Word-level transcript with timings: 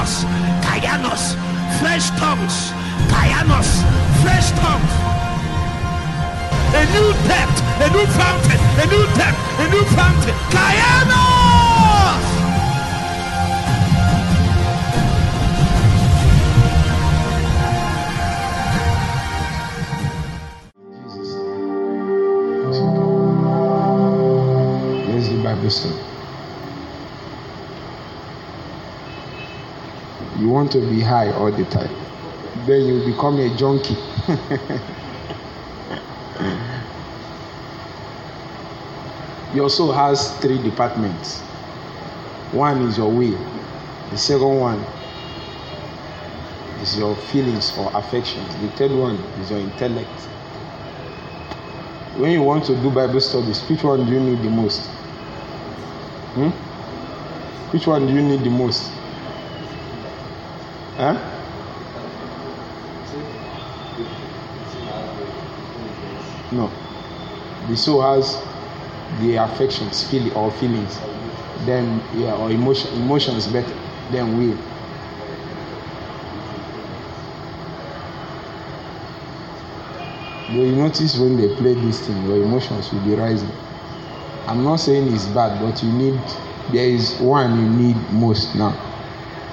Kayanos, 0.00 0.24
Kayanos, 0.64 1.36
fresh 1.78 2.10
tongues, 2.18 2.72
Kayanos, 3.10 3.84
fresh 4.22 4.50
tongues. 4.52 4.92
A 6.72 6.84
new 6.94 7.12
depth, 7.28 7.60
a 7.82 7.90
new 7.90 8.06
fountain, 8.16 8.60
a 8.80 8.86
new 8.86 9.04
depth, 9.14 9.60
a 9.60 9.68
new 9.68 9.84
fountain. 9.96 10.34
Kayanos! 10.48 11.39
You 30.40 30.48
want 30.48 30.72
to 30.72 30.80
be 30.80 31.00
high 31.00 31.30
all 31.32 31.52
the 31.52 31.64
time, 31.66 31.94
then 32.66 32.86
you 32.86 33.04
become 33.04 33.38
a 33.38 33.54
junkie. 33.56 33.96
Your 39.54 39.68
soul 39.68 39.90
has 39.92 40.36
three 40.38 40.62
departments. 40.62 41.40
One 42.52 42.82
is 42.82 42.96
your 42.96 43.10
will. 43.10 43.38
The 44.10 44.16
second 44.16 44.58
one 44.60 44.84
is 46.80 46.96
your 46.96 47.16
feelings 47.16 47.76
or 47.76 47.90
affections. 47.94 48.48
The 48.60 48.68
third 48.70 48.92
one 48.92 49.16
is 49.40 49.50
your 49.50 49.58
intellect. 49.58 50.08
When 52.16 52.30
you 52.30 52.42
want 52.42 52.64
to 52.66 52.76
do 52.76 52.90
Bible 52.90 53.20
studies, 53.20 53.60
which 53.68 53.82
one 53.82 54.06
do 54.06 54.12
you 54.12 54.20
need 54.20 54.38
the 54.38 54.50
most? 54.50 54.86
Hmm? 56.34 56.50
Which 57.72 57.88
one 57.88 58.06
do 58.06 58.12
you 58.12 58.22
need 58.22 58.44
the 58.44 58.50
most? 58.50 58.90
No. 66.52 66.70
The 67.68 67.76
soul 67.76 68.02
has 68.02 68.36
the 69.20 69.36
affections, 69.36 70.08
feel 70.10 70.36
or 70.36 70.50
feelings. 70.52 71.00
Then 71.64 72.02
yeah, 72.14 72.34
or 72.34 72.50
emotion 72.50 72.92
emotions 73.00 73.46
better 73.48 73.74
than 74.10 74.36
will. 74.36 74.58
But 80.48 80.62
you 80.62 80.76
notice 80.76 81.16
when 81.18 81.36
they 81.38 81.54
play 81.56 81.74
this 81.74 82.06
thing, 82.06 82.26
your 82.26 82.42
emotions 82.42 82.92
will 82.92 83.00
be 83.00 83.14
rising. 83.14 83.52
I'm 84.46 84.64
not 84.64 84.76
saying 84.76 85.10
it's 85.14 85.26
bad, 85.26 85.60
but 85.62 85.82
you 85.82 85.92
need 85.92 86.20
there 86.72 86.88
is 86.88 87.18
one 87.20 87.58
you 87.58 87.70
need 87.70 87.96
most 88.12 88.54
now. 88.54 88.72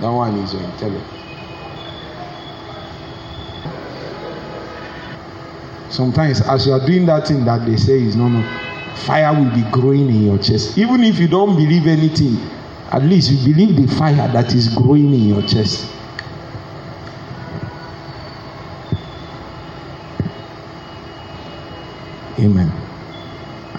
That 0.01 0.11
one 0.11 0.35
is 0.39 0.53
your 0.53 0.63
intellect. 0.63 1.16
Sometimes 5.97 6.41
as 6.41 6.67
you 6.67 6.73
are 6.73 6.85
doing 6.85 7.07
that 7.07 7.27
thing 7.27 7.43
that 7.45 7.65
they 7.65 7.75
say 7.75 7.99
is 7.99 8.15
no 8.15 8.27
no, 8.27 8.43
fire 9.07 9.33
will 9.33 9.49
be 9.49 9.63
growing 9.71 10.07
in 10.07 10.25
your 10.27 10.37
chest. 10.37 10.77
Even 10.77 11.03
if 11.03 11.17
you 11.17 11.27
don't 11.27 11.55
believe 11.55 11.87
anything, 11.87 12.37
at 12.91 13.01
least 13.01 13.31
you 13.31 13.51
believe 13.51 13.75
the 13.75 13.95
fire 13.95 14.13
that 14.31 14.53
is 14.53 14.69
growing 14.75 15.11
in 15.11 15.25
your 15.25 15.41
chest. 15.41 15.91
Amen. 22.37 22.71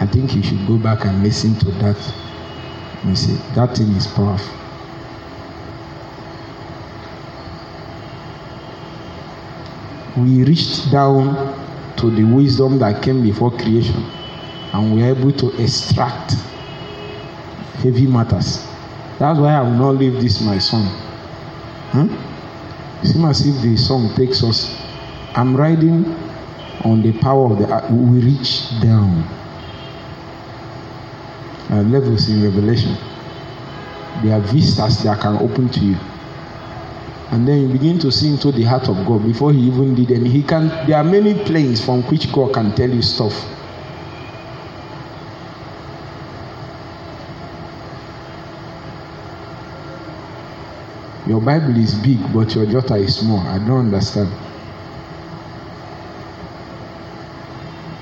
I 0.01 0.07
think 0.07 0.35
you 0.35 0.43
should 0.43 0.67
go 0.67 0.77
back 0.77 1.05
and 1.05 1.23
listen 1.23 1.55
to 1.61 1.71
that. 1.71 2.15
You 3.07 3.15
see, 3.15 3.37
that 3.55 3.77
thing 3.77 3.93
is 3.93 4.09
powerful. 4.09 4.57
We 10.17 10.43
reached 10.43 10.91
down 10.91 11.58
to 11.99 12.11
the 12.11 12.25
wisdom 12.25 12.79
that 12.79 13.03
came 13.03 13.23
before 13.23 13.51
creation 13.51 14.03
and 14.73 14.95
we 14.95 15.03
are 15.03 15.11
able 15.17 15.33
to 15.33 15.51
extract 15.63 16.35
heavy 17.83 18.07
matters. 18.07 18.67
That's 19.19 19.39
why 19.39 19.55
I 19.55 19.63
will 19.63 19.71
not 19.71 19.97
leave 19.97 20.15
this 20.15 20.41
my 20.41 20.59
song. 20.59 20.87
Hmm? 21.93 22.15
It 23.03 23.09
seems 23.09 23.25
as 23.25 23.47
if 23.47 23.63
the 23.63 23.77
song 23.77 24.15
takes 24.15 24.43
us. 24.43 24.77
I'm 25.35 25.57
riding 25.57 26.05
on 26.85 27.03
the 27.03 27.13
power 27.21 27.53
of 27.53 27.59
the 27.59 27.95
we 27.95 28.21
reach 28.21 28.81
down. 28.81 29.23
Uh, 31.71 31.83
levels 31.83 32.29
in 32.29 32.43
Revelation. 32.43 32.97
There 34.23 34.35
are 34.35 34.41
vistas 34.41 35.03
that 35.05 35.21
can 35.21 35.37
open 35.37 35.69
to 35.71 35.81
you. 35.81 35.97
And 37.31 37.47
then 37.47 37.61
you 37.61 37.69
begin 37.69 37.99
to 38.01 38.11
see 38.11 38.31
into 38.31 38.51
the 38.51 38.63
heart 38.65 38.89
of 38.89 38.97
God 39.07 39.25
before 39.25 39.53
He 39.53 39.61
even 39.61 39.95
did 39.95 40.11
any. 40.13 40.31
He 40.31 40.43
can. 40.43 40.69
There 40.87 40.97
are 40.97 41.05
many 41.05 41.35
planes 41.35 41.85
from 41.85 42.03
which 42.05 42.33
God 42.33 42.55
can 42.55 42.75
tell 42.75 42.89
you 42.89 43.03
stuff. 43.03 43.35
Your 51.29 51.43
Bible 51.43 51.77
is 51.77 51.95
big, 51.95 52.33
but 52.33 52.55
your 52.55 52.65
jota 52.65 52.95
is 52.97 53.17
small. 53.17 53.41
I 53.41 53.59
don't 53.59 53.93
understand. 53.93 54.33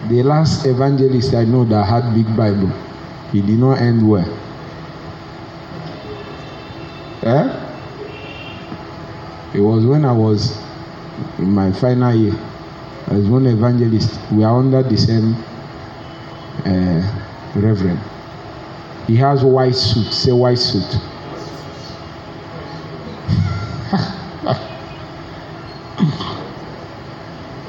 The 0.08 0.22
last 0.22 0.64
evangelist 0.64 1.34
I 1.34 1.44
know 1.44 1.64
that 1.64 1.84
had 1.84 2.14
big 2.14 2.36
Bible, 2.36 2.70
he 3.32 3.42
did 3.42 3.58
not 3.58 3.78
end 3.78 4.08
well. 4.08 4.38
Eh? 7.24 7.66
It 9.56 9.60
was 9.60 9.86
when 9.86 10.04
I 10.04 10.12
was 10.12 10.54
in 11.38 11.50
my 11.50 11.72
final 11.72 12.14
year. 12.14 12.34
As 13.06 13.26
one 13.26 13.46
evangelist, 13.46 14.20
we 14.30 14.44
are 14.44 14.58
under 14.58 14.82
the 14.82 14.98
same 14.98 15.34
uh, 16.66 17.00
reverend. 17.54 17.98
He 19.06 19.16
has 19.16 19.42
a 19.44 19.46
white 19.46 19.74
suit. 19.74 20.12
Say 20.12 20.30
white 20.32 20.58
suit. 20.58 20.82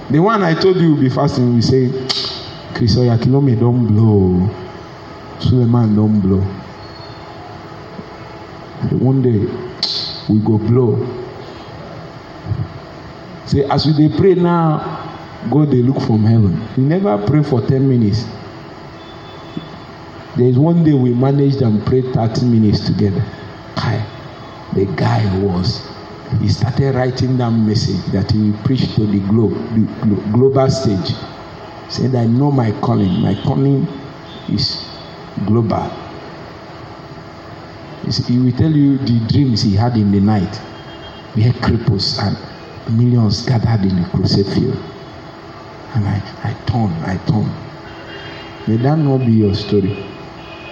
the 0.09 0.19
one 0.19 0.43
I 0.43 0.55
told 0.59 0.75
you 0.81 0.93
will 0.93 0.99
be 0.99 1.07
fasting, 1.09 1.55
we 1.55 1.61
say, 1.61 1.87
Chris 2.75 2.97
Oyakhilome 2.97 3.57
don't 3.57 3.87
blow. 3.87 4.49
Suleman 5.39 5.95
don't 5.95 6.19
blow. 6.19 6.41
One 8.99 9.21
day 9.21 9.45
we 10.27 10.39
go 10.41 10.57
blow. 10.57 11.26
Say, 13.47 13.63
as 13.63 13.85
we 13.85 13.93
dey 13.93 14.15
pray 14.17 14.35
now, 14.35 14.79
God 15.49 15.71
they 15.71 15.81
look 15.81 16.01
from 16.01 16.23
heaven. 16.23 16.59
We 16.75 16.83
never 16.83 17.17
pray 17.25 17.43
for 17.43 17.61
ten 17.61 17.87
minutes. 17.87 18.25
There 20.35 20.47
is 20.47 20.57
one 20.57 20.83
day 20.83 20.93
we 20.93 21.13
managed 21.13 21.61
and 21.61 21.83
prayed 21.85 22.13
thirty 22.13 22.45
minutes 22.45 22.85
together. 22.85 23.23
The 24.73 24.85
guy 24.95 25.23
was 25.41 25.87
he 26.41 26.49
started 26.49 26.93
writing 26.93 27.37
that 27.37 27.51
message 27.51 28.03
that 28.11 28.29
he 28.31 28.51
preached 28.65 28.95
to 28.95 29.05
the 29.07 29.19
the 29.19 29.27
glo- 29.27 30.31
global 30.33 30.69
stage. 30.69 31.15
Said, 31.89 32.15
I 32.15 32.25
know 32.25 32.51
my 32.51 32.73
calling. 32.81 33.21
My 33.21 33.33
calling 33.43 33.87
is 34.49 34.85
global. 35.45 35.89
He 38.27 38.37
will 38.39 38.51
tell 38.51 38.71
you 38.71 38.97
the 38.97 39.19
dreams 39.27 39.61
he 39.61 39.73
had 39.75 39.95
in 39.95 40.11
the 40.11 40.19
night. 40.19 40.61
We 41.35 41.43
had 41.43 41.55
cripples 41.55 42.19
and 42.21 42.35
millions 42.91 43.45
gathered 43.45 43.89
in 43.89 44.01
the 44.01 44.07
crusade 44.09 44.45
field. 44.47 44.77
And 45.95 46.05
I, 46.05 46.21
I 46.43 46.53
turn, 46.65 46.91
I 47.03 47.17
turn. 47.27 47.49
May 48.67 48.77
that 48.83 48.97
not 48.97 49.19
be 49.19 49.31
your 49.33 49.55
story. 49.55 49.91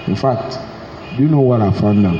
In 0.07 0.15
fact, 0.15 0.57
do 1.17 1.23
you 1.23 1.29
know 1.29 1.39
what 1.41 1.61
I 1.61 1.71
found 1.71 2.05
out? 2.05 2.19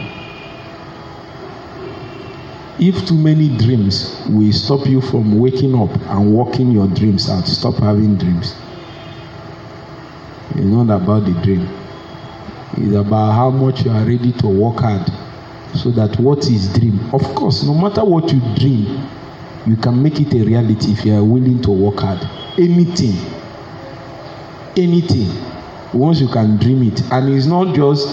If 2.79 3.07
too 3.07 3.17
many 3.17 3.55
dreams 3.57 4.21
will 4.29 4.51
stop 4.51 4.85
you 4.87 5.01
from 5.01 5.39
waking 5.39 5.75
up 5.75 5.91
and 6.09 6.33
working 6.33 6.71
your 6.71 6.87
dreams 6.87 7.29
out, 7.29 7.45
stop 7.47 7.75
having 7.75 8.17
dreams. 8.17 8.55
It's 10.51 10.65
not 10.65 10.89
about 11.01 11.25
the 11.25 11.33
dream. 11.41 11.67
It's 12.77 12.95
about 12.95 13.33
how 13.33 13.49
much 13.49 13.85
you 13.85 13.91
are 13.91 14.03
ready 14.03 14.31
to 14.33 14.47
work 14.47 14.79
hard 14.79 15.05
so 15.75 15.91
that 15.91 16.17
what 16.19 16.39
is 16.47 16.71
dream 16.73 16.99
of 17.13 17.21
course 17.35 17.63
no 17.63 17.73
matter 17.73 18.03
what 18.03 18.31
you 18.31 18.39
dream 18.55 18.85
you 19.67 19.75
can 19.75 20.01
make 20.01 20.19
it 20.19 20.33
a 20.33 20.43
reality 20.43 20.91
if 20.91 21.05
you 21.05 21.13
are 21.15 21.23
willing 21.23 21.61
to 21.61 21.71
work 21.71 21.99
hard 21.99 22.19
anything 22.57 23.15
anything 24.77 25.29
once 25.93 26.19
you 26.19 26.27
can 26.27 26.57
dream 26.57 26.83
it 26.83 27.01
and 27.11 27.33
it's 27.33 27.45
not 27.45 27.75
just 27.75 28.07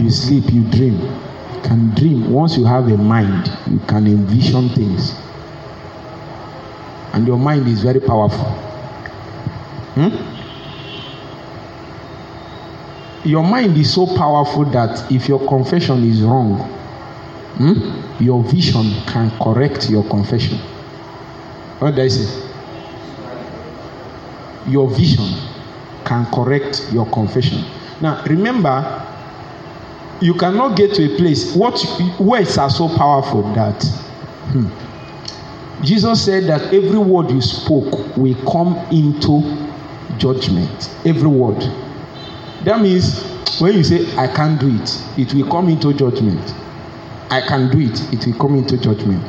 you 0.00 0.10
sleep 0.10 0.52
you 0.52 0.62
dream 0.70 1.00
you 1.00 1.60
can 1.62 1.90
dream 1.94 2.30
once 2.30 2.56
you 2.56 2.64
have 2.64 2.88
a 2.88 2.96
mind 2.96 3.50
you 3.70 3.78
can 3.86 4.06
envision 4.06 4.68
things 4.70 5.14
and 7.12 7.26
your 7.26 7.38
mind 7.38 7.66
is 7.68 7.82
very 7.82 8.00
powerful 8.00 8.44
hmm? 9.94 10.08
your 13.28 13.42
mind 13.42 13.76
is 13.76 13.92
so 13.94 14.06
powerful 14.16 14.64
that 14.64 15.10
if 15.10 15.28
your 15.28 15.46
confession 15.48 16.04
is 16.04 16.22
wrong 16.22 16.72
Hmm? 17.56 17.72
Your 18.22 18.42
vision 18.44 18.92
can 19.06 19.30
correct 19.40 19.88
your 19.88 20.04
confession. 20.04 20.58
What 21.78 21.94
did 21.94 22.04
I 22.04 22.08
say? 22.08 22.52
Your 24.68 24.88
vision 24.90 25.32
can 26.04 26.26
correct 26.32 26.88
your 26.92 27.06
confession. 27.10 27.64
Now, 28.00 28.24
remember, 28.24 29.02
you 30.20 30.34
cannot 30.34 30.76
get 30.76 30.94
to 30.94 31.04
a 31.04 31.16
place. 31.16 31.54
What 31.54 31.78
words 32.18 32.58
are 32.58 32.70
so 32.70 32.88
powerful 32.96 33.42
that 33.54 33.82
hmm, 34.52 34.68
Jesus 35.84 36.24
said 36.24 36.44
that 36.44 36.62
every 36.72 36.98
word 36.98 37.30
you 37.30 37.42
spoke 37.42 38.16
will 38.16 38.34
come 38.50 38.76
into 38.90 39.68
judgment. 40.18 40.90
Every 41.04 41.28
word. 41.28 41.60
That 42.64 42.80
means 42.80 43.22
when 43.60 43.74
you 43.74 43.84
say, 43.84 44.14
I 44.16 44.26
can't 44.26 44.58
do 44.58 44.68
it, 44.68 45.02
it 45.18 45.34
will 45.34 45.50
come 45.50 45.68
into 45.68 45.92
judgment. 45.92 46.54
I 47.30 47.40
can 47.40 47.70
do 47.70 47.80
it, 47.80 48.12
it 48.12 48.26
will 48.26 48.38
come 48.38 48.56
into 48.56 48.78
judgment. 48.78 49.24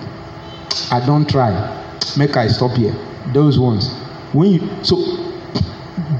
I 0.92 1.06
don't 1.06 1.30
try. 1.30 1.77
Make 2.16 2.38
I 2.38 2.48
stop 2.48 2.72
here. 2.78 2.96
Those 3.34 3.60
ones. 3.60 3.94
When 4.34 4.52
you 4.52 4.84
so 4.84 4.96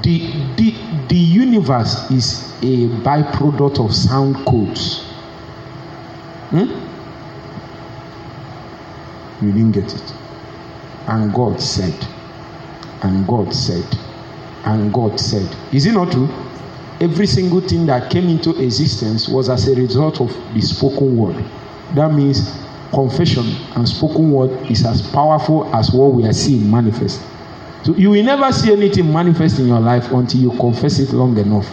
the 0.02 0.32
the 0.56 0.74
the 1.08 1.16
universe 1.16 2.10
is 2.10 2.52
a 2.62 2.88
byproduct 3.02 3.84
of 3.84 3.94
sound 3.94 4.36
codes. 4.44 5.04
Hmm? 6.50 6.88
You 9.44 9.52
didn't 9.52 9.72
get 9.72 9.94
it. 9.94 10.14
And 11.06 11.32
God 11.32 11.60
said, 11.60 11.94
and 13.02 13.26
God 13.26 13.54
said, 13.54 13.86
and 14.64 14.92
God 14.92 15.18
said. 15.20 15.48
Is 15.72 15.86
it 15.86 15.92
not 15.92 16.10
true? 16.12 16.28
Every 17.00 17.26
single 17.28 17.60
thing 17.60 17.86
that 17.86 18.10
came 18.10 18.28
into 18.28 18.60
existence 18.60 19.28
was 19.28 19.48
as 19.48 19.68
a 19.68 19.74
result 19.76 20.20
of 20.20 20.28
the 20.52 20.60
spoken 20.60 21.16
word. 21.16 21.44
That 21.94 22.12
means 22.12 22.58
confession 22.92 23.44
and 23.76 23.88
spoken 23.88 24.30
word 24.30 24.50
is 24.70 24.84
as 24.84 25.02
powerful 25.10 25.72
as 25.74 25.90
what 25.92 26.14
we 26.14 26.24
are 26.24 26.32
seeing 26.32 26.70
manifest. 26.70 27.20
So 27.84 27.94
you 27.94 28.10
will 28.10 28.24
never 28.24 28.50
see 28.52 28.72
anything 28.72 29.12
manifest 29.12 29.58
in 29.58 29.66
your 29.68 29.80
life 29.80 30.10
until 30.10 30.40
you 30.40 30.50
confess 30.58 30.98
it 30.98 31.12
long 31.12 31.36
enough. 31.38 31.68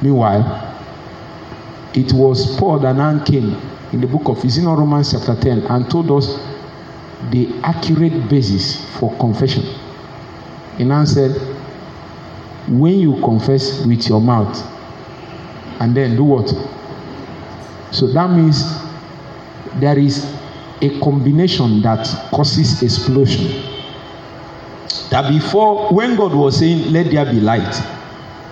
Meanwhile, 0.00 0.68
it 1.94 2.12
was 2.12 2.56
Paul 2.58 2.78
that 2.80 2.96
now 2.96 3.22
came 3.24 3.54
in 3.92 4.00
the 4.00 4.06
book 4.06 4.28
of 4.28 4.44
Ezekiel 4.44 4.76
Romans 4.76 5.12
chapter 5.12 5.40
10 5.40 5.66
and 5.66 5.90
told 5.90 6.10
us 6.10 6.26
the 7.30 7.48
accurate 7.62 8.28
basis 8.28 8.84
for 8.98 9.14
confession. 9.18 9.62
He 10.76 10.84
now 10.84 11.04
said, 11.04 11.32
when 12.68 12.98
you 12.98 13.20
confess 13.20 13.84
with 13.84 14.08
your 14.08 14.20
mouth 14.20 14.56
and 15.80 15.94
then 15.96 16.16
do 16.16 16.24
what? 16.24 16.48
So 17.92 18.06
that 18.12 18.30
means 18.30 18.81
there 19.80 19.98
is 19.98 20.24
a 20.80 20.98
combination 21.00 21.80
that 21.82 22.06
causes 22.32 22.82
explosion. 22.82 23.62
That 25.10 25.28
before, 25.30 25.92
when 25.92 26.16
God 26.16 26.34
was 26.34 26.58
saying, 26.58 26.92
Let 26.92 27.10
there 27.10 27.24
be 27.24 27.40
light, 27.40 27.74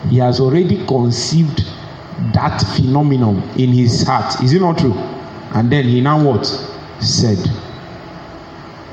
He 0.08 0.19
has 0.19 0.40
already 0.40 0.87
conceived 0.87 1.62
that 2.32 2.62
phenomenon 2.76 3.43
in 3.58 3.70
His 3.70 4.02
heart. 4.02 4.43
Is 4.43 4.52
it 4.52 4.61
not 4.61 4.78
true? 4.78 4.94
And 5.55 5.70
then 5.70 5.84
He 5.84 6.00
now 6.00 6.22
what? 6.25 6.44
Said. 7.00 7.38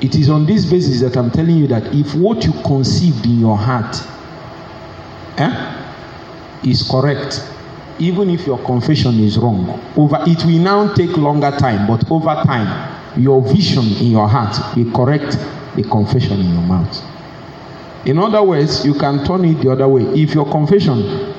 It 0.00 0.14
is 0.14 0.30
on 0.30 0.46
this 0.46 0.64
basis 0.64 1.00
that 1.00 1.16
I'm 1.16 1.30
telling 1.30 1.56
you 1.56 1.66
that 1.68 1.94
if 1.94 2.14
what 2.14 2.44
you 2.44 2.52
conceived 2.64 3.24
in 3.26 3.40
your 3.40 3.56
heart 3.56 3.96
eh, 5.38 5.84
is 6.64 6.88
correct, 6.88 7.42
even 8.00 8.30
if 8.30 8.46
your 8.46 8.58
confession 8.64 9.18
is 9.20 9.38
wrong, 9.38 9.68
over 9.96 10.18
it 10.26 10.44
will 10.44 10.58
now 10.58 10.92
take 10.94 11.16
longer 11.16 11.50
time, 11.50 11.86
but 11.86 12.08
over 12.10 12.34
time, 12.44 12.94
your 13.20 13.42
vision 13.42 13.84
in 14.04 14.10
your 14.12 14.28
heart 14.28 14.76
will 14.76 14.90
correct 14.92 15.36
the 15.76 15.82
confession 15.82 16.40
in 16.40 16.52
your 16.52 16.62
mouth. 16.62 17.02
In 18.04 18.18
other 18.18 18.42
words, 18.42 18.84
you 18.86 18.94
can 18.94 19.24
turn 19.24 19.44
it 19.44 19.60
the 19.60 19.70
other 19.72 19.88
way. 19.88 20.02
If 20.20 20.34
your 20.34 20.50
confession, 20.50 21.34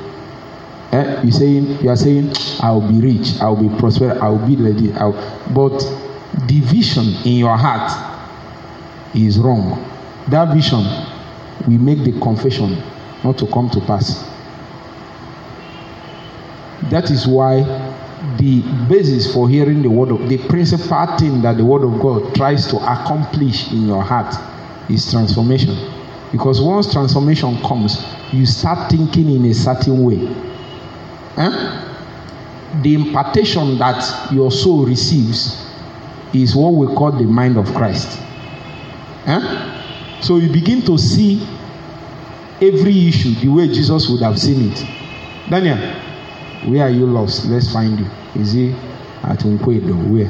eh, 0.91 1.21
you 1.23 1.31
saying 1.31 1.79
you 1.81 1.89
are 1.89 1.95
saying, 1.95 2.33
"I 2.61 2.71
will 2.71 2.81
be 2.81 2.99
rich, 2.99 3.41
I 3.41 3.49
will 3.49 3.69
be 3.69 3.75
prosperous, 3.79 4.19
I 4.21 4.29
will 4.29 4.45
be 4.45 4.55
lady," 4.55 4.93
I 4.93 5.11
but 5.53 5.79
the 6.47 6.59
vision 6.61 7.15
in 7.25 7.37
your 7.37 7.57
heart 7.57 7.91
is 9.15 9.39
wrong. 9.39 9.79
That 10.27 10.53
vision 10.53 10.85
will 11.65 11.79
make 11.79 12.03
the 12.03 12.11
confession 12.19 12.77
not 13.23 13.37
to 13.39 13.47
come 13.47 13.69
to 13.71 13.79
pass. 13.81 14.23
That 16.89 17.11
is 17.11 17.27
why 17.27 17.61
the 18.37 18.61
basis 18.89 19.33
for 19.33 19.49
hearing 19.49 19.81
the 19.81 19.89
word 19.89 20.11
of 20.11 20.27
the 20.27 20.37
principal 20.47 21.17
thing 21.17 21.41
that 21.41 21.57
the 21.57 21.65
word 21.65 21.83
of 21.83 21.99
God 22.01 22.35
tries 22.35 22.67
to 22.67 22.77
accomplish 22.77 23.71
in 23.71 23.87
your 23.87 24.01
heart 24.01 24.33
is 24.89 25.09
transformation. 25.09 25.75
Because 26.31 26.61
once 26.61 26.91
transformation 26.91 27.57
comes, 27.61 28.03
you 28.31 28.45
start 28.45 28.89
thinking 28.89 29.29
in 29.29 29.45
a 29.45 29.53
certain 29.53 30.03
way. 30.03 30.27
Eh? 31.37 31.85
The 32.81 32.95
impartation 32.95 33.77
that 33.79 34.31
your 34.31 34.51
soul 34.51 34.85
receives 34.85 35.65
is 36.33 36.55
what 36.55 36.73
we 36.73 36.87
call 36.87 37.11
the 37.11 37.23
mind 37.23 37.57
of 37.57 37.65
Christ. 37.73 38.19
Eh? 39.25 40.21
So 40.21 40.37
you 40.37 40.51
begin 40.51 40.81
to 40.83 40.97
see 40.97 41.41
every 42.61 43.07
issue 43.07 43.33
the 43.35 43.47
way 43.47 43.67
Jesus 43.67 44.09
would 44.09 44.21
have 44.21 44.37
seen 44.37 44.71
it. 44.71 44.85
Daniel, 45.49 45.77
where 46.65 46.83
are 46.83 46.89
you 46.89 47.05
lost? 47.05 47.45
Let's 47.45 47.71
find 47.71 47.99
you. 47.99 48.07
Is 48.35 48.53
he 48.53 48.71
at 49.23 49.39
Unkwedo? 49.39 49.95
Where? 50.11 50.29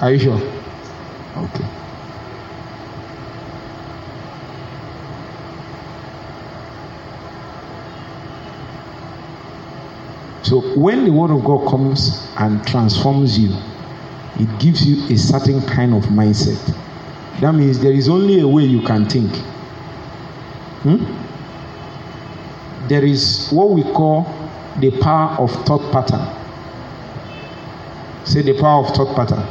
Are 0.00 0.12
you 0.12 0.18
sure? 0.18 0.40
Okay. 1.36 1.66
So 10.42 10.60
when 10.76 11.04
the 11.04 11.12
word 11.12 11.30
of 11.30 11.44
God 11.44 11.68
comes 11.68 12.28
and 12.36 12.66
transforms 12.66 13.38
you, 13.38 13.54
it 14.36 14.58
gives 14.58 14.86
you 14.86 15.06
a 15.12 15.16
certain 15.16 15.60
kind 15.62 15.94
of 15.94 16.04
mindset. 16.04 16.76
That 17.40 17.52
means 17.52 17.78
there 17.78 17.92
is 17.92 18.08
only 18.08 18.40
a 18.40 18.48
way 18.48 18.64
you 18.64 18.82
can 18.82 19.08
think. 19.08 19.30
Hmm? 20.82 21.29
There 22.90 23.04
is 23.04 23.48
what 23.52 23.70
we 23.70 23.84
call 23.84 24.24
the 24.80 24.90
power 25.00 25.36
of 25.38 25.52
thought 25.64 25.92
pattern. 25.92 26.26
Say 28.24 28.42
the 28.42 28.60
power 28.60 28.84
of 28.84 28.92
thought 28.96 29.14
pattern. 29.14 29.46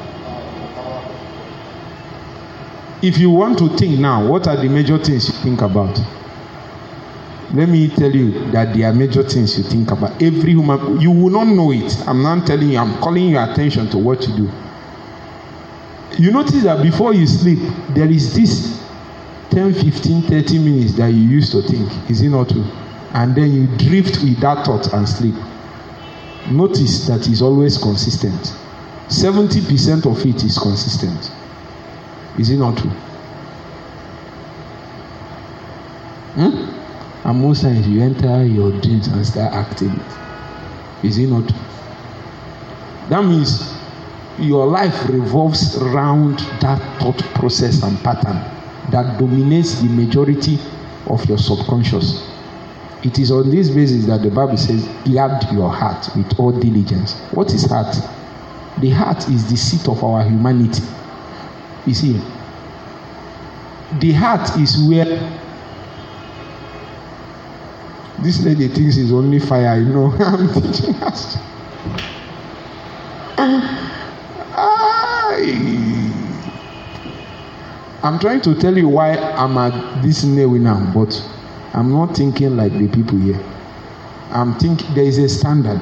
If 3.02 3.18
you 3.18 3.30
want 3.30 3.58
to 3.60 3.70
think 3.78 3.98
now, 3.98 4.28
what 4.28 4.46
are 4.50 4.58
the 4.58 4.68
major 4.68 4.98
things 4.98 5.30
you 5.30 5.36
think 5.36 5.62
about? 5.62 5.98
Let 7.54 7.70
me 7.70 7.88
tell 7.88 8.12
you 8.12 8.52
that 8.52 8.76
there 8.76 8.90
are 8.90 8.94
major 8.94 9.24
things 9.24 9.58
you 9.58 9.64
think 9.64 9.90
about. 9.92 10.22
Every 10.22 10.52
human, 10.52 11.00
you 11.00 11.10
will 11.10 11.30
not 11.30 11.46
know 11.48 11.72
it. 11.72 11.98
I'm 12.10 12.22
not 12.22 12.46
telling 12.46 12.72
you, 12.72 12.78
I'm 12.78 13.00
calling 13.00 13.30
your 13.30 13.50
attention 13.50 13.90
to 13.92 13.98
what 13.98 14.28
you 14.28 14.36
do. 14.36 14.52
You 16.18 16.34
notice 16.34 16.62
that 16.64 16.84
before 16.84 17.14
you 17.14 17.26
sleep, 17.26 17.60
there 17.92 18.12
is 18.12 18.36
this 18.36 18.84
10, 19.52 19.76
15, 19.76 20.24
30 20.24 20.60
minutes 20.60 20.94
that 20.96 21.08
you 21.08 21.22
used 21.22 21.54
to 21.54 21.62
think. 21.62 21.90
Is 22.10 22.22
it 22.22 22.28
not 22.28 22.50
true? 22.50 22.66
And 23.14 23.36
then 23.36 23.52
you 23.52 23.68
drift 23.78 24.22
with 24.24 24.40
that 24.42 24.66
thought 24.66 24.92
and 24.94 25.08
sleep. 25.08 25.36
Notice 26.52 27.08
that 27.08 27.28
is 27.28 27.42
always 27.42 27.78
consistent. 27.78 28.56
70% 29.08 30.06
of 30.06 30.26
it 30.26 30.44
is 30.44 30.58
consistent. 30.58 31.32
Is 32.38 32.50
it 32.50 32.58
not 32.58 32.78
true? 32.78 32.90
Hmm? 36.36 37.28
And 37.28 37.42
most 37.42 37.64
times 37.64 37.88
you 37.88 38.02
enter 38.02 38.46
your 38.46 38.72
dreams 38.80 39.08
and 39.08 39.26
start 39.26 39.54
acting 39.54 39.90
it. 39.90 41.06
Is 41.06 41.18
it 41.18 41.28
not? 41.28 41.52
That 43.10 43.24
means 43.26 43.76
your 44.38 44.68
life 44.68 45.10
revolves 45.10 45.78
around 45.78 46.40
that 46.62 46.80
thought 47.02 47.18
process 47.36 47.84
and 47.84 47.98
pattern 48.04 48.38
that 48.92 49.20
dominates 49.20 49.82
the 49.82 49.90
majority 49.90 50.60
of 51.08 51.26
your 51.28 51.38
subconscious. 51.38 52.29
It 53.04 53.18
is 53.18 53.32
on 53.32 53.50
this 53.50 53.70
basis 53.70 54.06
that 54.08 54.22
the 54.22 54.30
Bible 54.30 54.58
says, 54.58 54.86
guard 55.06 55.44
your 55.54 55.72
heart 55.72 56.10
with 56.16 56.38
all 56.38 56.52
diligence. 56.52 57.14
What 57.32 57.54
is 57.54 57.66
heart? 57.66 57.96
The 58.80 58.90
heart 58.90 59.28
is 59.30 59.50
the 59.50 59.56
seat 59.56 59.88
of 59.88 60.04
our 60.04 60.24
humanity. 60.24 60.84
You 61.86 61.94
see, 61.94 62.14
the 64.00 64.12
heart 64.12 64.58
is 64.58 64.86
where 64.88 65.06
this 68.22 68.44
lady 68.44 68.68
thinks 68.68 68.98
it's 68.98 69.12
only 69.12 69.40
fire, 69.40 69.80
you 69.80 69.94
know. 69.94 70.12
I'm 70.20 70.54
teaching 70.62 70.96
us. 70.96 71.38
I'm 78.02 78.18
trying 78.20 78.42
to 78.42 78.56
tell 78.56 78.78
you 78.78 78.88
why 78.90 79.16
I'm 79.18 79.58
at 79.58 80.02
this 80.02 80.24
level 80.24 80.58
now, 80.58 80.92
but 80.94 81.12
I'm 81.74 81.92
not 81.92 82.16
thinking 82.16 82.58
like 82.58 82.74
the 82.74 82.88
people 82.88 83.18
here. 83.20 83.42
I'm 84.32 84.58
thinking 84.60 84.94
there 84.94 85.04
is 85.04 85.18
a 85.18 85.30
standard. 85.30 85.82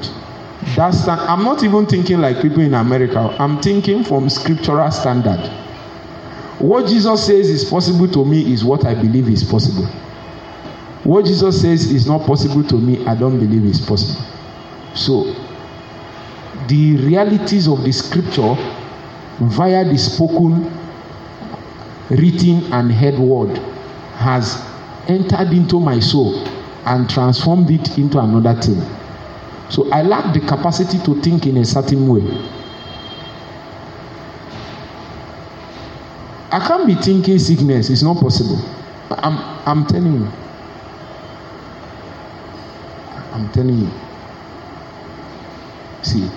That's 0.76 1.08
I'm 1.08 1.44
not 1.44 1.64
even 1.64 1.86
thinking 1.86 2.20
like 2.20 2.42
people 2.42 2.62
in 2.62 2.74
America. 2.74 3.20
I'm 3.40 3.62
thinking 3.62 4.04
from 4.04 4.30
scriptural 4.30 4.90
standard. 4.92 5.40
What 6.60 6.88
Jesus 6.88 7.26
says 7.26 7.50
is 7.50 7.70
possible 7.70 8.08
to 8.08 8.26
me 8.26 8.52
is 8.52 8.66
what 8.66 8.86
I 8.86 8.96
believe 8.96 9.30
is 9.30 9.44
possible. 9.44 9.86
What 11.04 11.26
Jesus 11.26 11.62
says 11.62 11.92
is 11.92 12.08
not 12.08 12.26
possible 12.26 12.64
to 12.64 12.76
me, 12.76 13.06
I 13.06 13.16
don't 13.16 13.40
believe 13.40 13.64
is 13.66 13.80
possible. 13.80 14.26
So, 14.96 15.24
the 16.68 16.98
realities 16.98 17.68
of 17.68 17.84
the 17.84 17.92
scripture 17.92 18.56
via 19.40 19.86
the 19.86 19.98
spoken, 19.98 20.64
written, 22.10 22.74
and 22.74 22.92
heard 22.92 23.20
word 23.20 23.58
has 24.18 24.60
entered 25.08 25.52
into 25.54 25.80
my 25.80 26.00
soul 26.00 26.46
and 26.86 27.10
transformed 27.10 27.70
it 27.72 27.98
into 27.98 28.20
another 28.20 28.60
thing. 28.62 28.82
So 29.70 29.90
I 29.92 30.02
lack 30.04 30.34
the 30.34 30.40
capacity 30.42 31.00
to 31.00 31.22
think 31.22 31.46
in 31.46 31.58
a 31.58 31.66
certain 31.66 32.08
way. 32.08 32.24
I 36.50 36.60
can't 36.66 36.88
be 36.88 36.96
thinking 36.96 37.38
sickness, 37.40 37.90
it's 37.90 38.04
not 38.04 38.18
possible. 38.18 38.58
I'm, 39.10 39.38
I'm 39.68 39.86
telling 39.86 40.14
you. 40.14 40.32
I'm 43.34 43.50
telling 43.52 43.80
you. 43.80 43.92
See, 46.04 46.30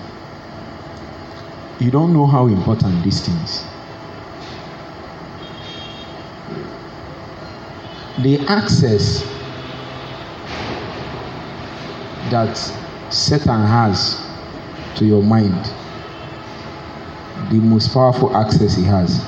you 1.79 1.91
don't 1.91 2.13
know 2.13 2.27
how 2.27 2.47
important 2.47 3.03
this 3.03 3.25
thing 3.25 3.70
The 8.19 8.39
access 8.47 9.23
that 12.29 12.55
Satan 13.09 13.61
has 13.61 14.27
to 14.95 15.05
your 15.05 15.23
mind, 15.23 15.65
the 17.49 17.57
most 17.57 17.93
powerful 17.93 18.35
access 18.35 18.75
he 18.75 18.83
has 18.83 19.25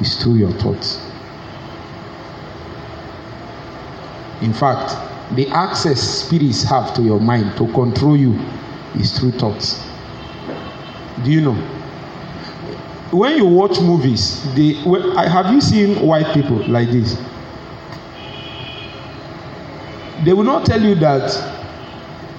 is 0.00 0.22
through 0.22 0.36
your 0.36 0.52
thoughts. 0.52 1.04
In 4.42 4.52
fact, 4.52 4.96
the 5.36 5.48
access 5.48 6.00
spirits 6.00 6.62
have 6.62 6.94
to 6.94 7.02
your 7.02 7.20
mind 7.20 7.56
to 7.58 7.70
control 7.72 8.16
you 8.16 8.38
is 8.94 9.16
through 9.18 9.32
thoughts. 9.32 9.84
Do 11.24 11.30
you 11.30 11.40
know? 11.40 11.54
When 13.12 13.36
you 13.36 13.44
watch 13.44 13.80
movies, 13.80 14.42
they 14.54 14.74
have 15.28 15.52
you 15.52 15.60
seen 15.60 16.00
white 16.06 16.32
people 16.32 16.56
like 16.68 16.90
this? 16.90 17.20
They 20.24 20.32
will 20.34 20.44
not 20.44 20.66
tell 20.66 20.80
you 20.82 20.94
that 20.96 21.30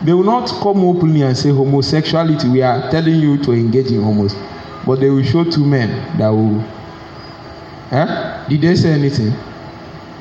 they 0.03 0.13
will 0.13 0.23
not 0.23 0.47
come 0.61 0.83
openly 0.83 1.21
and 1.23 1.35
say 1.38 1.50
homosexuality 1.50 2.47
we 2.50 2.61
are 2.61 2.89
telling 2.91 3.15
you 3.19 3.38
to 3.43 3.51
engage 3.53 3.91
in 3.91 4.01
homos 4.01 4.35
but 4.85 5.00
they 5.00 5.09
will 5.09 5.23
show 5.23 5.43
two 5.43 5.65
men 5.65 5.89
that 6.17 6.29
will 6.29 6.59
eh? 7.91 8.45
Did 8.50 8.61
they 8.61 8.75
say 8.75 8.93
anything? 8.93 9.33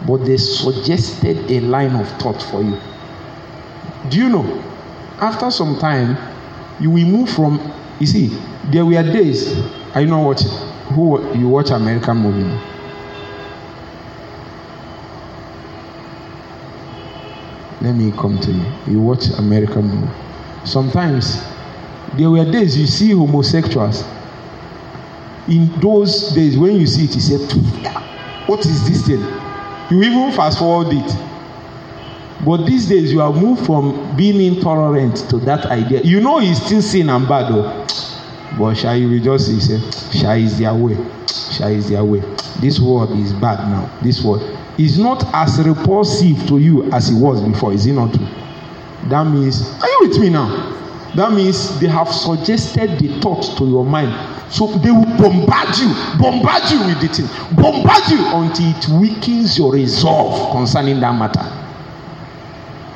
But 0.07 0.25
they 0.25 0.37
suggested 0.37 1.51
a 1.51 1.61
line 1.61 1.95
of 1.95 2.09
thought 2.21 2.43
for 2.43 2.63
you. 2.63 2.79
Do 4.09 4.19
you 4.19 4.29
know? 4.29 4.63
After 5.21 5.51
some 5.51 5.79
time 5.79 6.17
you 6.79 6.91
will 6.91 7.05
move 7.07 7.29
from 7.31 7.61
you 7.99 8.07
see 8.07 8.29
there 8.71 8.85
were 8.85 9.03
days 9.03 9.57
are 9.95 10.01
you 10.01 10.07
not 10.07 10.25
watching? 10.25 10.51
Who 10.95 11.35
you 11.37 11.49
watch 11.49 11.71
american 11.71 12.17
movie 12.17 12.70
let 17.81 17.95
me 17.95 18.13
come 18.13 18.39
to 18.41 18.53
you. 18.53 18.73
You 18.87 19.01
watch 19.01 19.27
American 19.39 19.87
movie. 19.87 20.13
Sometimes 20.65 21.43
there 22.15 22.31
were 22.31 22.45
days 22.45 22.79
you 22.79 22.87
see 22.87 23.13
homosexuals. 23.13 24.05
In 25.49 25.81
those 25.81 26.29
days, 26.35 26.59
when 26.59 26.77
you 26.77 26.87
see 26.87 27.05
it, 27.05 27.15
you 27.15 27.21
say, 27.21 27.39
What 28.47 28.61
is 28.67 28.87
this 28.87 29.07
thing? 29.07 29.21
You 29.91 30.03
even 30.03 30.33
fast 30.33 30.59
forward 30.59 30.89
it. 30.93 31.17
But 32.45 32.67
these 32.67 32.89
days, 32.89 33.13
you 33.13 33.21
have 33.21 33.35
moved 33.35 33.67
from 33.67 34.17
being 34.17 34.41
intolerant 34.41 35.29
to 35.31 35.39
that 35.39 35.67
idea. 35.67 36.03
You 36.03 36.21
know, 36.21 36.39
he's 36.39 36.63
still 36.63 36.81
sin 36.83 37.11
and 37.11 37.29
bad, 37.29 37.53
though. 37.53 37.87
But 38.59 38.75
shall 38.75 38.97
you 38.97 39.21
just 39.21 39.47
say, 39.47 39.79
Shall 40.19 40.37
is 40.37 40.59
their 40.59 40.75
way. 40.75 40.97
Shall 41.53 41.69
is 41.71 41.89
their 41.89 42.05
way. 42.05 42.21
This 42.61 42.79
world 42.79 43.19
is 43.19 43.33
bad 43.33 43.69
now. 43.71 43.91
This 44.03 44.23
world 44.23 44.43
is 44.81 44.99
not 44.99 45.25
as 45.35 45.59
repulsive 45.65 46.47
to 46.49 46.59
you 46.59 46.91
as 46.93 47.11
it 47.11 47.21
was 47.21 47.41
before. 47.43 47.73
Is 47.73 47.87
it 47.87 47.93
not? 47.93 48.13
That 49.09 49.25
means, 49.25 49.63
are 49.83 49.89
you 49.89 49.99
with 50.09 50.19
me 50.19 50.31
now? 50.31 50.77
That 51.17 51.33
means 51.33 51.79
they 51.81 51.89
have 51.89 52.09
suggested 52.09 52.99
the 52.99 53.21
thought 53.21 53.57
to 53.59 53.65
your 53.67 53.85
mind. 53.85 54.13
So 54.53 54.67
they 54.79 54.91
will 54.91 55.05
bombard 55.05 55.77
you, 55.79 55.89
bombard 56.19 56.71
you 56.71 56.85
with 56.87 57.01
the 57.01 57.09
thing, 57.09 57.57
bombard 57.57 58.09
you 58.09 58.25
until 58.27 58.71
it 58.71 58.89
weakens 59.01 59.59
your 59.59 59.73
resolve 59.73 60.53
concerning 60.53 61.01
that 61.01 61.13
matter. 61.13 61.57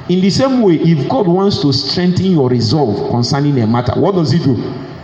In 0.09 0.21
the 0.21 0.31
same 0.31 0.63
way, 0.63 0.75
if 0.75 1.09
God 1.09 1.27
wants 1.27 1.61
to 1.63 1.73
strengthen 1.73 2.27
your 2.27 2.49
resolve 2.49 3.11
concerning 3.11 3.59
a 3.61 3.67
matter, 3.67 3.99
what 3.99 4.15
does 4.15 4.31
He 4.33 4.39
do? 4.39 4.55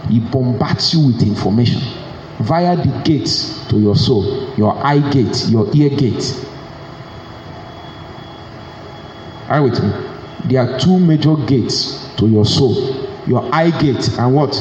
He 0.08 0.20
bombards 0.20 0.92
you 0.94 1.06
with 1.06 1.22
information 1.22 1.80
via 2.40 2.76
the 2.76 3.02
gates 3.04 3.66
to 3.68 3.78
your 3.78 3.96
soul, 3.96 4.52
your 4.56 4.74
eye 4.84 4.98
gate, 5.10 5.46
your 5.48 5.68
ear 5.74 5.90
gate. 5.90 6.46
Are 9.50 9.62
with 9.62 9.82
me? 9.82 9.90
There 10.46 10.62
are 10.62 10.78
two 10.78 10.98
major 10.98 11.36
gates 11.36 12.08
to 12.16 12.26
your 12.26 12.46
soul 12.46 13.00
your 13.26 13.48
eye 13.54 13.70
gate 13.80 14.08
and 14.18 14.34
what? 14.34 14.54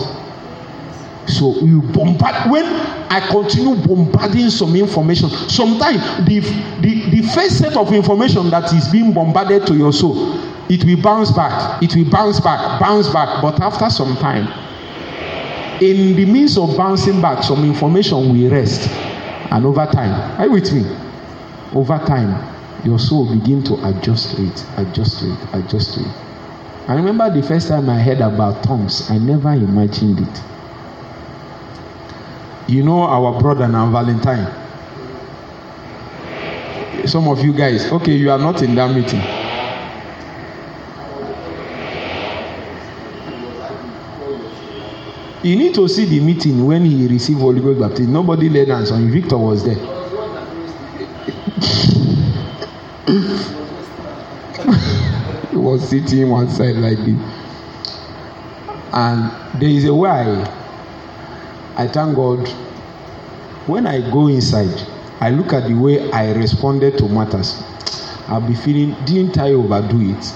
So 1.27 1.55
you 1.61 1.81
bombard 1.81 2.51
when 2.51 2.65
I 2.65 3.27
continue 3.29 3.75
bombarding 3.85 4.49
some 4.49 4.75
information. 4.75 5.29
Sometimes 5.29 5.99
the, 6.27 6.39
the, 6.81 7.09
the 7.09 7.21
first 7.33 7.57
set 7.59 7.75
of 7.75 7.91
information 7.93 8.49
that 8.49 8.71
is 8.73 8.87
being 8.89 9.13
bombarded 9.13 9.65
to 9.67 9.75
your 9.75 9.93
soul, 9.93 10.39
it 10.69 10.83
will 10.83 11.01
bounce 11.01 11.31
back, 11.31 11.81
it 11.81 11.95
will 11.95 12.09
bounce 12.09 12.39
back, 12.39 12.79
bounce 12.79 13.07
back. 13.09 13.41
But 13.41 13.59
after 13.59 13.89
some 13.89 14.15
time, 14.17 14.47
in 15.81 16.15
the 16.15 16.25
means 16.25 16.57
of 16.57 16.75
bouncing 16.77 17.21
back, 17.21 17.43
some 17.43 17.63
information 17.63 18.17
will 18.33 18.51
rest. 18.51 18.89
And 19.51 19.65
over 19.65 19.85
time, 19.87 20.39
are 20.39 20.45
you 20.45 20.51
with 20.51 20.71
me? 20.73 20.85
Over 21.73 21.97
time, 22.05 22.58
your 22.85 22.99
soul 22.99 23.33
begin 23.33 23.63
to 23.65 23.73
adjust 23.87 24.35
to 24.35 24.43
it, 24.45 24.65
adjust 24.77 25.19
to 25.19 25.31
it, 25.31 25.39
adjust 25.53 25.95
to 25.95 26.01
it. 26.01 26.15
I 26.87 26.95
remember 26.95 27.29
the 27.29 27.43
first 27.43 27.67
time 27.67 27.89
I 27.89 27.99
heard 28.01 28.21
about 28.21 28.63
tongues, 28.63 29.09
I 29.11 29.17
never 29.17 29.51
imagined 29.51 30.19
it. 30.21 30.41
You 32.67 32.83
know 32.83 33.01
our 33.03 33.39
brother 33.39 33.67
now, 33.67 33.89
Valentine. 33.91 34.47
Some 37.07 37.27
of 37.27 37.43
you 37.43 37.53
guys, 37.53 37.91
okay, 37.91 38.13
you 38.15 38.29
are 38.31 38.37
not 38.37 38.61
in 38.61 38.75
that 38.75 38.93
meeting. 38.93 39.21
You 45.41 45.55
need 45.55 45.73
to 45.75 45.87
see 45.87 46.05
the 46.05 46.19
meeting 46.19 46.65
when 46.65 46.83
he 46.83 47.07
received 47.07 47.39
Holy 47.39 47.61
Ghost 47.61 47.79
baptism. 47.79 48.11
Nobody 48.11 48.49
led 48.49 48.67
hands 48.67 48.91
on 48.91 49.09
Victor 49.09 49.37
was 49.37 49.63
there. 49.63 49.77
he 55.51 55.57
was 55.57 55.87
sitting 55.89 56.29
one 56.29 56.49
side 56.49 56.75
like 56.75 56.97
this. 56.99 57.19
And 58.93 59.61
there 59.61 59.69
is 59.69 59.85
a 59.85 59.93
why. 59.93 60.23
I, 61.75 61.87
thank 61.87 62.15
God. 62.15 62.47
When 63.67 63.85
I 63.85 64.01
go 64.11 64.27
inside, 64.27 64.87
I 65.19 65.29
look 65.29 65.53
at 65.53 65.67
the 65.67 65.75
way 65.75 66.11
I 66.11 66.31
responded 66.33 66.97
to 66.97 67.07
matters. 67.07 67.61
I'll 68.27 68.41
be 68.47 68.55
feeling, 68.55 68.95
didn't 69.05 69.37
I 69.37 69.51
overdo 69.51 70.11
it? 70.11 70.33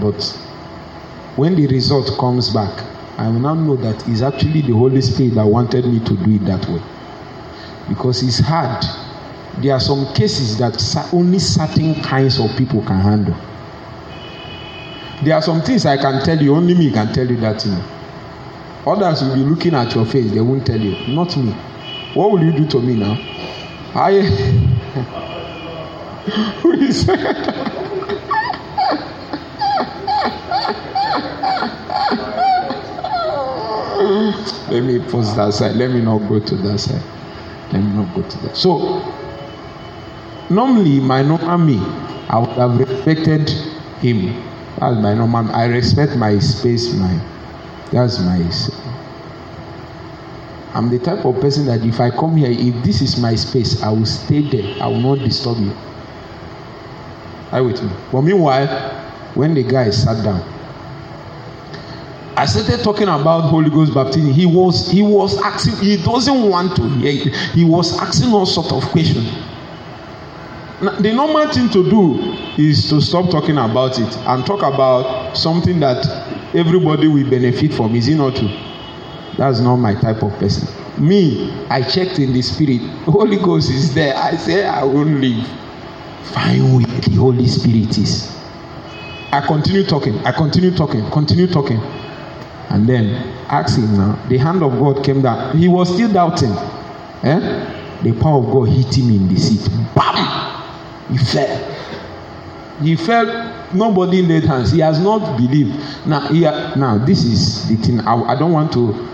But 0.00 0.22
when 1.36 1.54
the 1.54 1.66
result 1.68 2.18
comes 2.18 2.50
back, 2.50 2.84
I 3.18 3.28
will 3.28 3.40
now 3.40 3.54
know 3.54 3.76
that 3.76 4.06
it's 4.08 4.22
actually 4.22 4.62
the 4.62 4.72
Holy 4.72 5.00
Spirit 5.00 5.34
that 5.34 5.46
wanted 5.46 5.86
me 5.86 6.00
to 6.00 6.16
do 6.16 6.34
it 6.34 6.44
that 6.44 6.66
way. 6.68 6.82
Because 7.88 8.22
it's 8.22 8.38
hard 8.38 8.84
there 9.58 9.72
are 9.72 9.80
some 9.80 10.12
cases 10.12 10.58
that 10.58 10.76
only 11.12 11.38
certain 11.38 11.94
kinds 12.02 12.38
of 12.38 12.54
people 12.56 12.82
can 12.82 13.00
handle. 13.00 13.34
There 15.22 15.34
are 15.34 15.42
some 15.42 15.62
things 15.62 15.86
I 15.86 15.96
can 15.96 16.22
tell 16.24 16.40
you, 16.40 16.54
only 16.54 16.74
me 16.74 16.90
can 16.90 17.12
tell 17.12 17.26
you 17.26 17.36
that 17.38 17.62
thing. 17.62 17.80
Others 18.86 19.22
will 19.22 19.34
be 19.34 19.40
looking 19.42 19.74
at 19.74 19.94
your 19.94 20.04
face, 20.06 20.30
they 20.32 20.40
won't 20.40 20.66
tell 20.66 20.80
you. 20.80 20.96
Not 21.08 21.36
me. 21.36 21.52
What 22.14 22.30
will 22.32 22.44
you 22.44 22.52
do 22.52 22.66
to 22.68 22.80
me 22.80 22.94
now? 22.96 23.18
I. 23.94 24.20
Who 26.62 26.72
is 26.72 27.06
Let 34.68 34.82
me 34.82 34.98
pause 35.10 35.34
that 35.36 35.54
side. 35.54 35.76
Let 35.76 35.90
me 35.90 36.00
not 36.00 36.18
go 36.28 36.40
to 36.40 36.56
that 36.56 36.78
side. 36.78 37.02
Let 37.72 37.82
me 37.82 37.92
not 37.92 38.14
go 38.14 38.22
to 38.22 38.38
that. 38.38 38.56
So, 38.56 39.00
Normally, 40.48 41.00
my 41.00 41.22
normal 41.22 41.58
me, 41.58 41.76
I 42.28 42.38
would 42.38 42.50
have 42.50 42.78
respected 42.78 43.50
him. 44.00 44.40
That's 44.78 44.96
my 45.00 45.14
normal. 45.14 45.50
I 45.54 45.66
respect 45.66 46.16
my 46.16 46.38
space, 46.38 46.92
my. 46.94 47.18
That's 47.92 48.18
my. 48.20 48.42
I'm 50.74 50.90
the 50.90 50.98
type 50.98 51.24
of 51.24 51.40
person 51.40 51.64
that 51.66 51.82
if 51.82 52.00
I 52.00 52.10
come 52.10 52.36
here, 52.36 52.50
if 52.50 52.84
this 52.84 53.00
is 53.00 53.18
my 53.18 53.34
space, 53.34 53.82
I 53.82 53.88
will 53.90 54.04
stay 54.04 54.42
there. 54.42 54.82
I 54.82 54.88
will 54.88 55.00
not 55.00 55.24
disturb 55.24 55.58
you. 55.58 55.74
You 57.54 57.64
with 57.64 57.82
me? 57.82 57.90
But 58.12 58.22
meanwhile, 58.22 58.66
when 59.34 59.54
the 59.54 59.62
guy 59.62 59.88
sat 59.90 60.22
down, 60.22 60.42
I 62.36 62.44
started 62.44 62.84
talking 62.84 63.08
about 63.08 63.48
Holy 63.48 63.70
Ghost 63.70 63.94
baptism. 63.94 64.30
He 64.34 64.44
was 64.44 64.90
he 64.90 65.00
was 65.00 65.40
asking. 65.40 65.76
He 65.76 65.96
doesn't 65.96 66.42
want 66.50 66.76
to 66.76 66.86
hear. 66.86 67.32
He 67.54 67.64
was 67.64 67.98
asking 67.98 68.34
all 68.34 68.44
sort 68.44 68.72
of 68.72 68.82
questions. 68.90 69.32
The 70.80 71.10
normal 71.14 71.50
thing 71.52 71.70
to 71.70 71.88
do 71.88 72.20
is 72.58 72.90
to 72.90 73.00
stop 73.00 73.30
talking 73.30 73.56
about 73.56 73.98
it 73.98 74.14
and 74.26 74.44
talk 74.44 74.60
about 74.62 75.34
something 75.34 75.80
that 75.80 76.04
everybody 76.54 77.08
will 77.08 77.28
benefit 77.30 77.72
from. 77.72 77.94
Is 77.94 78.08
it 78.08 78.16
not 78.16 78.36
true? 78.36 78.50
That's 79.38 79.60
not 79.60 79.76
my 79.76 79.94
type 79.94 80.22
of 80.22 80.32
person. 80.38 80.68
Me, 80.98 81.50
I 81.70 81.80
checked 81.82 82.18
in 82.18 82.34
the 82.34 82.42
spirit. 82.42 82.82
Holy 83.04 83.36
Ghost 83.38 83.70
is 83.70 83.94
there. 83.94 84.14
I 84.16 84.36
say 84.36 84.66
I 84.66 84.84
won't 84.84 85.18
leave. 85.18 85.46
Find 86.34 86.74
where 86.76 87.00
the 87.00 87.14
Holy 87.16 87.46
Spirit 87.46 87.96
is. 87.96 88.36
I 89.32 89.40
continue 89.46 89.84
talking. 89.84 90.18
I 90.26 90.32
continue 90.32 90.76
talking. 90.76 91.08
Continue 91.10 91.46
talking. 91.46 91.78
And 92.68 92.86
then 92.86 93.14
ask 93.48 93.78
him 93.78 93.96
now. 93.96 94.22
The 94.28 94.36
hand 94.36 94.62
of 94.62 94.72
God 94.78 95.02
came 95.02 95.22
down. 95.22 95.56
He 95.56 95.68
was 95.68 95.92
still 95.94 96.12
doubting. 96.12 96.52
Eh? 97.22 97.72
The 98.02 98.12
power 98.20 98.38
of 98.44 98.52
God 98.52 98.64
hit 98.68 98.94
him 98.98 99.08
in 99.10 99.28
the 99.28 99.36
seat. 99.40 99.70
Bam! 99.94 100.15
He 101.10 101.18
fell. 101.18 101.74
He 102.82 102.96
fell. 102.96 103.70
Nobody 103.72 104.22
laid 104.22 104.44
hands. 104.44 104.72
He 104.72 104.80
has 104.80 104.98
not 105.00 105.36
believed. 105.36 105.78
Now, 106.06 106.20
he, 106.28 106.40
now 106.40 106.98
this 107.04 107.24
is 107.24 107.68
the 107.68 107.76
thing. 107.76 108.00
I, 108.00 108.14
I 108.32 108.38
don't 108.38 108.52
want 108.52 108.72
to. 108.72 109.08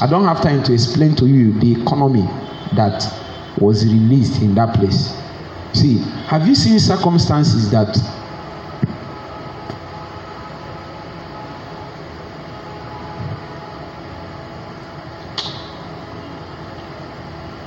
I 0.00 0.06
don't 0.06 0.24
have 0.24 0.40
time 0.42 0.62
to 0.64 0.72
explain 0.72 1.16
to 1.16 1.26
you 1.26 1.52
the 1.60 1.80
economy 1.80 2.28
that 2.74 3.02
was 3.58 3.84
released 3.84 4.42
in 4.42 4.54
that 4.54 4.74
place. 4.74 5.16
See, 5.72 5.98
have 6.26 6.46
you 6.46 6.54
seen 6.54 6.78
circumstances 6.78 7.70
that 7.70 7.96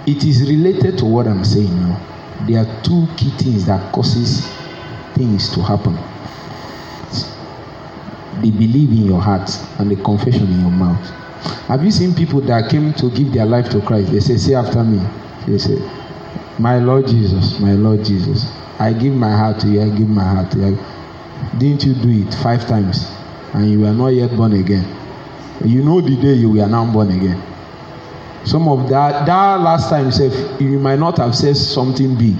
it 0.07 0.23
is 0.23 0.49
related 0.49 0.97
to 0.97 1.05
what 1.05 1.27
i'm 1.27 1.45
saying 1.45 1.73
now 1.79 2.01
there 2.47 2.65
are 2.65 2.81
two 2.83 3.07
key 3.17 3.29
things 3.31 3.65
that 3.65 3.91
causes 3.93 4.47
things 5.15 5.53
to 5.53 5.61
happen. 5.61 5.95
The 8.41 8.49
belief 8.51 8.89
in 8.89 9.05
your 9.05 9.21
heart 9.21 9.49
and 9.79 9.91
the 9.91 10.01
confession 10.03 10.47
in 10.47 10.61
your 10.61 10.71
mouth. 10.71 11.09
Have 11.67 11.83
you 11.83 11.91
seen 11.91 12.15
people 12.15 12.41
that 12.41 12.69
came 12.71 12.93
to 12.93 13.11
give 13.11 13.33
their 13.33 13.45
life 13.45 13.69
to 13.71 13.81
christ? 13.81 14.11
They 14.11 14.19
say 14.19 14.37
say 14.37 14.53
after 14.55 14.83
me. 14.83 14.99
They 15.47 15.57
say 15.57 15.77
my 16.59 16.79
lord 16.79 17.07
jesus 17.07 17.59
my 17.59 17.73
lord 17.73 18.03
jesus 18.03 18.51
i 18.77 18.91
give 18.93 19.13
my 19.13 19.31
heart 19.31 19.59
to 19.61 19.67
you 19.67 19.81
i 19.81 19.89
give 19.89 20.09
my 20.09 20.23
heart 20.23 20.51
to 20.51 20.59
you. 20.59 20.77
Didn't 21.57 21.83
you 21.85 21.93
do 21.95 22.09
it 22.09 22.33
five 22.35 22.67
times? 22.67 23.09
And 23.53 23.69
you 23.69 23.81
were 23.81 23.93
not 23.93 24.09
yet 24.09 24.35
born 24.35 24.53
again. 24.53 24.85
You 25.65 25.83
know 25.83 26.01
the 26.01 26.15
day 26.15 26.33
you 26.33 26.51
were 26.51 26.67
now 26.67 26.91
born 26.91 27.11
again 27.11 27.41
some 28.45 28.67
of 28.67 28.89
that 28.89 29.25
that 29.25 29.55
last 29.61 29.89
time 29.89 30.11
sef 30.11 30.33
you 30.61 30.79
might 30.79 30.99
not 30.99 31.17
have 31.17 31.35
said 31.35 31.55
something 31.55 32.15
big 32.17 32.37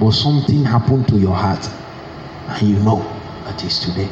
but 0.00 0.12
something 0.12 0.64
happened 0.64 1.06
to 1.08 1.16
your 1.18 1.34
heart 1.34 1.68
and 2.48 2.68
you 2.68 2.78
know 2.80 3.00
that 3.44 3.62
is 3.64 3.78
today. 3.80 4.08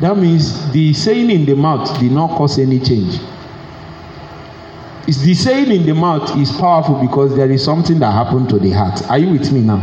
That 0.00 0.16
means 0.16 0.70
the 0.72 0.92
saying 0.92 1.30
in 1.30 1.44
the 1.44 1.54
mouth 1.54 1.98
did 2.00 2.12
not 2.12 2.36
cause 2.36 2.58
any 2.58 2.78
change. 2.80 3.18
It's 5.06 5.18
the 5.18 5.34
saying 5.34 5.70
in 5.70 5.86
the 5.86 5.94
mouth 5.94 6.36
is 6.38 6.52
powerful 6.52 6.94
because 7.00 7.34
there 7.34 7.50
is 7.50 7.64
something 7.64 7.98
that 7.98 8.10
happened 8.12 8.48
to 8.50 8.58
the 8.58 8.70
heart. 8.70 9.02
Are 9.10 9.18
you 9.18 9.30
with 9.38 9.50
me 9.52 9.60
now? 9.62 9.80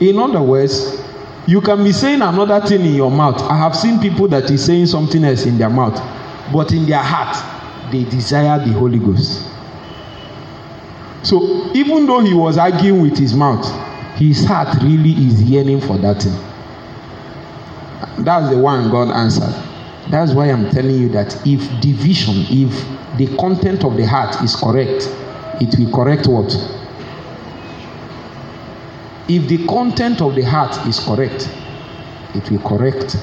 In 0.00 0.18
other 0.18 0.42
words 0.42 1.02
you 1.46 1.60
can 1.60 1.84
be 1.84 1.92
saying 1.92 2.22
another 2.22 2.60
thing 2.66 2.80
in 2.84 2.94
your 2.94 3.10
mouth. 3.10 3.40
I 3.42 3.56
have 3.56 3.76
seen 3.76 4.00
people 4.00 4.26
that 4.28 4.50
is 4.50 4.64
saying 4.64 4.86
something 4.86 5.22
else 5.24 5.46
in 5.46 5.58
their 5.58 5.70
mouth 5.70 5.94
but 6.52 6.72
in 6.72 6.86
their 6.86 7.02
heart 7.02 7.36
they 7.92 8.04
desire 8.04 8.58
the 8.58 8.72
holy 8.72 8.98
ghost 8.98 9.48
So 11.26 11.72
even 11.74 12.06
though 12.06 12.20
he 12.20 12.34
was 12.34 12.56
arguing 12.56 13.02
with 13.02 13.18
his 13.18 13.34
mouth, 13.34 13.66
his 14.16 14.44
heart 14.44 14.80
really 14.80 15.10
is 15.10 15.42
yearning 15.42 15.80
for 15.80 15.98
that 15.98 16.22
thing. 16.22 16.38
That's 18.24 18.48
the 18.48 18.56
one 18.56 18.88
God 18.92 19.10
answered. 19.10 19.52
That's 20.08 20.32
why 20.32 20.52
I'm 20.52 20.70
telling 20.70 20.94
you 20.94 21.08
that 21.08 21.34
if 21.44 21.60
division, 21.80 22.44
if 22.48 22.70
the 23.18 23.26
content 23.38 23.84
of 23.84 23.96
the 23.96 24.06
heart 24.06 24.40
is 24.40 24.54
correct, 24.54 25.12
it 25.60 25.76
will 25.76 25.90
correct 25.92 26.28
what? 26.28 26.54
If 29.28 29.48
the 29.48 29.66
content 29.66 30.22
of 30.22 30.36
the 30.36 30.42
heart 30.42 30.86
is 30.86 31.00
correct, 31.00 31.50
it 32.36 32.48
will 32.52 32.60
correct 32.60 33.16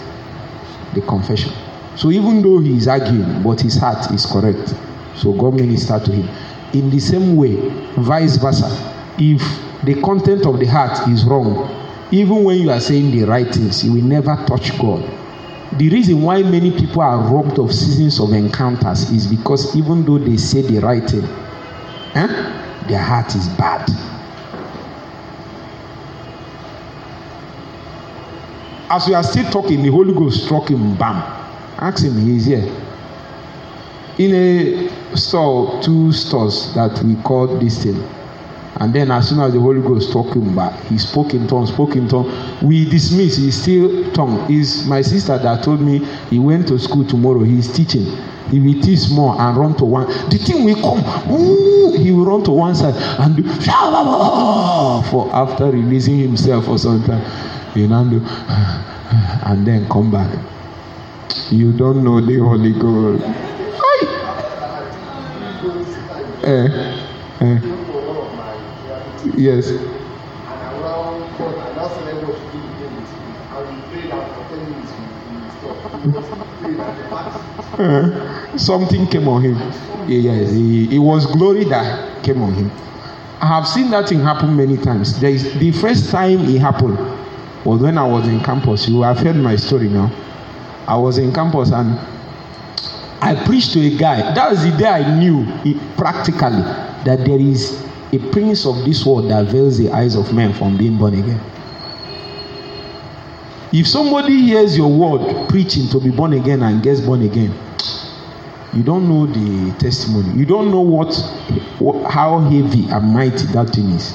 the 0.93 1.01
confession. 1.07 1.53
So 1.95 2.11
even 2.11 2.41
though 2.41 2.59
he 2.59 2.75
is 2.75 2.89
arguing, 2.89 3.41
but 3.43 3.61
his 3.61 3.77
heart 3.77 4.11
is 4.11 4.25
correct. 4.25 4.75
So 5.15 5.31
God 5.31 5.53
ministered 5.53 6.03
to 6.03 6.11
him. 6.11 6.27
In 6.73 6.89
the 6.89 6.99
same 6.99 7.35
way, 7.35 7.55
vice 7.97 8.37
versa, 8.37 8.67
if 9.19 9.41
the 9.83 10.01
content 10.01 10.47
of 10.47 10.59
the 10.59 10.65
heart 10.65 11.07
is 11.07 11.23
wrong, 11.23 11.69
even 12.11 12.43
when 12.43 12.57
you 12.59 12.71
are 12.71 12.79
saying 12.79 13.11
the 13.11 13.23
right 13.25 13.47
things, 13.53 13.83
you 13.85 13.93
will 13.93 14.01
never 14.03 14.35
touch 14.47 14.75
God. 14.79 15.01
The 15.77 15.89
reason 15.89 16.21
why 16.23 16.41
many 16.41 16.71
people 16.71 17.01
are 17.03 17.19
robbed 17.31 17.59
of 17.59 17.71
seasons 17.73 18.19
of 18.19 18.33
encounters 18.33 19.09
is 19.11 19.27
because 19.27 19.75
even 19.75 20.03
though 20.03 20.17
they 20.17 20.37
say 20.37 20.61
the 20.61 20.79
right 20.79 21.07
thing, 21.07 21.25
eh, 22.15 22.85
their 22.87 23.01
heart 23.01 23.35
is 23.35 23.47
bad. 23.49 23.87
As 28.89 29.07
we 29.07 29.13
are 29.13 29.23
still 29.23 29.49
talking, 29.51 29.83
the 29.83 29.89
Holy 29.89 30.13
Ghost 30.13 30.45
struck 30.45 30.69
him, 30.69 30.95
bam. 30.97 31.17
Ask 31.77 32.03
him, 32.03 32.17
he 32.19 32.37
is 32.37 32.45
here 32.45 32.92
in 34.17 34.33
a 34.33 35.15
store 35.15 35.81
two 35.81 36.11
stores 36.11 36.73
that 36.75 37.01
we 37.03 37.15
call 37.23 37.47
this 37.59 37.83
thing. 37.83 38.01
And 38.77 38.93
then 38.93 39.11
as 39.11 39.29
soon 39.29 39.39
as 39.39 39.53
the 39.53 39.59
holy 39.59 39.81
ghost 39.81 40.11
talk 40.11 40.35
him 40.35 40.55
back 40.55 40.79
he 40.85 40.97
spoke 40.97 41.33
in 41.35 41.47
tongues 41.47 41.69
spoke 41.71 41.95
in 41.95 42.07
tongues. 42.07 42.33
We 42.63 42.89
dismiss 42.89 43.37
he 43.37 43.51
still 43.51 44.11
tongue. 44.13 44.51
Is 44.51 44.87
my 44.87 45.01
sister 45.01 45.37
that 45.37 45.63
told 45.63 45.81
me 45.81 45.99
he 46.29 46.39
went 46.39 46.67
to 46.69 46.79
school 46.79 47.05
tomorrow 47.05 47.43
he 47.43 47.59
is 47.59 47.71
teaching. 47.71 48.05
He 48.49 48.59
will 48.59 48.81
teach 48.81 48.99
small 48.99 49.39
and 49.39 49.57
run 49.57 49.75
to 49.77 49.85
one. 49.85 50.07
The 50.29 50.37
thing 50.37 50.65
will 50.65 50.75
come. 50.75 51.31
Ooh, 51.31 51.97
he 51.97 52.11
will 52.11 52.25
run 52.25 52.43
to 52.45 52.51
one 52.51 52.75
side 52.75 52.95
and 53.19 53.35
do 53.35 53.43
for 55.09 55.29
after 55.33 55.65
releasing 55.71 56.17
himself 56.19 56.65
for 56.65 56.77
some 56.77 57.03
time 57.03 57.23
you 57.75 57.87
know 57.87 58.01
and 59.45 59.65
then 59.65 59.87
come 59.89 60.11
back 60.11 60.29
you 61.49 61.71
don't 61.73 62.03
know 62.03 62.21
the 62.21 62.37
holy 62.37 62.73
ghost 62.73 63.52
Eh, 66.43 66.67
eh. 67.41 67.59
Yes. 69.37 69.71
Uh, 77.79 78.57
something 78.57 79.07
came 79.07 79.27
on 79.27 79.41
him. 79.41 79.55
Yes, 80.07 80.51
it 80.51 80.99
was 80.99 81.25
glory 81.27 81.63
that 81.65 82.23
came 82.23 82.41
on 82.41 82.53
him. 82.53 82.69
I 83.41 83.47
have 83.47 83.67
seen 83.67 83.89
that 83.91 84.09
thing 84.09 84.19
happen 84.19 84.55
many 84.55 84.77
times. 84.77 85.19
The 85.19 85.71
first 85.79 86.11
time 86.11 86.41
it 86.41 86.59
happened 86.59 86.97
was 87.65 87.81
when 87.81 87.97
I 87.97 88.05
was 88.05 88.27
in 88.27 88.39
campus. 88.41 88.87
You 88.87 89.01
have 89.01 89.19
heard 89.19 89.35
my 89.37 89.55
story 89.55 89.89
now. 89.89 90.11
I 90.87 90.97
was 90.97 91.17
in 91.17 91.33
campus 91.33 91.71
and 91.71 91.97
I 93.23 93.41
preached 93.45 93.71
to 93.71 93.79
a 93.79 93.97
guy. 93.97 94.17
That 94.35 94.51
was 94.51 94.63
the 94.69 94.77
day 94.77 94.85
I 94.85 95.17
knew 95.17 95.45
practically 95.95 96.61
that 97.05 97.23
there 97.25 97.39
is 97.39 97.81
a 98.11 98.19
prince 98.31 98.65
of 98.65 98.83
this 98.83 99.05
world 99.05 99.31
that 99.31 99.45
veils 99.45 99.77
the 99.77 99.91
eyes 99.91 100.17
of 100.17 100.33
men 100.33 100.51
from 100.53 100.75
being 100.75 100.97
born 100.97 101.13
again. 101.13 101.39
If 103.71 103.87
somebody 103.87 104.41
hears 104.41 104.77
your 104.77 104.91
word 104.91 105.47
preaching 105.47 105.87
to 105.91 106.01
be 106.01 106.09
born 106.11 106.33
again 106.33 106.63
and 106.63 106.83
gets 106.83 106.99
born 106.99 107.21
again, 107.21 107.57
you 108.73 108.83
don't 108.83 109.07
know 109.07 109.25
the 109.25 109.73
testimony. 109.79 110.37
You 110.37 110.45
don't 110.45 110.69
know 110.69 110.81
what, 110.81 111.15
what 111.79 112.11
how 112.11 112.39
heavy 112.39 112.89
and 112.89 113.13
mighty 113.13 113.45
that 113.53 113.69
thing 113.69 113.89
is. 113.91 114.13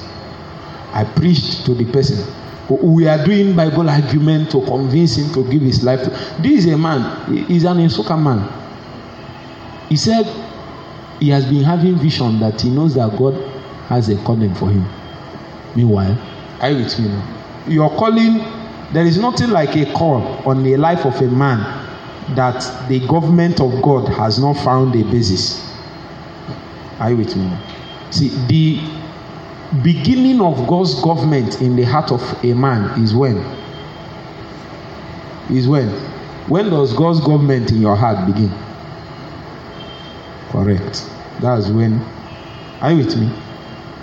I 0.93 1.03
preached 1.15 1.65
to 1.65 1.73
the 1.73 1.91
person. 1.91 2.31
We 2.69 3.07
are 3.07 3.25
doing 3.25 3.55
Bible 3.55 3.89
argument 3.89 4.51
to 4.51 4.61
convince 4.65 5.17
him 5.17 5.33
to 5.33 5.49
give 5.51 5.63
his 5.63 5.83
life. 5.83 6.03
This 6.43 6.65
is 6.65 6.73
a 6.73 6.77
man. 6.77 7.47
He's 7.47 7.63
an 7.63 7.77
Nsukka 7.77 8.21
man. 8.21 8.68
He 9.89 9.97
said 9.97 10.25
he 11.19 11.29
has 11.29 11.45
been 11.45 11.63
having 11.63 11.97
vision 11.97 12.39
that 12.39 12.61
he 12.61 12.69
knows 12.69 12.95
that 12.95 13.17
God 13.17 13.33
has 13.87 14.07
a 14.09 14.15
calling 14.23 14.53
for 14.53 14.69
him. 14.69 14.87
Meanwhile, 15.75 16.17
are 16.61 16.69
you 16.69 16.83
with 16.83 16.99
me 16.99 17.09
now? 17.09 17.37
Your 17.67 17.89
calling, 17.97 18.37
there 18.93 19.05
is 19.05 19.17
nothing 19.17 19.49
like 19.49 19.75
a 19.75 19.91
call 19.93 20.21
on 20.47 20.63
the 20.63 20.77
life 20.77 21.05
of 21.05 21.19
a 21.21 21.27
man 21.27 21.59
that 22.35 22.87
the 22.87 22.99
government 23.07 23.59
of 23.59 23.81
God 23.81 24.07
has 24.09 24.39
not 24.39 24.53
found 24.57 24.95
a 24.95 25.03
basis. 25.03 25.67
Are 26.99 27.09
you 27.11 27.17
with 27.17 27.35
me? 27.35 27.45
Now? 27.45 27.61
See, 28.11 28.29
the 28.47 28.79
beginning 29.81 30.41
of 30.41 30.67
God's 30.67 31.01
government 31.01 31.61
in 31.61 31.75
the 31.75 31.83
heart 31.83 32.11
of 32.11 32.21
a 32.43 32.53
man 32.53 33.01
is 33.01 33.13
when? 33.13 33.37
Is 35.49 35.67
when? 35.67 35.89
When 36.47 36.69
does 36.69 36.93
God's 36.93 37.19
government 37.21 37.71
in 37.71 37.81
your 37.81 37.95
heart 37.95 38.25
begin? 38.27 38.51
Correct. 40.51 41.09
That's 41.41 41.69
when. 41.69 42.01
Are 42.81 42.91
you 42.91 43.05
with 43.05 43.17
me? 43.17 43.31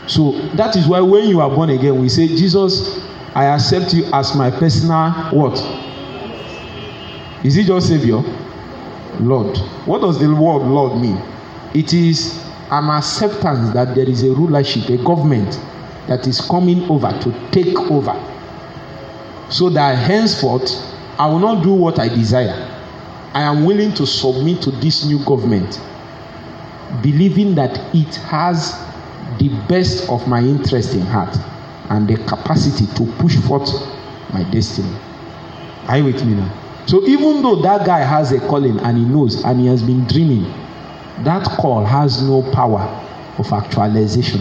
So 0.06 0.32
that 0.56 0.76
is 0.76 0.86
why 0.86 1.00
when 1.00 1.28
you 1.28 1.40
are 1.40 1.50
born 1.50 1.70
again, 1.70 2.00
we 2.00 2.08
say, 2.08 2.28
Jesus, 2.28 3.00
I 3.34 3.46
accept 3.46 3.92
you 3.92 4.04
as 4.12 4.34
my 4.34 4.50
personal 4.50 5.10
what? 5.32 5.58
Is 7.44 7.54
he 7.54 7.64
just 7.64 7.88
Savior? 7.88 8.22
Lord. 9.20 9.56
What 9.86 10.02
does 10.02 10.18
the 10.20 10.28
word 10.28 10.62
Lord 10.66 11.00
mean? 11.00 11.20
It 11.74 11.92
is 11.92 12.42
an 12.70 12.90
acceptance 12.90 13.72
that 13.74 13.94
there 13.94 14.08
is 14.08 14.22
a 14.24 14.30
rulership, 14.32 14.88
a 14.88 14.98
government 14.98 15.60
that 16.06 16.26
is 16.26 16.40
coming 16.40 16.88
over 16.90 17.10
to 17.22 17.50
take 17.50 17.76
over. 17.90 18.14
So 19.50 19.68
that 19.70 19.96
henceforth, 19.96 20.70
I 21.18 21.26
will 21.26 21.38
not 21.38 21.62
do 21.62 21.72
what 21.72 21.98
I 21.98 22.08
desire. 22.08 22.72
I 23.34 23.42
am 23.42 23.64
willing 23.64 23.92
to 23.94 24.06
submit 24.06 24.62
to 24.62 24.70
this 24.70 25.04
new 25.04 25.24
government, 25.24 25.80
believing 27.02 27.54
that 27.54 27.78
it 27.94 28.14
has 28.16 28.72
the 29.38 29.48
best 29.68 30.08
of 30.08 30.26
my 30.28 30.40
interest 30.40 30.94
in 30.94 31.02
heart 31.02 31.36
and 31.90 32.08
the 32.08 32.16
capacity 32.24 32.86
to 32.94 33.10
push 33.18 33.36
forth 33.36 33.70
my 34.32 34.42
destiny. 34.50 34.96
Are 35.88 35.98
you 35.98 36.04
with 36.04 36.24
me 36.24 36.34
now? 36.34 36.62
So 36.86 37.04
even 37.06 37.42
though 37.42 37.56
that 37.62 37.84
guy 37.84 38.00
has 38.00 38.32
a 38.32 38.40
calling 38.40 38.78
and 38.80 38.96
he 38.96 39.04
knows 39.04 39.44
and 39.44 39.60
he 39.60 39.66
has 39.66 39.82
been 39.82 40.04
dreaming, 40.06 40.44
that 41.24 41.44
call 41.58 41.84
has 41.84 42.22
no 42.22 42.42
power 42.52 42.82
of 43.38 43.52
actualization 43.52 44.40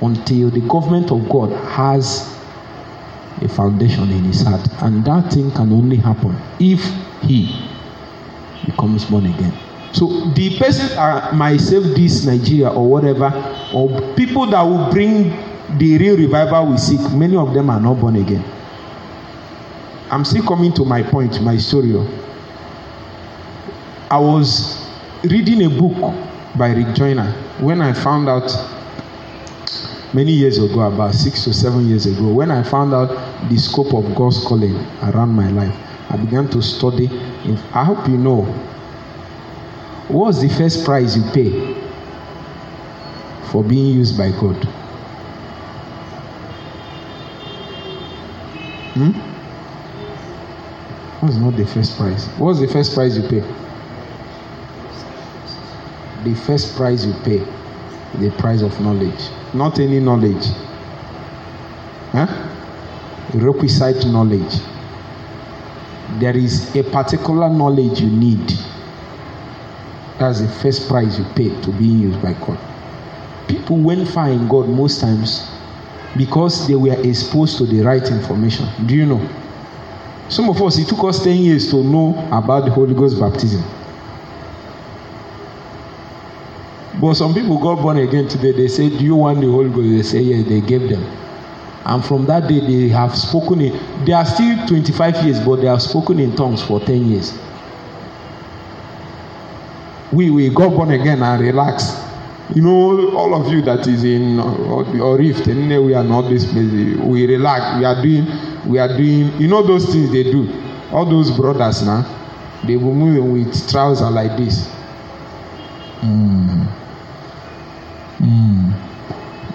until 0.00 0.50
the 0.50 0.60
government 0.68 1.10
of 1.12 1.28
God 1.28 1.52
has 1.68 2.36
a 3.40 3.48
foundation 3.48 4.10
in 4.10 4.24
his 4.24 4.42
heart. 4.42 4.66
And 4.82 5.04
that 5.04 5.32
thing 5.32 5.50
can 5.52 5.72
only 5.72 5.96
happen 5.96 6.36
if 6.58 6.82
he 7.22 7.54
becomes 8.66 9.04
born 9.04 9.26
again. 9.26 9.54
So 9.92 10.30
the 10.30 10.58
person 10.58 10.96
uh, 10.98 11.30
myself, 11.34 11.84
this 11.94 12.24
Nigeria 12.24 12.70
or 12.70 12.88
whatever, 12.88 13.30
or 13.74 14.14
people 14.14 14.46
that 14.46 14.62
will 14.62 14.90
bring 14.90 15.30
the 15.78 15.98
real 15.98 16.16
revival 16.16 16.66
we 16.66 16.78
seek, 16.78 17.00
many 17.12 17.36
of 17.36 17.52
them 17.54 17.70
are 17.70 17.80
not 17.80 18.00
born 18.00 18.16
again. 18.16 18.44
I'm 20.10 20.24
still 20.24 20.44
coming 20.46 20.72
to 20.74 20.84
my 20.84 21.02
point, 21.02 21.40
my 21.42 21.56
story. 21.56 21.94
I 24.10 24.18
was 24.18 24.86
reading 25.24 25.64
a 25.64 25.70
book 25.70 26.14
by 26.56 26.72
Rick 26.72 26.94
Joyner 26.94 27.30
when 27.60 27.80
I 27.80 27.92
found 27.92 28.28
out 28.28 28.50
many 30.12 30.32
years 30.32 30.58
ago, 30.58 30.80
about 30.80 31.14
six 31.14 31.46
or 31.46 31.52
seven 31.52 31.88
years 31.88 32.06
ago, 32.06 32.28
when 32.28 32.50
I 32.50 32.62
found 32.62 32.92
out 32.92 33.08
the 33.48 33.56
scope 33.56 33.94
of 33.94 34.14
God's 34.14 34.44
calling 34.44 34.74
around 35.02 35.30
my 35.30 35.50
life, 35.50 35.74
I 36.10 36.16
began 36.16 36.48
to 36.50 36.60
study. 36.62 37.08
I 37.72 37.84
hope 37.84 38.06
you 38.08 38.18
know 38.18 38.44
what's 40.12 40.40
the 40.40 40.48
first 40.48 40.84
price 40.84 41.16
you 41.16 41.22
pay 41.32 41.74
for 43.50 43.64
being 43.64 43.86
used 43.86 44.16
by 44.18 44.30
God? 44.30 44.56
Hmm? 48.94 49.10
What's 51.20 51.36
not 51.36 51.56
the 51.56 51.66
first 51.66 51.96
price? 51.96 52.26
What's 52.38 52.60
the 52.60 52.68
first 52.68 52.94
price 52.94 53.16
you 53.16 53.22
pay? 53.22 53.40
The 56.24 56.34
first 56.34 56.76
price 56.76 57.06
you 57.06 57.14
pay, 57.24 57.38
the 58.18 58.30
price 58.38 58.60
of 58.60 58.78
knowledge. 58.80 59.30
Not 59.54 59.78
any 59.78 59.98
knowledge. 59.98 60.44
Huh? 62.12 62.26
Requisite 63.34 64.06
knowledge. 64.06 64.60
There 66.18 66.36
is 66.36 66.76
a 66.76 66.82
particular 66.84 67.48
knowledge 67.48 68.00
you 68.00 68.10
need. 68.10 68.52
That's 70.22 70.40
the 70.40 70.46
first 70.46 70.88
price 70.88 71.18
you 71.18 71.24
pay 71.34 71.48
to 71.62 71.72
being 71.72 71.98
used 71.98 72.22
by 72.22 72.34
God. 72.34 72.56
People 73.48 73.78
went 73.78 74.06
far 74.08 74.30
in 74.30 74.46
God 74.46 74.68
most 74.68 75.00
times 75.00 75.50
because 76.16 76.68
they 76.68 76.76
were 76.76 76.94
exposed 77.02 77.58
to 77.58 77.66
the 77.66 77.80
right 77.80 78.08
information. 78.08 78.68
Do 78.86 78.94
you 78.94 79.04
know? 79.04 79.28
Some 80.28 80.48
of 80.48 80.62
us, 80.62 80.78
it 80.78 80.86
took 80.86 81.02
us 81.02 81.24
10 81.24 81.38
years 81.38 81.68
to 81.72 81.82
know 81.82 82.16
about 82.30 82.66
the 82.66 82.70
Holy 82.70 82.94
Ghost 82.94 83.18
baptism. 83.18 83.64
But 87.00 87.14
some 87.14 87.34
people 87.34 87.58
got 87.58 87.82
born 87.82 87.98
again 87.98 88.28
today. 88.28 88.52
They 88.52 88.68
say, 88.68 88.90
Do 88.90 89.04
you 89.04 89.16
want 89.16 89.40
the 89.40 89.48
Holy 89.48 89.70
Ghost? 89.70 89.88
They 89.88 90.02
say, 90.02 90.20
Yeah, 90.20 90.48
they 90.48 90.60
gave 90.60 90.88
them. 90.88 91.02
And 91.84 92.04
from 92.04 92.26
that 92.26 92.48
day, 92.48 92.60
they 92.60 92.88
have 92.90 93.16
spoken 93.16 93.60
in, 93.60 94.04
they 94.04 94.12
are 94.12 94.24
still 94.24 94.68
25 94.68 95.24
years, 95.24 95.40
but 95.40 95.56
they 95.56 95.66
have 95.66 95.82
spoken 95.82 96.20
in 96.20 96.36
tongues 96.36 96.62
for 96.62 96.78
10 96.78 97.10
years. 97.10 97.36
We, 100.12 100.30
we 100.30 100.50
got 100.50 100.70
born 100.70 100.90
again 100.90 101.22
and 101.22 101.40
relaxed. 101.42 101.98
You 102.54 102.62
know, 102.62 103.16
all 103.16 103.34
of 103.34 103.50
you 103.52 103.62
that 103.62 103.86
is 103.86 104.04
in 104.04 104.38
or 104.38 105.16
rift, 105.16 105.46
we 105.46 105.94
are 105.94 106.04
not 106.04 106.28
this 106.28 106.44
busy. 106.44 106.96
We 106.96 107.26
relax. 107.26 107.78
We 107.78 107.84
are 107.86 108.02
doing 108.02 108.26
we 108.66 108.78
are 108.78 108.88
doing 108.88 109.32
you 109.40 109.48
know 109.48 109.62
those 109.62 109.86
things 109.92 110.10
they 110.12 110.22
do 110.22 110.48
all 110.92 111.04
those 111.04 111.30
brothers 111.36 111.82
now 111.82 112.02
they 112.64 112.76
will 112.76 112.94
move 112.94 113.24
with 113.24 113.68
trousers 113.70 114.10
like 114.10 114.36
this 114.36 114.68
mm. 116.00 116.66
Mm. 118.20 118.72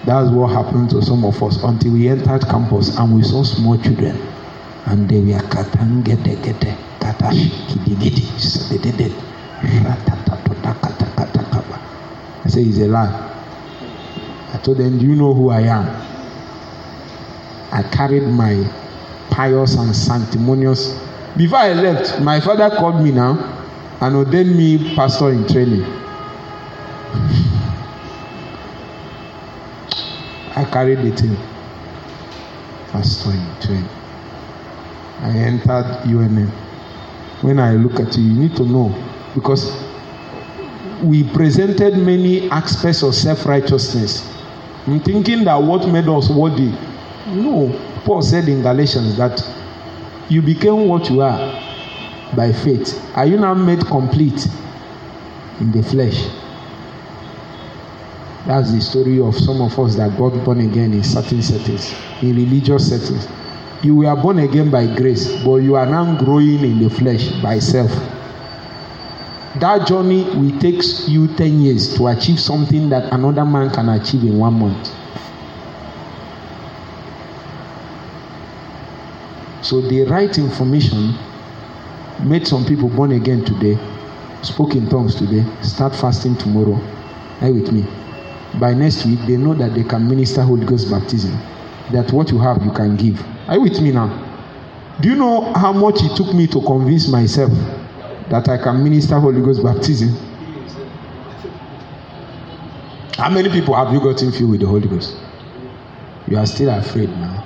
that's 0.06 0.30
what 0.32 0.48
happened 0.52 0.90
to 0.90 1.02
some 1.02 1.24
of 1.24 1.42
us 1.42 1.64
until 1.64 1.94
we 1.94 2.10
entered 2.10 2.46
campus 2.48 2.98
and 2.98 3.16
we 3.16 3.24
saw 3.24 3.44
small 3.44 3.78
children 3.82 4.18
and 4.88 5.08
they 5.10 5.20
were 5.22 5.40
katangete 5.48 6.36
gete 6.44 6.76
katash 7.00 7.50
kidigidi 7.68 8.22
sededede 8.40 9.12
ratatatota 9.64 10.17
katakatakaba 10.17 10.17
I 10.17 10.17
say 12.58 12.70
it's 12.70 12.80
a 12.80 12.88
lie 12.88 13.34
I 14.54 14.58
told 14.58 14.78
them 14.78 14.98
do 14.98 15.06
you 15.06 15.16
know 15.16 15.34
who 15.34 15.50
I 15.50 15.62
am 15.62 16.08
I 17.72 17.84
carried 17.84 18.24
my 18.24 18.64
pious 19.30 19.76
and 19.76 19.96
sanctimonious. 19.96 21.00
Before 21.36 21.60
I 21.60 21.74
left, 21.74 22.22
my 22.22 22.40
father 22.40 22.70
called 22.76 23.04
me 23.04 23.12
now 23.12 23.38
and 24.02 24.16
ordained 24.16 24.58
me 24.58 24.96
pastor 24.96 25.30
in 25.32 25.48
training. 25.48 25.84
I 30.56 30.66
carried 30.72 31.00
the 31.00 31.16
thing. 31.16 31.38
Pastor 32.92 33.32
in 33.32 33.62
training. 33.62 33.90
I 35.20 35.38
entered 35.38 36.02
UNN. 36.08 36.48
When 37.42 37.60
I 37.60 37.74
look 37.74 38.00
at 38.00 38.18
you, 38.18 38.24
you 38.24 38.34
need 38.40 38.56
to 38.56 38.64
know 38.64 38.90
because 39.36 39.87
we 41.04 41.24
presented 41.32 41.98
many 41.98 42.50
aspects 42.50 43.04
of 43.04 43.14
self 43.16 43.46
righteousness. 43.46 44.28
Thinking 44.86 45.44
that 45.44 45.56
what 45.62 45.88
made 45.90 46.08
us 46.08 46.30
worthy. 46.30 46.72
No, 47.28 47.70
Paul 48.06 48.22
said 48.22 48.48
in 48.48 48.62
Galatians 48.62 49.18
that 49.18 49.42
you 50.30 50.42
became 50.42 50.88
what 50.88 51.10
you 51.10 51.22
are 51.22 51.52
by 52.36 52.52
faith. 52.54 52.98
Are 53.16 53.26
you 53.26 53.38
now 53.38 53.54
made 53.54 53.86
complete 53.86 54.48
in 55.60 55.72
the 55.72 55.84
flesh? 55.84 56.28
That's 58.46 58.72
the 58.72 58.80
story 58.80 59.20
of 59.20 59.36
some 59.36 59.62
of 59.62 59.78
us 59.78 59.96
that 59.98 60.18
got 60.18 60.32
born 60.46 60.62
again 60.62 60.94
in 60.94 61.04
certain 61.04 61.42
settings, 61.42 61.94
in 62.22 62.34
religious 62.34 62.90
settings. 62.90 63.28
You 63.84 63.98
were 63.98 64.16
born 64.16 64.40
again 64.40 64.72
by 64.72 64.88
grace, 64.96 65.44
but 65.44 65.58
you 65.58 65.76
are 65.76 65.86
now 65.86 66.18
growing 66.18 66.64
in 66.64 66.80
the 66.80 66.90
flesh 66.90 67.30
by 67.42 67.60
self. 67.60 67.92
That 69.60 69.88
journey 69.88 70.24
will 70.36 70.60
take 70.60 70.84
you 71.08 71.28
10 71.36 71.62
years 71.62 71.96
to 71.96 72.08
achieve 72.08 72.40
something 72.40 72.90
that 72.90 73.12
another 73.14 73.46
man 73.46 73.70
can 73.72 73.90
achieve 73.90 74.24
in 74.24 74.38
one 74.38 74.54
month. 74.60 74.94
So 79.64 79.82
the 79.82 80.04
right 80.04 80.38
information 80.38 81.16
made 82.24 82.48
some 82.48 82.66
people 82.66 82.90
born 82.90 83.14
again 83.14 83.44
today, 83.44 83.78
spoke 84.44 84.76
in 84.76 84.88
tongues 84.90 85.16
today, 85.16 85.44
start 85.62 85.96
fasting 85.96 86.36
tomorrow. 86.38 86.80
Are 87.42 87.52
with 87.52 87.72
me? 87.72 87.86
By 88.60 88.74
next 88.74 89.06
week, 89.06 89.20
they 89.28 89.38
know 89.38 89.54
that 89.56 89.74
they 89.74 89.84
can 89.84 90.08
minister 90.08 90.42
Holy 90.44 90.66
Ghost 90.66 90.90
baptism. 90.90 91.32
That 91.92 92.12
what 92.12 92.32
you 92.32 92.40
have, 92.40 92.64
you 92.64 92.72
can 92.72 92.96
give. 92.96 93.20
Are 93.48 93.56
you 93.56 93.62
with 93.62 93.82
me 93.82 93.92
now? 93.92 94.24
Do 95.02 95.10
you 95.10 95.16
know 95.16 95.54
how 95.54 95.74
much 95.74 96.02
it 96.02 96.16
took 96.16 96.34
me 96.34 96.48
to 96.48 96.62
convince 96.62 97.08
myself 97.08 97.52
that 98.30 98.48
I 98.50 98.58
can 98.58 98.84
minister 98.84 99.20
Holy 99.20 99.42
Ghost 99.42 99.64
baptism? 99.64 100.10
How 103.18 103.30
many 103.30 103.50
people 103.50 103.74
have 103.76 103.92
you 103.94 104.00
gotten 104.00 104.32
filled 104.32 104.52
with 104.52 104.62
the 104.62 104.68
Holy 104.68 104.88
Ghost? 104.88 105.18
You 106.28 106.38
are 106.38 106.46
still 106.46 106.70
afraid 106.70 107.10
now. 107.10 107.44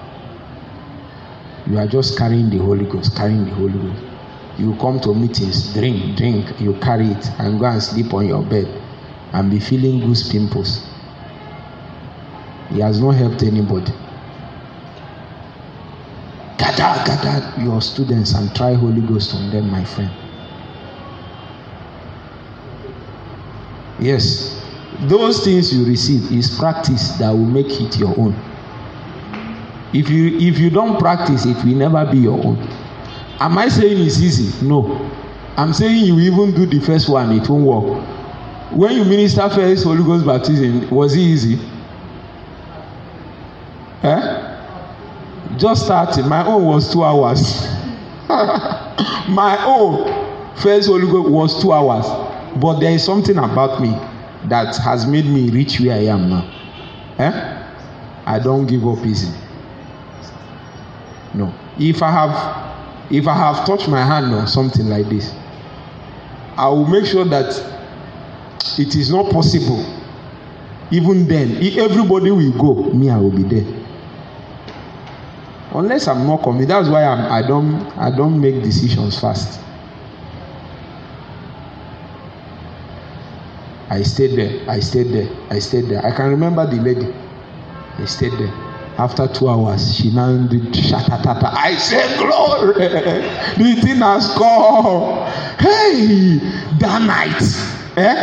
You 1.67 1.77
are 1.77 1.87
just 1.87 2.17
carrying 2.17 2.49
the 2.49 2.57
Holy 2.57 2.85
Ghost, 2.85 3.15
carrying 3.15 3.45
the 3.45 3.51
Holy 3.51 3.77
Ghost. 3.77 4.03
you 4.57 4.75
come 4.75 4.99
to 4.99 5.13
meetings, 5.15 5.73
drink, 5.73 6.17
drink, 6.17 6.59
you 6.59 6.73
carry 6.75 7.07
it 7.07 7.25
and 7.39 7.59
go 7.59 7.65
and 7.65 7.81
sleep 7.81 8.13
on 8.13 8.27
your 8.27 8.43
bed 8.43 8.67
and 9.33 9.49
be 9.49 9.59
feeling 9.59 9.99
goose 9.99 10.31
pimples. 10.31 10.87
He 12.69 12.79
has 12.79 13.01
not 13.01 13.11
helped 13.11 13.43
anybody. 13.43 13.91
Gather, 16.57 17.03
gather 17.05 17.61
your 17.61 17.81
students 17.81 18.33
and 18.35 18.53
try 18.55 18.73
Holy 18.73 19.01
Ghost 19.01 19.33
on 19.33 19.49
them, 19.51 19.69
my 19.69 19.83
friend. 19.83 20.11
Yes, 24.01 24.59
those 25.01 25.45
things 25.45 25.71
you 25.73 25.85
receive 25.85 26.31
is 26.31 26.57
practice 26.57 27.11
that 27.19 27.29
will 27.29 27.45
make 27.45 27.69
it 27.79 27.97
your 27.97 28.19
own. 28.19 28.33
If 29.93 30.09
you 30.09 30.37
if 30.39 30.57
you 30.57 30.71
don't 30.71 30.97
practice, 30.97 31.45
it 31.45 31.57
will 31.63 31.75
never 31.75 32.11
be 32.11 32.17
your 32.17 32.43
own. 32.43 32.57
Am 33.39 33.57
I 33.57 33.69
saying 33.69 34.03
it's 34.05 34.19
easy? 34.19 34.65
No. 34.65 35.09
I'm 35.55 35.73
saying 35.73 36.05
you 36.05 36.19
even 36.19 36.55
do 36.55 36.65
the 36.65 36.79
first 36.83 37.09
one, 37.09 37.31
it 37.33 37.47
won't 37.47 37.63
work. 37.63 38.03
When 38.71 38.93
you 38.93 39.03
minister 39.03 39.47
first 39.49 39.83
Holy 39.83 40.03
Ghost 40.03 40.25
baptism, 40.25 40.89
was 40.89 41.13
it 41.13 41.19
easy? 41.19 41.59
Eh? 44.01 44.57
Just 45.57 45.85
starting. 45.85 46.27
My 46.27 46.45
own 46.47 46.63
was 46.65 46.91
two 46.91 47.03
hours. 47.03 47.67
My 49.29 49.61
own 49.65 50.55
first 50.55 50.87
Holy 50.87 51.05
Ghost 51.05 51.29
was 51.29 51.61
two 51.61 51.73
hours. 51.73 52.30
But 52.59 52.79
there 52.79 52.91
is 52.91 53.03
something 53.03 53.37
about 53.37 53.81
me 53.81 53.89
that 54.49 54.75
has 54.77 55.05
made 55.05 55.25
me 55.25 55.49
reach 55.49 55.79
where 55.79 55.93
I 55.93 56.05
am 56.05 56.29
now. 56.29 56.49
Eh? 57.19 57.57
I 58.25 58.39
don't 58.39 58.65
give 58.65 58.85
up 58.87 59.05
easy. 59.05 59.31
No. 61.33 61.53
If 61.79 62.01
I 62.01 62.11
have 62.11 62.71
if 63.11 63.27
I 63.27 63.33
have 63.33 63.65
touched 63.65 63.87
my 63.89 64.03
hand 64.03 64.33
on 64.33 64.47
something 64.47 64.87
like 64.87 65.07
this, 65.09 65.33
I 66.57 66.67
will 66.69 66.87
make 66.87 67.05
sure 67.05 67.25
that 67.25 67.49
it 68.77 68.95
is 68.95 69.11
not 69.11 69.31
possible. 69.31 69.83
Even 70.91 71.27
then, 71.27 71.51
if 71.61 71.77
everybody 71.77 72.31
will 72.31 72.51
go, 72.57 72.89
me, 72.93 73.09
I 73.09 73.17
will 73.17 73.31
be 73.31 73.43
there. 73.43 73.81
Unless 75.73 76.07
I'm 76.09 76.27
not 76.27 76.43
coming. 76.43 76.67
That's 76.67 76.89
why 76.89 77.05
I'm, 77.05 77.31
I 77.31 77.47
don't 77.47 77.85
I 77.97 78.15
don't 78.15 78.39
make 78.41 78.61
decisions 78.61 79.19
fast. 79.19 79.59
I 83.91 84.03
stayed 84.03 84.37
there. 84.37 84.69
I 84.69 84.79
stayed 84.79 85.07
there. 85.07 85.29
I 85.49 85.59
stayed 85.59 85.89
there. 85.89 86.03
I 86.05 86.15
can 86.15 86.29
remember 86.29 86.65
the 86.65 86.81
lady. 86.81 87.13
I 87.97 88.05
stayed 88.05 88.31
there. 88.31 88.47
After 88.97 89.27
two 89.27 89.49
hours, 89.49 89.97
she 89.97 90.11
now 90.11 90.47
did 90.47 90.61
shatatata. 90.71 91.43
I 91.53 91.75
said, 91.75 92.17
Glory! 92.17 92.73
the 92.87 93.81
thing 93.81 93.97
has 93.97 94.31
come. 94.37 95.27
Hey, 95.59 96.37
that 96.79 97.01
night. 97.01 97.41
Eh? 97.97 98.15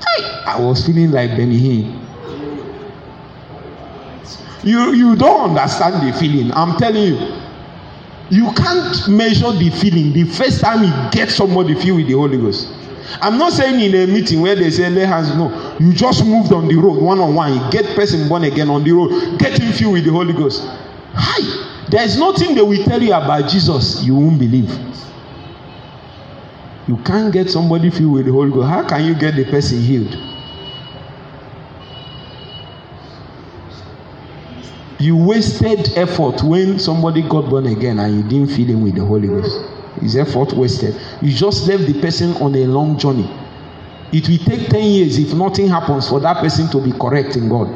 Hey, 0.00 0.42
I 0.44 0.58
was 0.58 0.84
feeling 0.84 1.12
like 1.12 1.30
Benny 1.36 1.60
Hinn. 1.60 2.00
You, 4.64 4.92
you 4.92 5.14
don't 5.14 5.50
understand 5.50 6.04
the 6.04 6.18
feeling. 6.18 6.50
I'm 6.52 6.76
telling 6.78 7.14
you. 7.14 7.40
You 8.30 8.52
can't 8.54 9.08
measure 9.08 9.52
the 9.52 9.70
feeling 9.70 10.12
the 10.14 10.24
first 10.24 10.62
time 10.62 10.82
you 10.82 11.10
get 11.12 11.30
somebody 11.30 11.74
filled 11.74 11.98
with 11.98 12.08
the 12.08 12.14
Holy 12.14 12.38
Ghost. 12.38 12.68
I'm 13.20 13.38
not 13.38 13.52
saying 13.52 13.80
in 13.80 13.94
a 13.94 14.12
meeting 14.12 14.40
where 14.40 14.54
they 14.54 14.70
say 14.70 14.88
lay 14.90 15.04
hands. 15.04 15.34
No, 15.36 15.76
you 15.78 15.92
just 15.92 16.24
moved 16.24 16.52
on 16.52 16.68
the 16.68 16.76
road 16.76 17.02
one 17.02 17.20
on 17.20 17.34
one. 17.34 17.70
Get 17.70 17.94
person 17.96 18.28
born 18.28 18.44
again 18.44 18.68
on 18.70 18.84
the 18.84 18.92
road. 18.92 19.38
Get 19.38 19.58
him 19.58 19.72
filled 19.72 19.92
with 19.94 20.04
the 20.04 20.10
Holy 20.10 20.32
Ghost. 20.32 20.62
Hi, 21.14 21.86
there 21.90 22.02
is 22.02 22.18
nothing 22.18 22.54
they 22.54 22.62
will 22.62 22.82
tell 22.84 23.02
you 23.02 23.12
about 23.14 23.48
Jesus 23.48 24.02
you 24.04 24.14
won't 24.16 24.38
believe. 24.38 24.70
You 26.86 26.98
can't 26.98 27.32
get 27.32 27.48
somebody 27.48 27.90
filled 27.90 28.12
with 28.12 28.26
the 28.26 28.32
Holy 28.32 28.50
Ghost. 28.50 28.68
How 28.68 28.86
can 28.86 29.04
you 29.04 29.14
get 29.14 29.36
the 29.36 29.44
person 29.44 29.78
healed? 29.80 30.14
You 34.98 35.16
wasted 35.16 35.96
effort 35.98 36.42
when 36.42 36.78
somebody 36.78 37.22
got 37.22 37.50
born 37.50 37.66
again 37.66 37.98
and 37.98 38.16
you 38.16 38.22
didn't 38.22 38.56
fill 38.56 38.66
him 38.66 38.82
with 38.84 38.94
the 38.94 39.04
Holy 39.04 39.28
Ghost. 39.28 39.73
His 40.00 40.16
effort 40.16 40.52
wasted. 40.52 40.94
You 41.22 41.32
just 41.32 41.66
left 41.68 41.84
the 41.86 42.00
person 42.00 42.32
on 42.36 42.54
a 42.54 42.66
long 42.66 42.98
journey. 42.98 43.28
It 44.12 44.28
will 44.28 44.38
take 44.38 44.68
10 44.68 44.82
years 44.82 45.18
if 45.18 45.34
nothing 45.34 45.68
happens 45.68 46.08
for 46.08 46.20
that 46.20 46.36
person 46.38 46.68
to 46.70 46.80
be 46.80 46.92
correct 46.92 47.36
in 47.36 47.48
God. 47.48 47.68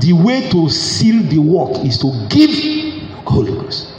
The 0.00 0.12
way 0.12 0.48
to 0.50 0.68
seal 0.70 1.22
the 1.28 1.38
work 1.38 1.84
is 1.84 1.98
to 1.98 2.10
give 2.28 2.50
the 2.50 3.06
Holy 3.26 3.52
Ghost. 3.52 3.92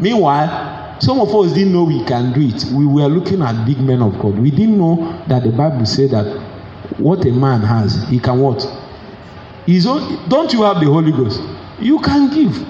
Meanwhile, 0.00 0.96
some 1.00 1.20
of 1.20 1.34
us 1.34 1.52
didn't 1.52 1.72
know 1.72 1.84
we 1.84 2.04
can 2.04 2.32
do 2.32 2.40
it. 2.40 2.64
We 2.72 2.86
were 2.86 3.08
looking 3.08 3.42
at 3.42 3.66
big 3.66 3.80
men 3.80 4.00
of 4.00 4.18
God. 4.18 4.38
We 4.38 4.50
didn't 4.50 4.78
know 4.78 5.22
that 5.28 5.42
the 5.42 5.50
Bible 5.50 5.84
said 5.86 6.10
that 6.10 6.26
what 6.98 7.24
a 7.26 7.32
man 7.32 7.60
has, 7.62 8.08
he 8.08 8.20
can 8.20 8.40
what? 8.40 8.64
His 9.66 9.86
own, 9.86 10.28
don't 10.28 10.52
you 10.52 10.62
have 10.62 10.80
the 10.80 10.86
Holy 10.86 11.10
Ghost? 11.12 11.40
You 11.80 11.98
can 12.00 12.32
give, 12.32 12.66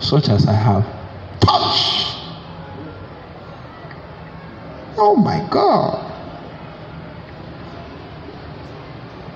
such 0.00 0.28
as 0.28 0.46
I 0.48 0.54
have. 0.54 0.95
Touch. 1.40 2.16
Oh 4.98 5.16
my 5.16 5.46
God. 5.50 6.02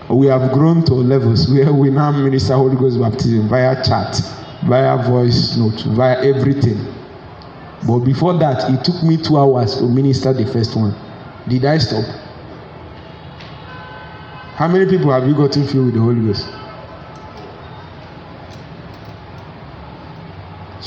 We 0.08 0.26
have 0.26 0.52
grown 0.52 0.84
to 0.86 0.94
levels 0.94 1.48
where 1.48 1.72
we 1.72 1.90
now 1.90 2.10
minister 2.10 2.54
Holy 2.54 2.76
Ghost 2.76 2.98
baptism 2.98 3.48
via 3.48 3.76
chat, 3.84 4.20
via 4.66 4.96
voice 5.08 5.56
note, 5.56 5.80
via 5.94 6.18
everything. 6.24 6.84
But 7.86 8.00
before 8.00 8.34
that, 8.38 8.70
it 8.70 8.84
took 8.84 9.02
me 9.04 9.16
two 9.16 9.38
hours 9.38 9.76
to 9.76 9.84
minister 9.84 10.32
the 10.32 10.46
first 10.46 10.74
one. 10.76 10.94
Did 11.48 11.64
I 11.64 11.78
stop? 11.78 12.04
How 14.56 14.68
many 14.68 14.84
people 14.86 15.10
have 15.12 15.26
you 15.26 15.34
gotten 15.34 15.66
filled 15.66 15.86
with 15.86 15.94
the 15.94 16.00
Holy 16.00 16.20
Ghost? 16.26 16.46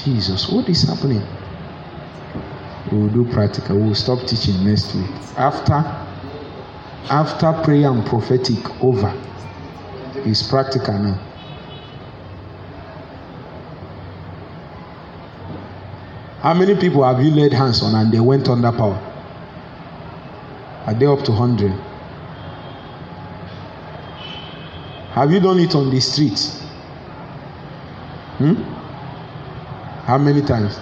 Jesus, 0.03 0.49
what 0.49 0.67
is 0.67 0.83
happening? 0.83 1.21
We 2.91 2.97
will 2.97 3.09
do 3.09 3.31
practical. 3.31 3.77
We 3.77 3.87
will 3.87 3.95
stop 3.95 4.19
teaching 4.27 4.65
next 4.65 4.93
week. 4.95 5.09
After 5.37 5.73
after 7.09 7.51
prayer 7.63 7.91
and 7.91 8.05
prophetic 8.05 8.83
over, 8.83 9.13
it's 10.25 10.43
practical 10.47 10.97
now. 10.99 11.19
How 16.41 16.53
many 16.53 16.75
people 16.75 17.03
have 17.03 17.23
you 17.23 17.31
laid 17.31 17.53
hands 17.53 17.81
on 17.81 17.95
and 17.95 18.11
they 18.11 18.19
went 18.19 18.49
under 18.49 18.71
power? 18.71 19.01
Are 20.85 20.93
they 20.93 21.05
up 21.05 21.23
to 21.23 21.31
100? 21.31 21.71
Have 25.11 25.31
you 25.31 25.39
done 25.39 25.59
it 25.59 25.73
on 25.75 25.89
the 25.89 26.01
streets? 26.01 26.59
Hmm? 28.39 28.82
How 30.03 30.17
many 30.17 30.41
times? 30.41 30.77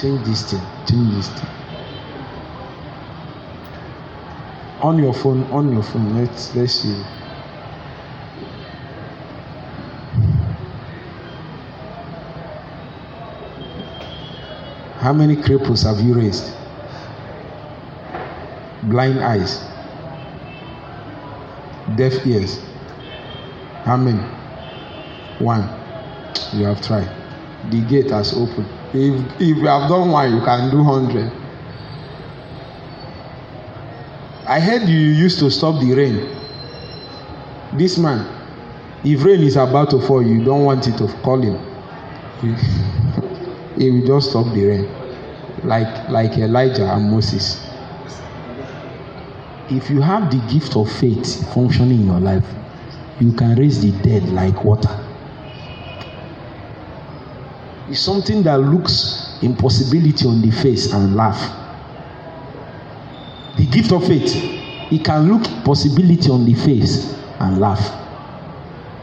Change 0.00 0.24
this 0.26 0.50
thing. 0.50 0.62
Change 0.88 1.14
this 1.14 1.28
thing. 1.28 1.50
On 4.80 4.98
your 4.98 5.12
phone, 5.12 5.44
on 5.52 5.70
your 5.70 5.82
phone. 5.82 6.16
Let's 6.16 6.54
let's 6.54 6.72
see. 6.72 7.04
How 15.00 15.12
many 15.12 15.36
cripples 15.36 15.84
have 15.84 16.00
you 16.00 16.14
raised? 16.14 16.50
Blind 18.84 19.20
eyes, 19.20 19.60
deaf 21.94 22.26
ears. 22.26 22.58
How 23.84 23.98
many? 23.98 24.22
One. 25.44 25.83
You 26.52 26.64
have 26.66 26.80
tried. 26.80 27.08
The 27.70 27.80
gate 27.82 28.10
has 28.10 28.34
opened. 28.34 28.68
If 28.92 29.40
if 29.40 29.56
you 29.56 29.66
have 29.66 29.88
done 29.88 30.10
one, 30.10 30.32
you 30.34 30.40
can 30.44 30.70
do 30.70 30.82
hundred. 30.84 31.30
I 34.46 34.60
heard 34.60 34.88
you 34.88 34.98
used 34.98 35.38
to 35.38 35.50
stop 35.50 35.80
the 35.80 35.94
rain. 35.94 36.28
This 37.78 37.96
man, 37.98 38.26
if 39.02 39.24
rain 39.24 39.40
is 39.42 39.56
about 39.56 39.90
to 39.90 40.00
fall, 40.00 40.22
you 40.22 40.44
don't 40.44 40.64
want 40.64 40.86
it 40.86 40.98
to 40.98 41.08
call 41.22 41.40
him. 41.40 41.58
he 43.76 43.90
will 43.90 44.06
just 44.06 44.30
stop 44.30 44.52
the 44.54 44.64
rain, 44.64 44.88
like 45.64 46.08
like 46.08 46.32
Elijah 46.38 46.92
and 46.94 47.10
Moses. 47.10 47.66
If 49.70 49.88
you 49.88 50.02
have 50.02 50.30
the 50.30 50.38
gift 50.52 50.76
of 50.76 50.92
faith 50.92 51.52
functioning 51.54 52.00
in 52.00 52.06
your 52.06 52.20
life, 52.20 52.44
you 53.18 53.32
can 53.32 53.56
raise 53.56 53.80
the 53.80 53.92
dead 54.02 54.28
like 54.28 54.62
water. 54.62 55.03
It's 57.88 58.00
something 58.00 58.42
that 58.44 58.58
looks 58.60 59.38
impossibility 59.42 60.26
on 60.26 60.40
the 60.40 60.50
face 60.50 60.92
and 60.92 61.14
laugh. 61.14 61.38
The 63.58 63.66
gift 63.66 63.92
of 63.92 64.06
faith, 64.06 64.32
it 64.90 65.04
can 65.04 65.30
look 65.30 65.42
possibility 65.64 66.30
on 66.30 66.44
the 66.46 66.54
face 66.54 67.12
and 67.40 67.58
laugh. 67.58 68.00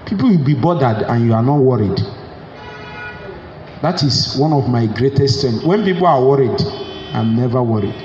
People 0.05 0.29
will 0.29 0.43
be 0.43 0.55
bothered 0.55 1.03
and 1.03 1.25
you 1.25 1.33
are 1.33 1.43
not 1.43 1.57
worried. 1.57 1.99
That 3.81 4.03
is 4.03 4.35
one 4.37 4.51
of 4.53 4.67
my 4.67 4.87
greatest 4.87 5.39
strengths. 5.39 5.63
When 5.63 5.83
people 5.83 6.05
are 6.05 6.23
worried, 6.23 6.59
I'm 7.13 7.35
never 7.35 7.61
worried. 7.63 7.95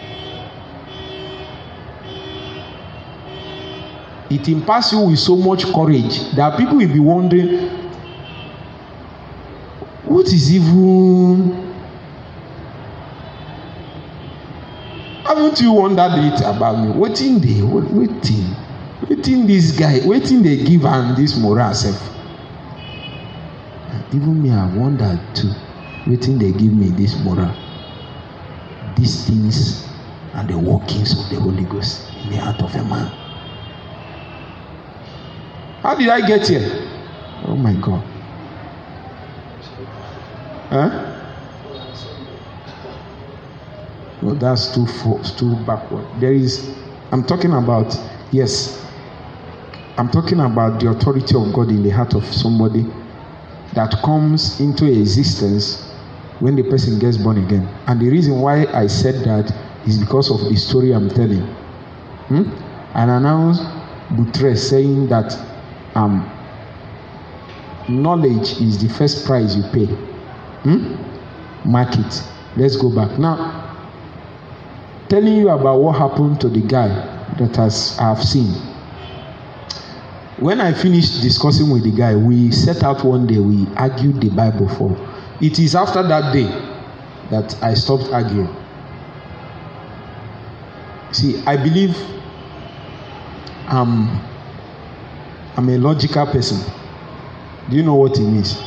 It 4.30 4.48
impacts 4.48 4.92
you 4.92 5.00
with 5.00 5.18
so 5.18 5.36
much 5.36 5.64
courage 5.72 6.32
that 6.34 6.58
people 6.58 6.76
will 6.76 6.92
be 6.92 6.98
wondering, 6.98 7.85
what 10.16 10.32
is 10.32 10.50
even. 10.54 11.52
Haven't 15.26 15.60
you 15.60 15.72
wondered 15.72 16.14
it 16.32 16.40
about 16.40 16.78
me? 16.80 16.88
Wetin 16.94 17.38
dey 17.42 17.60
wetin 17.60 18.56
wetin 19.10 19.46
this 19.46 19.76
guy 19.78 19.98
wetin 20.08 20.42
dey 20.42 20.64
give 20.64 20.86
am 20.86 21.14
this 21.16 21.36
moral 21.36 21.74
sef? 21.74 22.00
Even 24.14 24.42
me 24.42 24.50
I 24.50 24.64
wonder 24.74 25.20
too 25.34 25.52
wetin 26.06 26.38
dey 26.40 26.52
give 26.52 26.72
me 26.72 26.88
this 26.96 27.14
moral? 27.22 27.52
These 28.96 29.26
things 29.26 29.86
and 30.32 30.48
the 30.48 30.58
workings 30.58 31.12
of 31.12 31.28
the 31.28 31.38
Holy 31.38 31.64
Ghost 31.64 32.08
in 32.24 32.30
the 32.30 32.36
heart 32.38 32.62
of 32.62 32.74
a 32.74 32.84
man. 32.84 33.06
How 35.82 35.94
did 35.94 36.08
I 36.08 36.26
get 36.26 36.48
here? 36.48 36.88
Oh 37.44 37.54
my 37.56 37.74
God. 37.74 38.15
Huh? 40.76 41.12
Well, 44.22 44.34
that's 44.34 44.74
too 44.74 44.86
far, 44.86 45.22
too 45.22 45.56
backward. 45.64 46.06
There 46.20 46.32
is, 46.32 46.76
I'm 47.12 47.24
talking 47.24 47.52
about, 47.52 47.96
yes, 48.30 48.84
I'm 49.96 50.10
talking 50.10 50.40
about 50.40 50.80
the 50.80 50.90
authority 50.90 51.34
of 51.34 51.52
God 51.54 51.70
in 51.70 51.82
the 51.82 51.90
heart 51.90 52.14
of 52.14 52.24
somebody 52.26 52.84
that 53.74 53.90
comes 54.04 54.60
into 54.60 54.86
existence 54.86 55.90
when 56.40 56.56
the 56.56 56.62
person 56.64 56.98
gets 56.98 57.16
born 57.16 57.38
again. 57.38 57.66
And 57.86 58.00
the 58.00 58.10
reason 58.10 58.40
why 58.40 58.66
I 58.66 58.86
said 58.86 59.24
that 59.24 59.50
is 59.86 59.98
because 59.98 60.30
of 60.30 60.48
the 60.50 60.56
story 60.56 60.92
I'm 60.92 61.08
telling. 61.08 61.46
Hmm? 62.28 62.50
And 62.94 63.10
announced 63.10 63.62
Boutre 64.10 64.56
saying 64.56 65.08
that 65.08 65.32
um, 65.94 66.30
knowledge 67.88 68.60
is 68.60 68.82
the 68.82 68.88
first 68.88 69.24
price 69.24 69.56
you 69.56 69.62
pay. 69.72 70.15
Hmm? 70.66 71.70
Mark 71.70 71.94
it. 71.96 72.22
Let's 72.56 72.74
go 72.74 72.92
back. 72.92 73.20
Now, 73.20 73.62
telling 75.08 75.36
you 75.36 75.48
about 75.50 75.78
what 75.80 75.96
happened 75.96 76.40
to 76.40 76.48
the 76.48 76.60
guy 76.60 76.88
that 77.38 77.54
has 77.54 77.96
I 78.00 78.08
have 78.08 78.20
seen. 78.24 78.52
When 80.38 80.60
I 80.60 80.72
finished 80.72 81.22
discussing 81.22 81.70
with 81.70 81.84
the 81.84 81.92
guy, 81.92 82.16
we 82.16 82.50
set 82.50 82.82
out 82.82 83.04
one 83.04 83.28
day, 83.28 83.38
we 83.38 83.68
argued 83.76 84.20
the 84.20 84.30
Bible 84.30 84.68
for. 84.68 84.90
It 85.40 85.60
is 85.60 85.76
after 85.76 86.02
that 86.02 86.32
day 86.32 86.48
that 87.30 87.62
I 87.62 87.74
stopped 87.74 88.10
arguing. 88.12 88.52
See, 91.12 91.40
I 91.46 91.56
believe 91.56 91.96
um, 93.68 94.20
I'm 95.56 95.68
a 95.68 95.78
logical 95.78 96.26
person. 96.26 96.58
Do 97.70 97.76
you 97.76 97.84
know 97.84 97.94
what 97.94 98.18
it 98.18 98.22
means? 98.22 98.60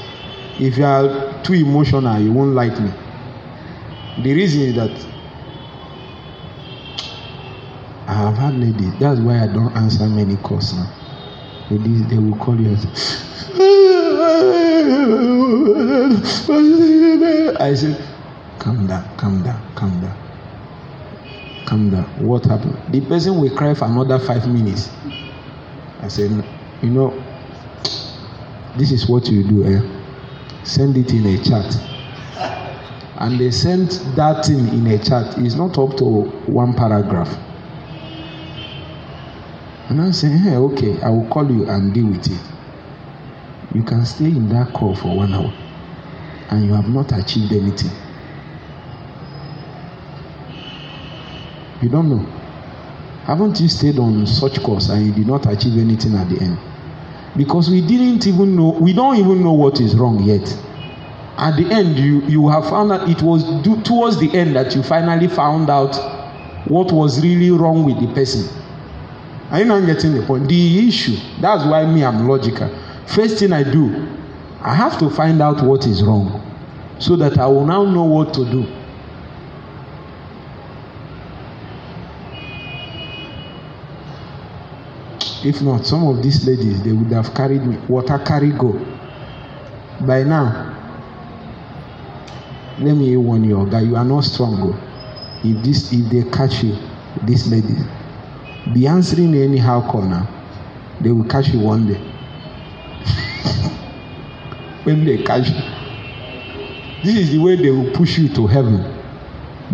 If 0.60 0.78
you 0.78 0.84
are 0.84 1.42
too 1.44 1.54
emotional, 1.54 2.20
you 2.20 2.34
won't 2.34 2.54
like 2.54 2.78
me. 2.80 2.92
The 4.22 4.34
reason 4.34 4.62
is 4.62 4.76
that 4.76 4.92
I 8.06 8.14
have 8.14 8.36
had 8.38 8.58
ladies. 8.60 8.92
That's 9.00 9.22
why 9.22 9.42
I 9.44 9.48
don't 9.48 9.72
answer 9.78 10.06
many 10.10 10.36
calls 10.38 10.74
now. 10.74 10.92
Ladies, 11.72 12.08
they 12.08 12.18
will 12.18 12.36
call 12.38 12.60
you. 12.60 12.72
I 17.62 17.74
said, 17.76 18.04
calm 18.60 18.86
down, 18.88 19.18
calm 19.18 19.44
down, 19.44 19.76
calm 19.76 20.02
down. 20.02 20.18
Calm 21.66 21.90
down. 21.90 22.04
What 22.26 22.44
happened? 22.46 22.78
The 22.90 23.00
person 23.02 23.40
will 23.40 23.56
cry 23.56 23.74
for 23.76 23.86
another 23.86 24.20
five 24.20 24.46
minutes. 24.50 24.90
I 26.02 26.10
said, 26.10 26.32
you 26.82 26.90
know, 26.90 27.24
this 28.76 28.92
is 28.92 29.08
what 29.08 29.28
you 29.28 29.44
do, 29.44 29.64
eh? 29.66 29.99
Send 30.64 30.98
it 30.98 31.12
in 31.14 31.26
a 31.26 31.44
chat. 31.44 31.78
And 33.18 33.40
they 33.40 33.52
sent 33.52 33.90
that 34.16 34.46
thing 34.46 34.68
in 34.70 34.88
a 34.88 34.98
chat. 34.98 35.38
It's 35.38 35.56
not 35.56 35.78
up 35.78 35.98
to 35.98 36.06
one 36.48 36.74
paragraph. 36.74 37.38
And 39.90 40.02
I'm 40.02 40.14
saying, 40.14 40.38
hey, 40.38 40.56
okay, 40.56 41.02
I 41.02 41.10
will 41.10 41.28
call 41.30 41.52
you 41.52 41.68
and 41.68 41.94
deal 41.94 42.08
with 42.08 42.30
it. 42.32 42.42
You 43.74 43.84
can 43.84 44.06
stay 44.06 44.26
in 44.26 44.48
that 44.50 44.74
call 44.74 44.96
for 44.96 45.16
one 45.16 45.34
hour 45.34 45.54
and 46.50 46.66
you 46.66 46.74
have 46.74 46.90
not 46.90 47.12
achieved 47.12 47.52
anything. 47.52 47.92
You 51.82 51.90
don't 51.90 52.10
know. 52.10 52.26
Haven't 53.24 53.60
you 53.60 53.70
stayed 53.70 54.00
on 54.00 54.26
such 54.26 54.62
course 54.62 54.90
and 54.90 55.06
you 55.06 55.12
did 55.12 55.28
not 55.28 55.46
achieve 55.52 55.78
anything 55.78 56.16
at 56.16 56.30
the 56.30 56.40
end? 56.42 56.58
Because 57.38 57.70
we 57.70 57.82
didn't 57.82 58.28
even 58.28 58.56
know, 58.56 58.72
we 58.72 58.94
don't 58.94 59.18
even 59.18 59.44
know 59.44 59.54
what 59.54 59.80
is 59.80 59.96
wrong 59.96 60.22
yet. 60.24 60.48
At 61.38 61.56
the 61.56 61.72
end, 61.72 61.98
you, 61.98 62.22
you 62.24 62.50
have 62.50 62.68
found 62.70 62.92
out 62.92 63.08
it 63.08 63.22
was 63.22 63.44
do, 63.64 63.82
towards 63.84 64.20
the 64.20 64.30
end 64.38 64.56
that 64.56 64.76
you 64.76 64.84
finally 64.84 65.28
found 65.28 65.70
out 65.70 65.96
what 66.68 66.92
was 66.92 67.22
really 67.24 67.52
wrong 67.52 67.86
with 67.86 68.00
the 68.02 68.14
person. 68.14 68.48
Are 69.52 69.60
you 69.60 69.66
not 69.66 69.86
getting 69.86 70.14
the 70.16 70.26
point? 70.26 70.48
The 70.50 70.88
issue, 70.88 71.18
that's 71.40 71.66
why 71.66 71.86
me, 71.86 72.04
I'm 72.04 72.28
logical. 72.28 72.70
First 73.08 73.40
thing 73.40 73.54
I 73.54 73.64
do, 73.64 74.08
I 74.62 74.76
have 74.76 75.00
to 75.00 75.10
find 75.10 75.42
out 75.42 75.62
what 75.64 75.88
is 75.88 76.04
wrong 76.04 76.46
so 77.00 77.16
that 77.16 77.38
I 77.38 77.48
will 77.48 77.66
now 77.66 77.86
know 77.86 78.04
what 78.04 78.34
to 78.34 78.46
do. 78.46 78.68
If 85.44 85.62
not, 85.62 85.86
some 85.86 86.06
of 86.06 86.22
these 86.22 86.46
ladies, 86.46 86.84
they 86.84 86.92
would 86.92 87.12
have 87.12 87.34
carried 87.34 87.66
me. 87.66 87.78
Water 87.88 88.20
carry 88.20 88.52
go. 88.52 88.74
By 90.02 90.24
now, 90.24 90.76
let 92.80 92.96
me 92.96 93.16
warn 93.16 93.46
you, 93.46 93.66
that 93.70 93.86
you 93.86 93.96
are 93.96 94.04
not 94.04 94.26
strong. 94.26 94.60
Go. 94.60 94.78
If 95.44 95.64
this, 95.64 95.94
if 95.94 96.10
they 96.10 96.24
catch 96.30 96.64
you, 96.64 96.78
these 97.24 97.50
ladies, 97.50 97.86
be 98.74 98.86
answering 98.86 99.34
anyhow 99.36 99.90
call 99.90 100.02
now. 100.02 100.28
They 101.00 101.12
will 101.12 101.24
catch 101.26 101.48
you 101.50 101.60
one 101.60 101.88
day. 101.88 102.00
when 104.84 105.06
they 105.06 105.24
catch 105.24 105.48
you, 105.48 105.56
this 107.04 107.16
is 107.16 107.32
the 107.32 107.38
way 107.38 107.56
they 107.56 107.72
will 107.72 107.92
push 107.94 108.18
you 108.18 108.28
to 108.36 108.46
heaven. 108.46 108.82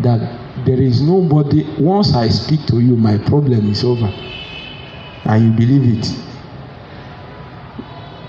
That 0.04 0.20
there 0.64 0.80
is 0.80 1.02
nobody. 1.02 1.66
Once 1.80 2.14
I 2.14 2.30
speak 2.30 2.68
to 2.68 2.80
you, 2.80 2.96
my 2.96 3.18
problem 3.18 3.72
is 3.72 3.84
over 3.84 4.14
and 5.26 5.44
you 5.44 5.52
believe 5.52 5.98
it. 5.98 6.06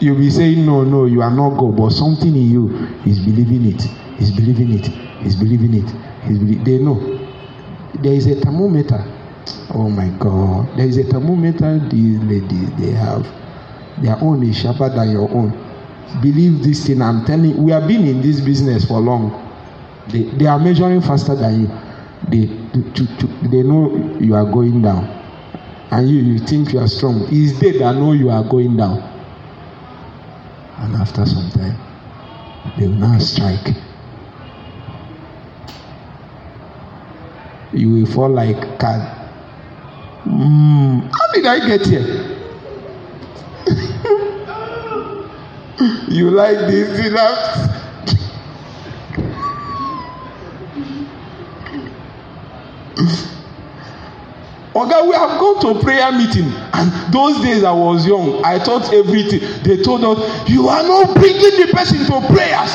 You'll 0.00 0.18
be 0.18 0.30
saying 0.30 0.64
no 0.66 0.84
no 0.84 1.06
you 1.06 1.22
are 1.22 1.30
not 1.30 1.56
god 1.58 1.76
but 1.76 1.90
something 1.90 2.34
in 2.34 2.50
you 2.50 2.68
is 3.06 3.18
believing 3.20 3.66
it 3.72 3.82
is 4.20 4.30
believing 4.30 4.72
it 4.72 4.88
is 5.26 5.36
believing 5.36 5.74
it 5.74 5.88
is 6.30 6.38
belie 6.38 6.62
they 6.64 6.78
know. 6.78 6.98
There 8.02 8.12
is 8.12 8.26
a 8.26 8.34
thermometer. 8.36 9.02
Oh 9.72 9.88
my 9.88 10.08
god. 10.18 10.76
There 10.76 10.86
is 10.86 10.98
a 10.98 11.04
thermometer 11.04 11.78
these 11.88 12.18
ladies 12.20 12.70
they 12.76 12.90
have. 12.90 13.24
Their 14.02 14.18
own 14.22 14.42
is 14.42 14.58
sharper 14.58 14.90
than 14.90 15.10
your 15.10 15.30
own. 15.30 15.50
Believe 16.20 16.62
this 16.62 16.86
thing. 16.86 17.00
I'm 17.00 17.24
telling 17.24 17.50
you 17.56 17.62
we 17.62 17.72
have 17.72 17.86
been 17.88 18.06
in 18.06 18.20
this 18.20 18.40
business 18.40 18.84
for 18.86 19.00
long. 19.00 19.32
They 20.08 20.24
they 20.24 20.46
are 20.46 20.58
measuring 20.58 21.00
faster 21.00 21.34
than 21.34 21.62
you. 21.62 21.68
They 22.28 22.46
to, 22.92 23.16
to, 23.16 23.26
they 23.48 23.62
know 23.62 24.18
you 24.20 24.34
are 24.34 24.44
going 24.44 24.82
down 24.82 25.25
and 25.90 26.08
you 26.08 26.16
you 26.16 26.38
think 26.38 26.72
you 26.72 26.80
are 26.80 26.88
strong. 26.88 27.26
It's 27.30 27.58
they 27.58 27.78
that 27.78 27.94
know 27.94 28.12
you 28.12 28.30
are 28.30 28.42
going 28.44 28.76
down. 28.76 28.98
And 30.78 30.94
after 30.96 31.24
some 31.24 31.50
time 31.50 31.78
they 32.78 32.86
will 32.86 32.94
now 32.96 33.18
strike. 33.18 33.74
You 37.72 37.90
will 37.92 38.06
fall 38.06 38.30
like 38.30 38.78
cat 38.78 39.16
mm, 40.24 41.02
how 41.12 41.32
did 41.34 41.46
i 41.46 41.66
get 41.66 41.86
here? 41.86 42.32
You 46.08 46.30
like 46.30 46.56
this 46.70 47.04
you 47.04 47.10
oga 54.76 55.08
we 55.08 55.14
have 55.16 55.40
gone 55.40 55.58
to 55.60 55.80
prayer 55.82 56.12
meeting 56.12 56.52
and 56.74 56.92
those 57.12 57.40
days 57.40 57.64
i 57.64 57.72
was 57.72 58.06
young 58.06 58.44
i 58.44 58.58
thought 58.58 58.92
everything. 58.92 59.40
They 59.62 59.82
told 59.82 60.04
us 60.04 60.48
you 60.48 60.68
are 60.68 60.82
not 60.82 61.14
bringing 61.14 61.40
the 61.40 61.68
person 61.72 61.98
to 62.06 62.20
prayers. 62.28 62.72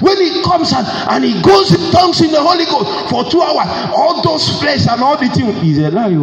When 0.00 0.16
he 0.16 0.42
comes 0.42 0.72
and 0.72 0.86
and 1.12 1.24
he 1.24 1.40
goes 1.42 1.70
in 1.72 1.92
tongues 1.92 2.20
in 2.22 2.30
the 2.32 2.40
holy 2.42 2.64
ghost 2.64 3.10
for 3.10 3.24
two 3.30 3.42
hours 3.42 3.68
all 3.94 4.22
those 4.22 4.58
flesh 4.60 4.86
and 4.88 5.02
all 5.02 5.16
the 5.18 5.28
thing 5.28 5.48
is 5.64 5.78
a 5.78 5.90
lie 5.90 6.16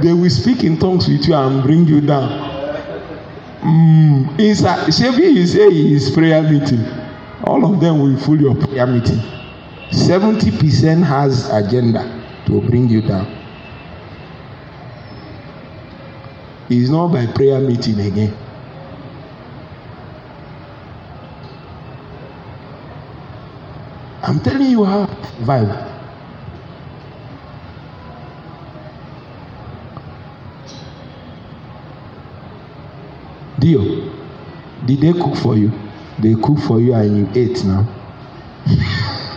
they 0.00 0.12
will 0.12 0.30
speak 0.30 0.62
in 0.62 0.78
tongues 0.78 1.08
with 1.08 1.26
you 1.26 1.34
and 1.34 1.60
bring 1.64 1.84
you 1.84 2.00
down. 2.00 2.28
Mm, 3.62 4.38
inside, 4.38 4.86
Shebi 4.88 5.36
is 5.36 5.54
say 5.54 5.70
his 5.72 6.10
prayer 6.12 6.40
meeting. 6.42 6.84
All 7.44 7.64
of 7.74 7.80
them 7.80 8.00
will 8.00 8.16
full 8.16 8.40
your 8.40 8.54
prayer 8.54 8.86
meeting. 8.86 9.20
Seventy 9.90 10.52
percent 10.52 11.02
has 11.04 11.50
agenda 11.50 12.17
to 12.48 12.62
bring 12.62 12.88
you 12.88 13.02
down. 13.02 13.28
It's 16.70 16.88
not 16.90 17.12
by 17.12 17.26
prayer 17.26 17.60
meeting 17.60 18.00
again. 18.00 18.34
I'm 24.22 24.40
telling 24.40 24.70
you 24.70 24.84
how 24.84 25.06
vibe. 25.44 25.84
Dio, 33.58 33.82
did 34.86 35.00
they 35.00 35.12
cook 35.12 35.36
for 35.36 35.56
you? 35.56 35.70
They 36.18 36.34
cook 36.34 36.58
for 36.60 36.80
you 36.80 36.94
and 36.94 37.18
you 37.18 37.28
ate 37.34 37.62
now. 37.64 37.86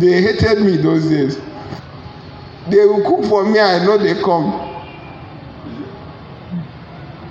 they 0.00 0.22
hated 0.22 0.62
me 0.62 0.76
those 0.78 1.08
days. 1.08 1.36
They 2.70 2.84
will 2.86 3.02
cook 3.04 3.28
for 3.28 3.44
me, 3.44 3.60
I 3.60 3.84
know 3.84 3.98
they 3.98 4.20
come. 4.22 4.68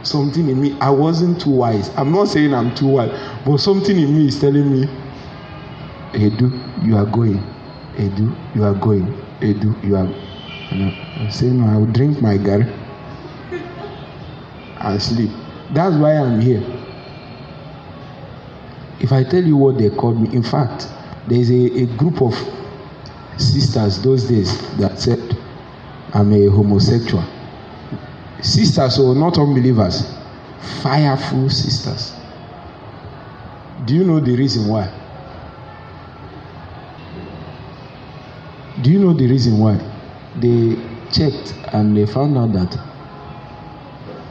Something 0.04 0.50
in 0.50 0.62
me, 0.62 0.78
I 0.80 0.90
wasn't 0.90 1.42
too 1.42 1.50
wise. 1.52 1.90
I'm 1.98 2.12
not 2.12 2.26
saying 2.30 2.54
I'm 2.54 2.74
too 2.76 2.88
wise, 2.88 3.12
but 3.46 3.58
something 3.58 3.98
in 3.98 4.16
me 4.16 4.28
is 4.28 4.40
telling 4.40 4.72
me, 4.72 4.88
Edu, 6.14 6.86
you 6.86 6.96
are 6.96 7.06
going. 7.06 7.38
Edu, 7.96 8.36
you 8.56 8.64
are 8.64 8.74
going. 8.76 9.06
Edu, 9.40 9.84
you 9.84 9.96
are. 9.96 10.08
And 10.72 10.94
I'm 11.18 11.32
saying, 11.32 11.58
no, 11.58 11.66
I 11.68 11.78
will 11.78 11.92
drink 11.92 12.22
my 12.22 12.38
gari 12.38 12.72
and 14.82 15.02
sleep. 15.02 15.32
That's 15.72 15.96
why 15.96 16.16
I'm 16.16 16.40
here. 16.40 16.64
If 19.00 19.12
I 19.12 19.24
tell 19.24 19.44
you 19.44 19.58
what 19.58 19.78
they 19.78 19.90
called 19.90 20.22
me, 20.22 20.36
in 20.36 20.44
fact, 20.44 20.88
there's 21.28 21.50
a, 21.50 21.82
a 21.84 21.86
group 21.98 22.22
of 22.22 22.34
sisters 23.40 24.02
those 24.02 24.24
days 24.26 24.60
that 24.78 25.00
said, 25.00 25.38
I'm 26.14 26.32
a 26.34 26.48
homosexual. 26.48 27.24
Sisters, 28.42 28.96
so 28.96 29.14
not 29.14 29.38
unbelievers, 29.38 30.14
fireful 30.82 31.50
sisters. 31.50 32.14
Do 33.86 33.96
you 33.96 34.04
know 34.04 34.20
the 34.20 34.36
reason 34.36 34.68
why? 34.68 34.94
Do 38.82 38.92
you 38.92 39.00
know 39.00 39.14
the 39.14 39.28
reason 39.28 39.60
why? 39.60 39.78
They 40.40 40.76
checked 41.12 41.54
and 41.74 41.98
they 41.98 42.06
found 42.06 42.38
out 42.38 42.54
that 42.54 42.78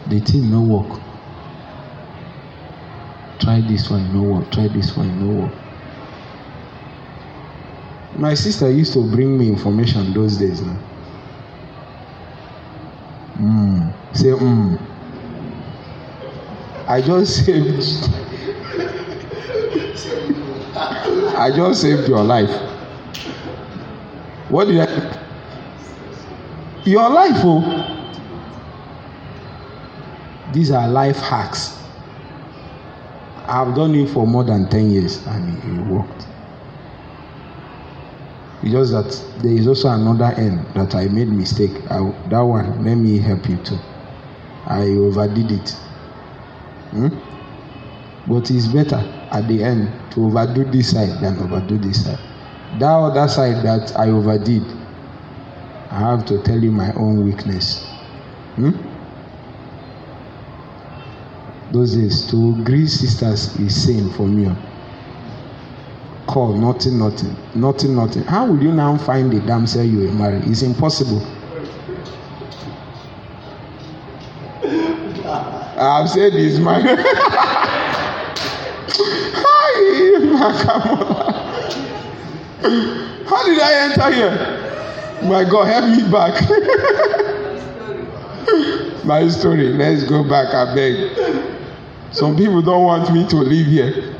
the 0.08 0.20
thing 0.20 0.50
no 0.50 0.62
work. 0.62 1.00
Try 3.40 3.60
this 3.60 3.90
one, 3.90 4.12
no 4.12 4.22
work. 4.22 4.50
Try 4.50 4.68
this 4.68 4.96
one, 4.96 5.20
no 5.20 5.42
work. 5.42 5.67
My 8.18 8.34
sister 8.34 8.68
used 8.70 8.92
to 8.94 9.08
bring 9.10 9.38
me 9.38 9.48
information 9.48 10.12
those 10.12 10.36
days 10.36 10.60
now. 10.60 10.76
Mm. 13.36 13.92
Say, 14.12 14.26
mm. 14.30 14.80
I 16.88 17.00
just 17.00 17.36
saved. 17.46 18.10
I 21.38 21.52
just 21.54 21.80
saved 21.80 22.08
your 22.08 22.24
life. 22.24 22.50
What 24.48 24.64
did 24.64 24.80
I? 24.80 25.24
Your 26.84 27.08
life, 27.10 27.36
oh. 27.44 27.94
These 30.52 30.72
are 30.72 30.88
life 30.88 31.18
hacks. 31.18 31.78
I've 33.46 33.76
done 33.76 33.94
it 33.94 34.08
for 34.10 34.26
more 34.26 34.42
than 34.42 34.68
10 34.68 34.90
years 34.90 35.24
and 35.26 35.56
it 35.62 35.86
worked. 35.92 36.26
It's 38.62 38.72
just 38.72 38.92
that 38.92 39.42
there 39.42 39.52
is 39.52 39.68
also 39.68 39.88
another 39.88 40.34
end 40.36 40.66
that 40.74 40.94
I 40.94 41.06
made 41.06 41.28
mistake. 41.28 41.72
I, 41.90 42.00
that 42.28 42.40
one, 42.40 42.84
let 42.84 42.96
me 42.96 43.18
help 43.18 43.48
you 43.48 43.56
too. 43.58 43.78
I 44.66 44.82
overdid 44.96 45.52
it. 45.52 45.70
Hmm? 46.90 47.08
But 48.26 48.50
it's 48.50 48.66
better 48.66 48.96
at 49.30 49.46
the 49.46 49.62
end 49.62 49.92
to 50.12 50.26
overdo 50.26 50.64
this 50.64 50.90
side 50.90 51.20
than 51.20 51.38
overdo 51.38 51.78
this 51.78 52.04
side. 52.04 52.18
That 52.80 52.92
other 52.92 53.28
side 53.28 53.64
that 53.64 53.96
I 53.96 54.10
overdid, 54.10 54.64
I 55.90 56.00
have 56.00 56.26
to 56.26 56.42
tell 56.42 56.58
you 56.58 56.72
my 56.72 56.92
own 56.94 57.24
weakness. 57.24 57.86
Hmm? 58.56 58.72
Those 61.70 61.94
days, 61.94 62.28
to 62.30 62.64
greet 62.64 62.88
sisters 62.88 63.54
is 63.60 63.84
sin 63.84 64.10
for 64.10 64.26
me 64.26 64.50
call 66.38 66.52
nothing 66.54 66.96
nothing 67.00 67.34
nothing 67.56 67.96
nothing. 67.96 68.22
How 68.22 68.46
will 68.46 68.62
you 68.62 68.70
now 68.70 68.96
find 68.96 69.32
the 69.32 69.40
damsel 69.40 69.82
you 69.82 70.06
were 70.06 70.12
married? 70.14 70.44
It's 70.46 70.62
impossible. 70.62 71.20
I've 75.80 76.08
said 76.08 76.32
this 76.34 76.58
man 76.60 76.82
how 83.26 83.42
did 83.44 83.58
i 83.60 83.72
enter 83.90 84.10
here? 84.12 84.34
My 85.28 85.42
god 85.42 85.64
help 85.66 85.86
me 85.90 86.02
back. 86.10 86.34
My 89.04 89.28
story 89.28 89.72
let's 89.72 90.04
go 90.04 90.22
back 90.22 90.54
I 90.54 90.72
beg. 90.72 90.94
some 92.12 92.36
people 92.36 92.62
don't 92.62 92.84
want 92.84 93.12
me 93.12 93.26
to 93.26 93.36
live 93.38 93.66
here 93.66 94.14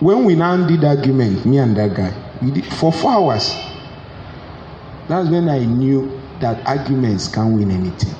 when 0.00 0.24
we 0.24 0.34
now 0.34 0.56
did 0.66 0.84
argument 0.84 1.44
me 1.46 1.58
and 1.58 1.76
that 1.76 1.94
guy 1.94 2.12
we 2.42 2.50
did 2.50 2.64
for 2.74 2.92
four 2.92 3.12
hours 3.12 3.54
that's 5.08 5.28
when 5.28 5.48
i 5.48 5.58
knew 5.64 6.20
that 6.40 6.66
arguments 6.66 7.28
can't 7.28 7.54
win 7.54 7.70
anything. 7.70 8.14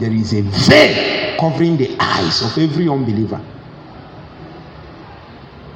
There 0.00 0.10
is 0.10 0.32
a 0.32 0.42
veil 0.42 1.38
covering 1.38 1.76
the 1.76 1.96
eyes 2.00 2.42
of 2.42 2.58
every 2.58 2.88
unbeliever. 2.88 3.40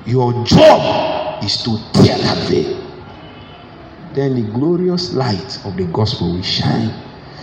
Your 0.07 0.33
job 0.45 1.45
is 1.45 1.63
to 1.65 1.79
tear 1.93 2.17
that 2.19 2.49
veil. 2.49 2.83
Then 4.15 4.35
the 4.35 4.51
glorious 4.53 5.13
light 5.13 5.65
of 5.65 5.77
the 5.77 5.85
gospel 5.93 6.33
will 6.35 6.43
shine. 6.43 6.89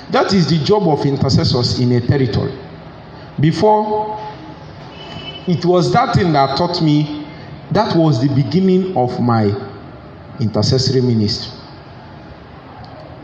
That 0.09 0.33
is 0.33 0.49
the 0.49 0.63
job 0.63 0.87
of 0.87 1.05
intercessors 1.05 1.79
in 1.79 1.91
a 1.93 2.01
territory. 2.01 2.57
Before 3.39 4.17
it 5.47 5.65
was 5.65 5.91
that 5.93 6.15
thing 6.15 6.33
that 6.33 6.57
taught 6.57 6.81
me 6.81 7.23
that 7.71 7.95
was 7.95 8.21
the 8.21 8.33
beginning 8.35 8.95
of 8.95 9.19
my 9.19 9.45
intercessory 10.39 11.01
ministry. 11.01 11.51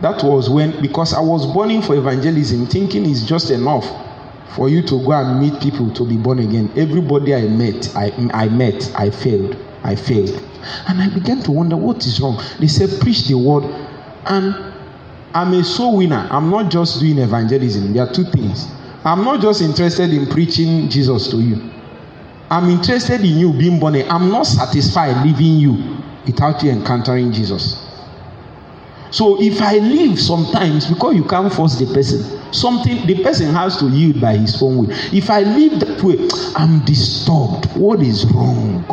That 0.01 0.23
was 0.23 0.49
when 0.49 0.81
because 0.81 1.13
i 1.13 1.19
was 1.19 1.53
burning 1.53 1.81
for 1.81 1.95
evangelism 1.95 2.65
thinking 2.67 3.05
it's 3.09 3.23
just 3.25 3.51
enough 3.51 3.85
for 4.55 4.69
you 4.69 4.81
to 4.81 5.03
go 5.05 5.11
and 5.11 5.39
meet 5.39 5.61
people 5.61 5.93
to 5.93 6.07
be 6.07 6.17
born 6.17 6.39
again. 6.39 6.71
Everybody 6.75 7.35
i 7.35 7.41
met 7.47 7.95
i 7.95 8.11
i 8.33 8.47
met 8.49 8.91
i 8.95 9.09
failed 9.09 9.57
i 9.83 9.95
failed. 9.95 10.41
And 10.87 11.01
i 11.01 11.09
began 11.09 11.41
to 11.43 11.51
wonder 11.51 11.77
what 11.77 12.05
is 12.05 12.19
wrong. 12.19 12.41
They 12.59 12.67
said 12.67 12.99
preach 13.01 13.27
the 13.27 13.37
word. 13.37 13.63
And 14.25 14.55
i'm 15.33 15.53
a 15.53 15.63
soul 15.63 15.97
winner. 15.97 16.27
I'm 16.31 16.49
not 16.49 16.71
just 16.71 16.99
doing 17.01 17.19
evangelism. 17.19 17.93
There 17.93 18.03
are 18.03 18.11
two 18.13 18.23
things. 18.25 18.67
I'm 19.03 19.23
not 19.23 19.41
just 19.41 19.61
interested 19.61 20.11
in 20.13 20.27
preaching 20.27 20.89
jesus 20.89 21.29
to 21.31 21.37
you 21.37 21.69
I'm 22.51 22.69
interested 22.69 23.21
in 23.21 23.37
you 23.37 23.53
being 23.53 23.79
born 23.79 23.95
again. 23.95 24.09
I'm 24.09 24.29
not 24.29 24.43
satisfied 24.43 25.25
leaving 25.25 25.57
you 25.57 25.97
without 26.25 26.63
you 26.63 26.71
encountering 26.71 27.31
Jesus. 27.31 27.85
So 29.11 29.41
if 29.41 29.61
I 29.61 29.77
leave 29.77 30.19
sometimes 30.19 30.87
because 30.87 31.15
you 31.15 31.23
can't 31.23 31.51
force 31.51 31.77
the 31.79 31.85
person, 31.93 32.53
something 32.53 33.05
the 33.07 33.23
person 33.23 33.53
has 33.53 33.77
to 33.77 33.89
yield 33.89 34.21
by 34.21 34.37
his 34.37 34.61
own 34.61 34.87
way. 34.87 34.95
If 35.11 35.29
I 35.29 35.41
leave 35.41 35.79
that 35.79 36.01
way, 36.03 36.27
I'm 36.55 36.83
disturbed. 36.85 37.65
What 37.75 38.01
is 38.01 38.25
wrong? 38.31 38.85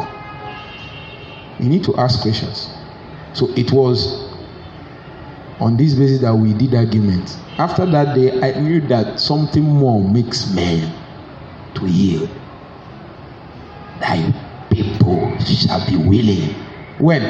You 1.59 1.69
need 1.69 1.85
to 1.85 1.97
ask 1.97 2.21
questions. 2.21 2.69
So 3.33 3.49
it 3.57 3.73
was 3.73 4.27
on 5.61 5.77
this 5.77 5.95
basis 5.95 6.21
that 6.21 6.35
we 6.35 6.53
did 6.55 6.75
arguments. 6.75 7.39
After 7.59 7.87
that 7.87 8.15
day, 8.15 8.41
I 8.41 8.59
knew 8.61 8.87
that 8.89 9.21
something 9.21 9.65
more 9.65 10.07
makes 10.07 10.51
men 10.55 10.95
to 11.75 11.87
yield. 11.87 12.31
Thy 14.01 14.33
people 14.71 15.37
shall 15.39 15.87
be 15.87 15.97
willing. 15.97 16.55
When? 16.99 17.23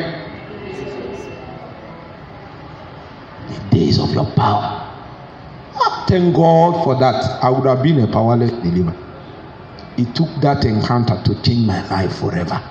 The 3.48 3.58
days 3.70 3.98
of 3.98 4.10
your 4.12 4.26
power. 4.32 4.82
Ah, 5.74 6.04
thank 6.08 6.34
God 6.34 6.84
for 6.84 6.98
that. 6.98 7.24
I 7.42 7.50
would 7.50 7.66
have 7.66 7.82
been 7.82 8.00
a 8.00 8.06
powerless 8.06 8.50
believer. 8.52 8.94
it 9.96 10.14
took 10.14 10.28
that 10.42 10.64
encounter 10.64 11.20
to 11.24 11.42
change 11.42 11.66
my 11.66 11.86
life 11.88 12.18
forever. 12.18 12.62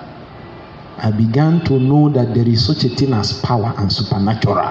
I 0.98 1.10
began 1.10 1.64
to 1.66 1.78
know 1.78 2.08
that 2.10 2.34
there 2.34 2.48
is 2.48 2.66
such 2.66 2.84
a 2.84 2.88
thing 2.94 3.12
as 3.12 3.40
power 3.40 3.74
and 3.76 3.92
supernatural. 3.92 4.64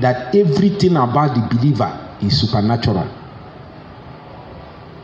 That 0.00 0.34
everything 0.34 0.96
about 0.96 1.34
the 1.34 1.54
believer 1.56 2.16
is 2.22 2.40
supernatural. 2.40 3.08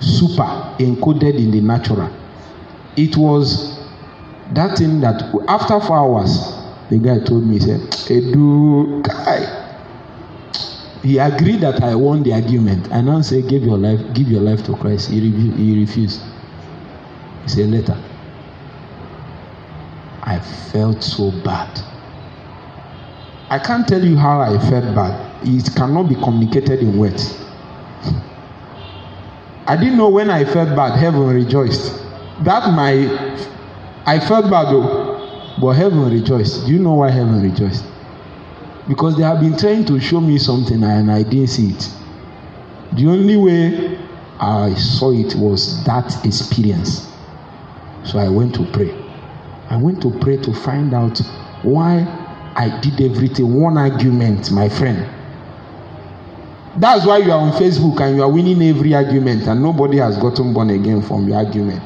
Super 0.01 0.75
encoded 0.79 1.37
in 1.37 1.51
the 1.51 1.61
natural. 1.61 2.11
It 3.01 3.17
was 3.17 3.79
that 4.53 4.77
thing 4.77 5.01
that 5.01 5.23
after 5.49 5.81
four 5.81 5.97
hours, 5.97 6.53
the 6.91 6.99
guy 6.99 7.19
told 7.25 7.47
me, 7.47 7.55
he 7.55 7.61
said, 7.61 7.81
Edu, 8.11 9.03
guy. 9.03 9.57
He 11.03 11.17
agreed 11.17 11.63
that 11.63 11.83
I 11.83 11.95
won 11.95 12.23
the 12.23 12.35
argument. 12.35 12.93
I 12.93 13.01
now 13.01 13.23
say, 13.23 13.41
give 13.41 13.63
your 13.63 13.79
life, 13.79 14.01
give 14.13 14.29
your 14.29 14.43
life 14.43 14.63
to 14.67 14.77
Christ. 14.77 15.09
He, 15.09 15.19
re- 15.19 15.57
he 15.57 15.81
refused. 15.81 16.21
He 17.45 17.49
said, 17.49 17.71
later. 17.71 17.97
I 20.23 20.39
felt 20.71 21.03
so 21.03 21.31
bad. 21.43 21.81
I 23.49 23.59
can't 23.59 23.89
tell 23.89 24.05
you 24.05 24.19
how 24.19 24.43
I 24.43 24.59
felt 24.69 24.95
bad. 24.95 25.43
It 25.49 25.75
cannot 25.75 26.11
be 26.11 26.17
communicated 26.17 26.81
in 26.81 26.99
words. 26.99 27.35
I 29.67 29.77
didn't 29.79 29.97
know 29.97 30.11
when 30.11 30.29
I 30.29 30.45
felt 30.45 30.77
bad, 30.77 30.99
heaven 30.99 31.27
rejoiced. 31.29 32.10
That 32.45 32.73
my 32.73 33.51
I 34.07 34.19
felt 34.19 34.51
bad 34.51 34.73
though, 34.73 35.57
but 35.61 35.73
heaven 35.73 36.11
rejoiced. 36.11 36.67
Do 36.67 36.73
you 36.73 36.79
know 36.79 36.95
why 36.95 37.11
heaven 37.11 37.43
rejoiced? 37.43 37.85
Because 38.89 39.17
they 39.17 39.23
have 39.23 39.41
been 39.41 39.57
trying 39.57 39.85
to 39.87 40.01
show 40.01 40.21
me 40.21 40.39
something 40.39 40.83
and 40.83 41.11
I 41.11 41.23
didn't 41.23 41.49
see 41.49 41.71
it. 41.71 41.91
The 42.95 43.07
only 43.07 43.37
way 43.37 43.99
I 44.41 44.75
saw 44.75 45.13
it 45.13 45.35
was 45.37 45.85
that 45.85 46.25
experience. 46.25 47.07
So 48.05 48.19
I 48.19 48.29
went 48.29 48.55
to 48.55 48.65
pray. 48.73 48.91
I 49.69 49.77
went 49.77 50.01
to 50.03 50.11
pray 50.19 50.39
to 50.39 50.53
find 50.55 50.95
out 50.95 51.19
why 51.63 52.01
I 52.57 52.81
did 52.81 53.01
everything. 53.01 53.55
One 53.55 53.77
argument, 53.77 54.51
my 54.51 54.69
friend. 54.69 55.09
That's 56.77 57.05
why 57.05 57.19
you 57.19 57.31
are 57.33 57.39
on 57.39 57.53
Facebook 57.53 58.01
and 58.01 58.17
you 58.17 58.23
are 58.23 58.33
winning 58.33 58.63
every 58.63 58.95
argument, 58.95 59.47
and 59.47 59.61
nobody 59.63 59.99
has 59.99 60.17
gotten 60.17 60.53
born 60.55 60.71
again 60.71 61.03
from 61.03 61.29
your 61.29 61.37
argument. 61.37 61.83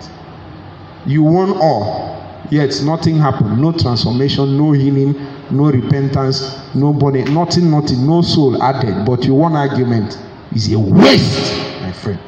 You 1.06 1.22
won 1.22 1.50
all, 1.50 2.22
yet 2.50 2.80
nothing 2.82 3.18
happened. 3.18 3.60
No 3.60 3.72
transformation, 3.72 4.56
no 4.56 4.72
healing, 4.72 5.14
no 5.50 5.70
repentance, 5.70 6.58
nobody, 6.74 7.24
nothing, 7.24 7.70
nothing, 7.70 8.06
no 8.06 8.22
soul 8.22 8.62
added. 8.62 9.04
But 9.04 9.24
you 9.24 9.34
won 9.34 9.54
argument 9.54 10.18
is 10.54 10.72
a 10.72 10.78
waste, 10.78 11.52
my 11.82 11.92
friend. 11.92 12.20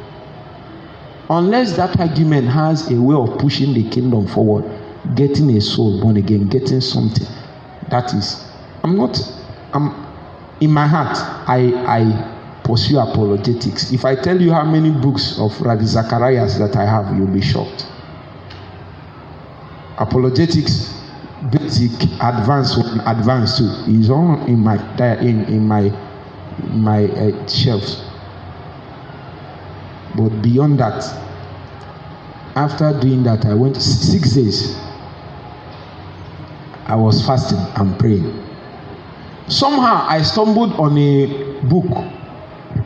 Unless 1.30 1.76
that 1.76 1.98
argument 1.98 2.48
has 2.48 2.90
a 2.90 3.00
way 3.00 3.14
of 3.14 3.38
pushing 3.38 3.72
the 3.74 3.88
kingdom 3.88 4.26
forward, 4.28 4.64
getting 5.14 5.50
a 5.56 5.60
soul 5.60 6.00
born 6.00 6.16
again, 6.18 6.46
getting 6.48 6.80
something. 6.80 7.26
That 7.88 8.12
is, 8.14 8.44
I'm 8.84 8.96
not, 8.96 9.18
I'm 9.72 10.06
in 10.60 10.70
my 10.70 10.86
heart, 10.86 11.16
I, 11.48 11.72
I 11.86 12.60
pursue 12.62 12.98
apologetics. 12.98 13.92
If 13.92 14.04
I 14.04 14.16
tell 14.16 14.40
you 14.40 14.52
how 14.52 14.64
many 14.64 14.90
books 14.90 15.38
of 15.38 15.58
Ravi 15.60 15.86
Zacharias 15.86 16.58
that 16.58 16.76
I 16.76 16.84
have, 16.84 17.16
you'll 17.16 17.26
be 17.26 17.40
shocked. 17.40 17.86
Apologetics, 19.98 21.00
basic, 21.50 21.92
advanced 22.20 22.76
one, 22.78 23.00
advanced 23.00 23.58
two, 23.58 23.70
is 23.88 24.10
all 24.10 24.44
in 24.46 24.58
my 24.60 24.76
in 25.20 25.44
in 25.44 25.66
my 25.66 25.90
my 26.72 27.04
uh, 27.04 27.48
shelves. 27.48 28.02
But 30.16 30.30
beyond 30.42 30.80
that, 30.80 31.04
after 32.56 32.98
doing 33.00 33.22
that, 33.24 33.44
I 33.46 33.54
went 33.54 33.76
six 33.76 34.32
days. 34.32 34.76
I 36.86 36.94
was 36.94 37.24
fasting 37.26 37.58
and 37.76 37.98
praying. 37.98 38.42
Somehow 39.48 40.06
I 40.08 40.22
stumbled 40.22 40.72
on 40.74 40.96
a 40.96 41.26
book, 41.68 41.86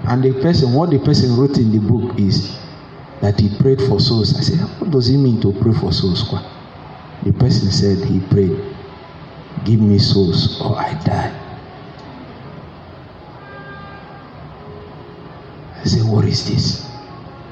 and 0.09 0.23
the 0.25 0.33
person, 0.43 0.75
what 0.75 0.91
the 0.91 0.99
person 0.99 1.37
wrote 1.37 1.57
in 1.59 1.71
the 1.71 1.79
book 1.79 2.19
is 2.19 2.59
that 3.21 3.39
he 3.39 3.55
prayed 3.59 3.81
for 3.81 4.01
souls. 4.01 4.37
I 4.37 4.41
said, 4.41 4.59
What 4.81 4.91
does 4.91 5.07
he 5.07 5.17
mean 5.17 5.41
to 5.43 5.53
pray 5.53 5.73
for 5.73 5.93
souls? 5.93 6.25
The 7.25 7.33
person 7.33 7.71
said 7.71 8.05
he 8.09 8.21
prayed, 8.21 8.59
Give 9.65 9.81
me 9.81 9.99
souls 9.99 10.61
or 10.61 10.77
I 10.79 10.95
die. 11.05 11.37
I 15.77 15.85
said, 15.85 16.03
What 16.11 16.25
is 16.25 16.49
this? 16.49 16.91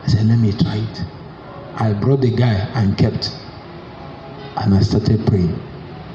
I 0.04 0.08
said, 0.08 0.26
Let 0.26 0.38
me 0.38 0.52
try 0.52 0.76
it. 0.76 1.02
I 1.76 1.92
brought 1.92 2.22
the 2.22 2.34
guy 2.34 2.54
and 2.74 2.96
kept, 2.96 3.30
and 4.56 4.74
I 4.74 4.80
started 4.80 5.26
praying. 5.26 5.58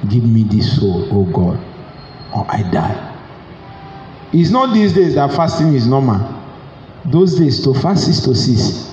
Give 0.10 0.24
me 0.24 0.44
this 0.44 0.78
soul, 0.80 1.08
oh 1.12 1.26
God, 1.26 1.64
or 2.36 2.46
I 2.50 2.64
die. 2.72 3.10
It's 4.34 4.50
not 4.50 4.74
these 4.74 4.94
days 4.94 5.16
that 5.16 5.32
fasting 5.34 5.74
is 5.74 5.88
normal. 5.88 6.42
Those 7.06 7.38
days, 7.38 7.64
to 7.64 7.74
fast 7.76 8.08
is 8.10 8.22
to 8.26 8.34
cease 8.36 8.92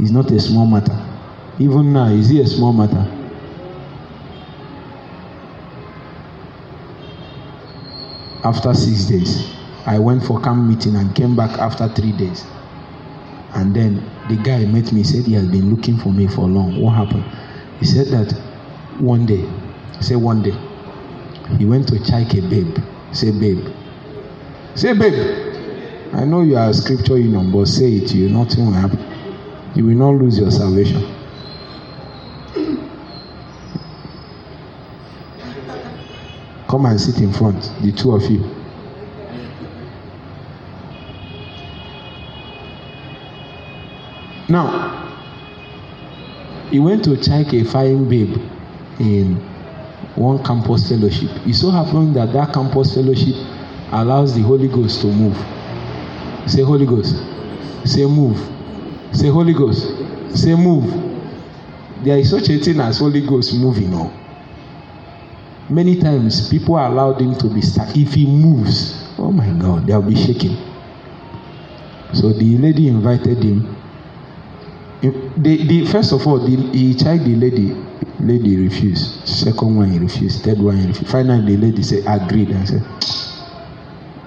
is 0.00 0.10
not 0.10 0.30
a 0.32 0.40
small 0.40 0.66
matter. 0.66 0.98
Even 1.58 1.92
now, 1.92 2.08
is 2.08 2.30
it 2.30 2.40
a 2.40 2.46
small 2.46 2.72
matter? 2.72 3.21
After 8.44 8.74
six 8.74 9.04
days, 9.06 9.54
I 9.86 9.98
went 9.98 10.24
for 10.24 10.40
camp 10.40 10.68
meeting 10.68 10.96
and 10.96 11.14
came 11.14 11.36
back 11.36 11.58
after 11.58 11.88
three 11.88 12.12
days. 12.12 12.44
And 13.54 13.74
then 13.74 14.08
the 14.28 14.36
guy 14.36 14.64
met 14.64 14.92
me, 14.92 15.02
he 15.02 15.04
said 15.04 15.24
he 15.26 15.34
has 15.34 15.46
been 15.46 15.70
looking 15.70 15.98
for 15.98 16.12
me 16.12 16.26
for 16.26 16.42
long. 16.48 16.80
What 16.80 16.94
happened? 16.94 17.24
He 17.78 17.86
said 17.86 18.06
that 18.08 18.32
one 18.98 19.26
day 19.26 19.48
Say 20.02 20.16
one 20.16 20.42
day, 20.42 20.54
he 21.58 21.64
went 21.64 21.86
to 21.88 21.98
check 22.04 22.34
a 22.34 22.40
babe. 22.40 22.76
Say, 23.12 23.30
babe. 23.30 23.68
Say, 24.74 24.94
babe. 24.94 26.12
I 26.12 26.24
know 26.24 26.42
you 26.42 26.56
are 26.56 26.70
a 26.70 26.74
scripture 26.74 27.18
you 27.18 27.28
know, 27.28 27.44
but 27.52 27.66
say 27.68 27.92
it 27.92 28.12
you, 28.12 28.28
nothing 28.28 28.66
will 28.66 28.72
happen. 28.72 28.98
You 29.76 29.86
will 29.86 29.94
not 29.94 30.20
lose 30.20 30.40
your 30.40 30.50
salvation. 30.50 31.11
Come 36.72 36.86
and 36.86 36.98
sit 36.98 37.18
in 37.20 37.30
front, 37.34 37.70
the 37.82 37.92
two 37.92 38.12
of 38.12 38.22
you. 38.30 38.40
Now, 44.48 45.10
he 46.70 46.78
went 46.78 47.04
to 47.04 47.18
check 47.18 47.52
a 47.52 47.62
fine 47.64 48.08
babe 48.08 48.38
in 48.98 49.34
one 50.14 50.42
campus 50.42 50.88
fellowship. 50.88 51.28
It 51.46 51.52
so 51.56 51.68
happened 51.70 52.16
that 52.16 52.32
that 52.32 52.54
campus 52.54 52.94
fellowship 52.94 53.34
allows 53.90 54.34
the 54.34 54.40
Holy 54.40 54.68
Ghost 54.68 55.02
to 55.02 55.08
move. 55.08 55.36
Say 56.46 56.62
Holy 56.62 56.86
Ghost. 56.86 57.16
Say 57.84 58.06
move. 58.06 58.38
Say 59.12 59.28
Holy 59.28 59.52
Ghost. 59.52 59.88
Say 60.34 60.54
move. 60.54 60.88
There 62.02 62.16
is 62.16 62.30
such 62.30 62.48
a 62.48 62.58
thing 62.58 62.80
as 62.80 62.98
Holy 63.00 63.20
Ghost 63.26 63.52
moving 63.56 63.92
on. 63.92 64.21
Many 65.68 65.96
times 66.00 66.48
people 66.48 66.76
allowed 66.76 67.20
him 67.20 67.34
to 67.36 67.48
be 67.48 67.62
stuck. 67.62 67.96
If 67.96 68.14
he 68.14 68.26
moves, 68.26 69.14
oh 69.18 69.32
my 69.32 69.48
God, 69.50 69.86
they'll 69.86 70.02
be 70.02 70.16
shaking. 70.16 70.56
So 72.12 72.32
the 72.32 72.58
lady 72.58 72.88
invited 72.88 73.42
him. 73.42 73.76
The, 75.00 75.86
first 75.90 76.12
of 76.12 76.26
all, 76.26 76.44
he 76.46 76.94
tried 76.94 77.24
the 77.24 77.34
lady 77.34 77.74
lady 78.22 78.56
refused 78.56 79.26
second 79.26 79.76
one 79.76 79.90
he 79.90 79.98
refused 79.98 80.44
third 80.44 80.58
one 80.58 80.76
he 80.76 80.86
refused 80.86 81.10
finally 81.10 81.56
the 81.56 81.66
lady 81.66 81.82
said, 81.82 82.04
agreed 82.06 82.50
and 82.50 82.68
said 82.68 82.82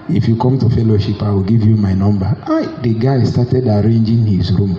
if 0.08 0.28
you 0.28 0.36
come 0.36 0.58
to 0.58 0.68
fellowship 0.68 1.22
i 1.22 1.30
will 1.30 1.42
give 1.42 1.62
you 1.62 1.76
my 1.76 1.94
number 1.94 2.26
I, 2.46 2.66
the 2.82 2.92
guy 2.94 3.22
started 3.24 3.66
arranging 3.66 4.26
his 4.26 4.52
room 4.52 4.74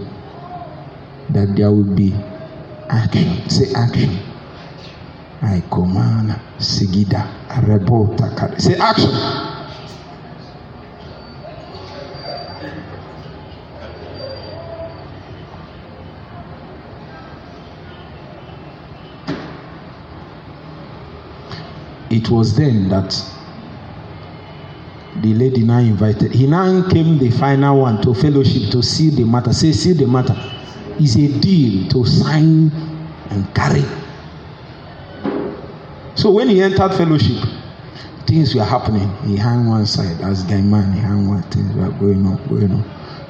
that 1.29 1.55
there 1.55 1.71
will 1.71 1.95
be 1.95 2.13
action 2.89 3.49
say 3.49 3.73
action 3.73 4.19
i 5.41 5.61
command 5.69 6.33
sigida 6.59 7.27
rebota 7.61 8.59
say 8.59 8.75
action. 8.75 9.11
It 22.09 22.29
was 22.29 22.55
then 22.55 22.87
that 22.89 23.11
the 25.21 25.33
lady 25.33 25.63
now 25.63 25.79
invited 25.79 26.31
he 26.31 26.47
now 26.47 26.87
came 26.89 27.17
the 27.19 27.29
final 27.31 27.81
one 27.81 28.01
to 28.01 28.13
fellowship 28.13 28.71
to 28.71 28.81
see 28.81 29.09
the 29.09 29.25
matter. 29.25 29.51
Say 29.53 29.71
see 29.73 29.93
the 29.93 30.07
matter. 30.07 30.35
Is 30.99 31.15
a 31.17 31.27
deal 31.39 31.87
to 31.89 32.05
sign 32.05 32.71
and 33.29 33.53
carry 33.53 33.83
so 36.17 36.29
when 36.31 36.49
he 36.49 36.61
entered 36.61 36.93
fellowship 36.93 37.37
things 38.25 38.53
were 38.53 38.63
happening 38.63 39.09
he 39.25 39.37
hung 39.37 39.67
one 39.67 39.85
side 39.85 40.19
as 40.21 40.43
guy 40.43 40.61
man 40.61 40.91
he 40.91 40.99
hung 40.99 41.29
one 41.29 41.41
things 41.43 41.73
were 41.75 41.89
going 41.99 42.25
on 42.25 42.35
going 42.49 42.71
on 42.73 42.83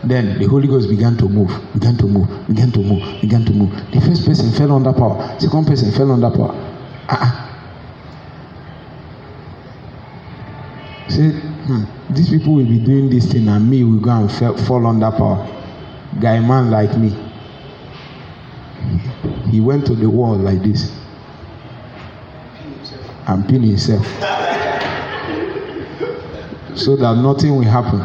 Then 0.04 0.40
the 0.40 0.46
Holy 0.46 0.68
Ghost 0.68 0.90
began 0.90 1.18
to 1.18 1.28
move, 1.28 1.50
began 1.74 1.98
to 1.98 2.06
move, 2.06 2.30
began 2.48 2.72
to 2.72 2.80
move, 2.80 3.22
began 3.22 3.44
to 3.46 3.52
move. 3.52 3.72
The 3.92 4.00
first 4.00 4.26
person 4.26 4.52
fell 4.52 4.72
under 4.72 4.94
power, 4.94 5.38
second 5.40 5.66
person 5.66 5.92
fell 5.92 6.12
under 6.12 6.30
power. 6.30 6.54
Uh-uh. 7.10 7.44
Hmm, 11.10 11.84
these 12.14 12.30
people 12.30 12.54
will 12.54 12.66
be 12.66 12.80
doing 12.80 13.10
this 13.10 13.32
thing 13.32 13.48
and 13.48 13.70
me 13.70 13.84
will 13.84 14.00
go 14.00 14.12
and 14.12 14.32
fall, 14.32 14.56
fall 14.56 14.86
under 14.86 15.12
power. 15.12 15.46
Guy 16.22 16.40
man 16.40 16.70
like 16.70 16.96
me. 16.98 17.10
He 19.50 19.60
went 19.60 19.86
to 19.88 19.96
the 19.96 20.10
wall 20.10 20.38
like 20.38 20.62
this 20.62 20.92
and 23.28 23.48
pin 23.48 23.62
himself 23.62 24.06
so 26.78 26.96
that 26.96 27.18
nothing 27.18 27.56
will 27.56 27.64
happen. 27.64 28.00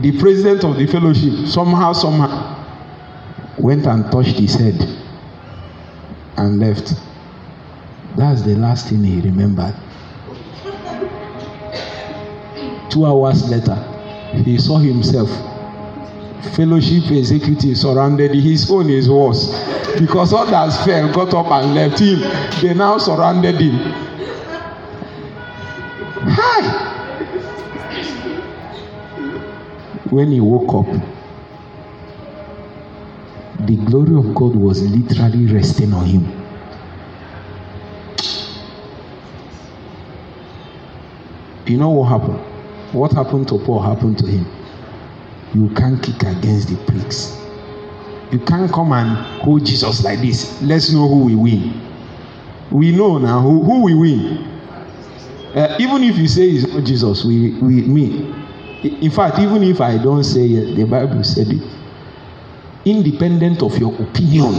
The 0.00 0.18
president 0.18 0.64
of 0.64 0.76
the 0.76 0.86
fellowship 0.86 1.46
somehow, 1.46 1.92
somehow 1.92 2.64
went 3.58 3.86
and 3.86 4.10
touched 4.10 4.38
his 4.38 4.54
head 4.54 4.80
and 6.36 6.58
left. 6.58 6.94
That's 8.16 8.42
the 8.42 8.54
last 8.54 8.88
thing 8.88 9.02
he 9.04 9.20
remembered. 9.20 9.74
Two 12.90 13.04
hours 13.04 13.50
later, 13.50 13.76
he 14.32 14.56
saw 14.58 14.78
himself. 14.78 15.28
Fellowship 16.54 17.10
executive 17.10 17.76
surrounded 17.76 18.34
his 18.34 18.70
own 18.70 18.88
is 18.88 19.10
worse 19.10 19.75
because 19.98 20.32
others 20.32 20.76
fell, 20.84 21.12
got 21.12 21.34
up 21.34 21.46
and 21.50 21.74
left 21.74 21.98
him. 22.00 22.20
They 22.60 22.74
now 22.74 22.98
surrounded 22.98 23.60
him. 23.60 23.78
Hi! 26.28 26.82
When 30.10 30.30
he 30.30 30.40
woke 30.40 30.86
up, 30.86 30.92
the 33.66 33.76
glory 33.76 34.16
of 34.16 34.34
God 34.34 34.56
was 34.56 34.82
literally 34.82 35.46
resting 35.46 35.92
on 35.92 36.04
him. 36.06 36.42
You 41.66 41.78
know 41.78 41.90
what 41.90 42.06
happened? 42.08 42.38
What 42.94 43.12
happened 43.12 43.48
to 43.48 43.58
Paul 43.58 43.82
happened 43.82 44.18
to 44.18 44.26
him. 44.26 44.46
You 45.54 45.68
can't 45.70 46.00
kick 46.02 46.22
against 46.22 46.68
the 46.68 46.76
pricks. 46.86 47.45
You 48.32 48.40
can't 48.40 48.70
come 48.72 48.92
and 48.92 49.16
hold 49.42 49.64
Jesus 49.64 50.02
like 50.02 50.20
this. 50.20 50.60
Let's 50.62 50.92
know 50.92 51.08
who 51.08 51.24
we 51.24 51.34
win. 51.34 51.80
We 52.70 52.90
know 52.90 53.18
now 53.18 53.40
who, 53.40 53.62
who 53.62 53.84
we 53.84 53.94
win. 53.94 54.38
Uh, 55.54 55.76
even 55.78 56.02
if 56.02 56.18
you 56.18 56.26
say 56.26 56.48
it's 56.50 56.72
not 56.72 56.84
Jesus, 56.84 57.24
we, 57.24 57.54
we 57.60 57.82
me. 57.82 58.34
In 58.82 59.10
fact, 59.10 59.38
even 59.38 59.62
if 59.62 59.80
I 59.80 59.96
don't 59.96 60.24
say 60.24 60.44
it, 60.44 60.74
the 60.74 60.84
Bible 60.84 61.22
said 61.24 61.46
it. 61.48 61.62
Independent 62.84 63.62
of 63.62 63.78
your 63.78 63.94
opinion, 63.94 64.52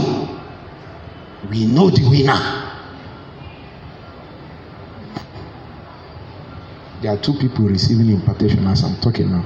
we 1.50 1.66
know 1.66 1.90
the 1.90 2.04
winner. 2.08 2.64
There 7.00 7.12
are 7.12 7.16
two 7.16 7.34
people 7.34 7.66
receiving 7.66 8.10
impartation 8.10 8.66
as 8.66 8.82
I'm 8.82 8.96
talking 9.00 9.30
now. 9.30 9.44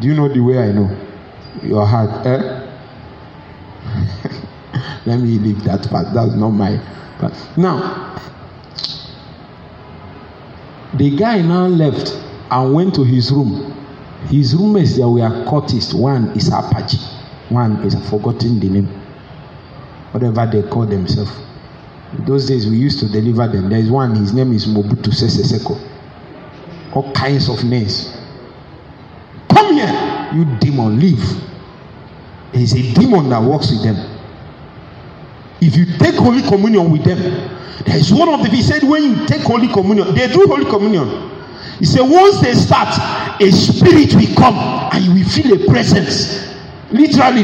Do 0.00 0.08
you 0.08 0.14
know 0.14 0.28
the 0.28 0.40
way 0.40 0.58
I 0.58 0.72
know? 0.72 1.13
Your 1.62 1.86
heart, 1.86 2.26
eh? 2.26 2.60
Let 5.06 5.20
me 5.20 5.38
leave 5.38 5.62
that 5.64 5.88
part. 5.88 6.12
That's 6.14 6.34
not 6.34 6.50
my 6.50 6.78
part. 7.18 7.34
Now, 7.56 8.20
the 10.94 11.16
guy 11.16 11.42
now 11.42 11.66
left 11.66 12.20
and 12.50 12.74
went 12.74 12.94
to 12.94 13.04
his 13.04 13.30
room. 13.30 13.72
His 14.28 14.54
roommates 14.54 14.96
there 14.96 15.08
were 15.08 15.28
cultists. 15.46 15.94
One 15.94 16.28
is 16.30 16.48
Apache. 16.48 16.98
One 17.48 17.76
is 17.84 17.94
forgotten 18.08 18.58
the 18.60 18.68
name. 18.68 18.88
Whatever 20.12 20.46
they 20.46 20.68
call 20.68 20.86
themselves. 20.86 21.32
those 22.20 22.46
days 22.46 22.66
we 22.66 22.76
used 22.76 23.00
to 23.00 23.08
deliver 23.08 23.48
them. 23.48 23.68
There 23.68 23.78
is 23.78 23.90
one, 23.90 24.14
his 24.14 24.32
name 24.32 24.52
is 24.52 24.66
Mobutu 24.66 25.12
Sese 25.12 25.42
Seko. 25.52 25.78
All 26.94 27.12
kinds 27.12 27.48
of 27.48 27.64
names. 27.64 28.16
Come 29.50 29.74
here, 29.74 29.86
you 30.34 30.44
demon, 30.58 30.98
leave. 30.98 31.22
There 32.52 32.62
is 32.62 32.72
a 32.72 32.94
demon 32.94 33.30
that 33.30 33.42
works 33.42 33.70
with 33.70 33.82
them. 33.82 33.96
If 35.60 35.76
you 35.76 35.86
take 35.98 36.16
Holy 36.16 36.42
Communion 36.42 36.90
with 36.90 37.04
them, 37.04 37.18
there 37.84 37.96
is 37.96 38.12
one 38.12 38.28
of 38.28 38.42
the 38.42 38.48
he 38.50 38.62
said 38.62 38.82
when 38.82 39.02
you 39.02 39.26
take 39.26 39.42
Holy 39.42 39.68
Communion, 39.68 40.14
they 40.14 40.28
do 40.28 40.46
Holy 40.46 40.64
Communion. 40.64 41.30
He 41.78 41.84
said 41.84 42.02
once 42.02 42.40
they 42.40 42.54
start, 42.54 42.88
a 43.40 43.50
spirit 43.50 44.14
will 44.14 44.34
come 44.36 44.54
and 44.92 45.04
you 45.04 45.12
will 45.14 45.28
feel 45.28 45.52
a 45.54 45.66
presence. 45.66 46.54
Literally, 46.90 47.42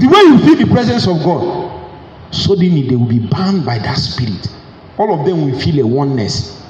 the 0.00 0.08
way 0.08 0.20
you 0.20 0.38
feel 0.38 0.66
the 0.66 0.72
presence 0.72 1.06
of 1.06 1.18
God, 1.22 1.70
suddenly 2.30 2.88
they 2.88 2.96
will 2.96 3.06
be 3.06 3.18
bound 3.18 3.66
by 3.66 3.78
that 3.78 3.94
spirit. 3.98 4.48
All 4.98 5.18
of 5.18 5.26
them 5.26 5.44
will 5.44 5.58
feel 5.58 5.80
a 5.80 5.86
oneness. 5.86 6.62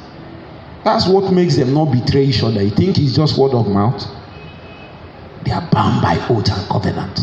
That's 0.85 1.07
what 1.07 1.33
makes 1.33 1.57
them 1.57 1.75
not 1.75 1.93
betray 1.93 2.25
each 2.25 2.43
other. 2.43 2.63
You 2.63 2.71
think 2.71 2.99
it's 2.99 3.15
just 3.15 3.39
word 3.39 3.53
of 3.53 3.69
mouth? 3.69 4.05
They 5.45 5.53
are 5.53 5.69
bound 5.71 6.03
by 6.03 6.17
oath 6.29 6.51
and 6.51 6.69
covenant. 6.69 7.21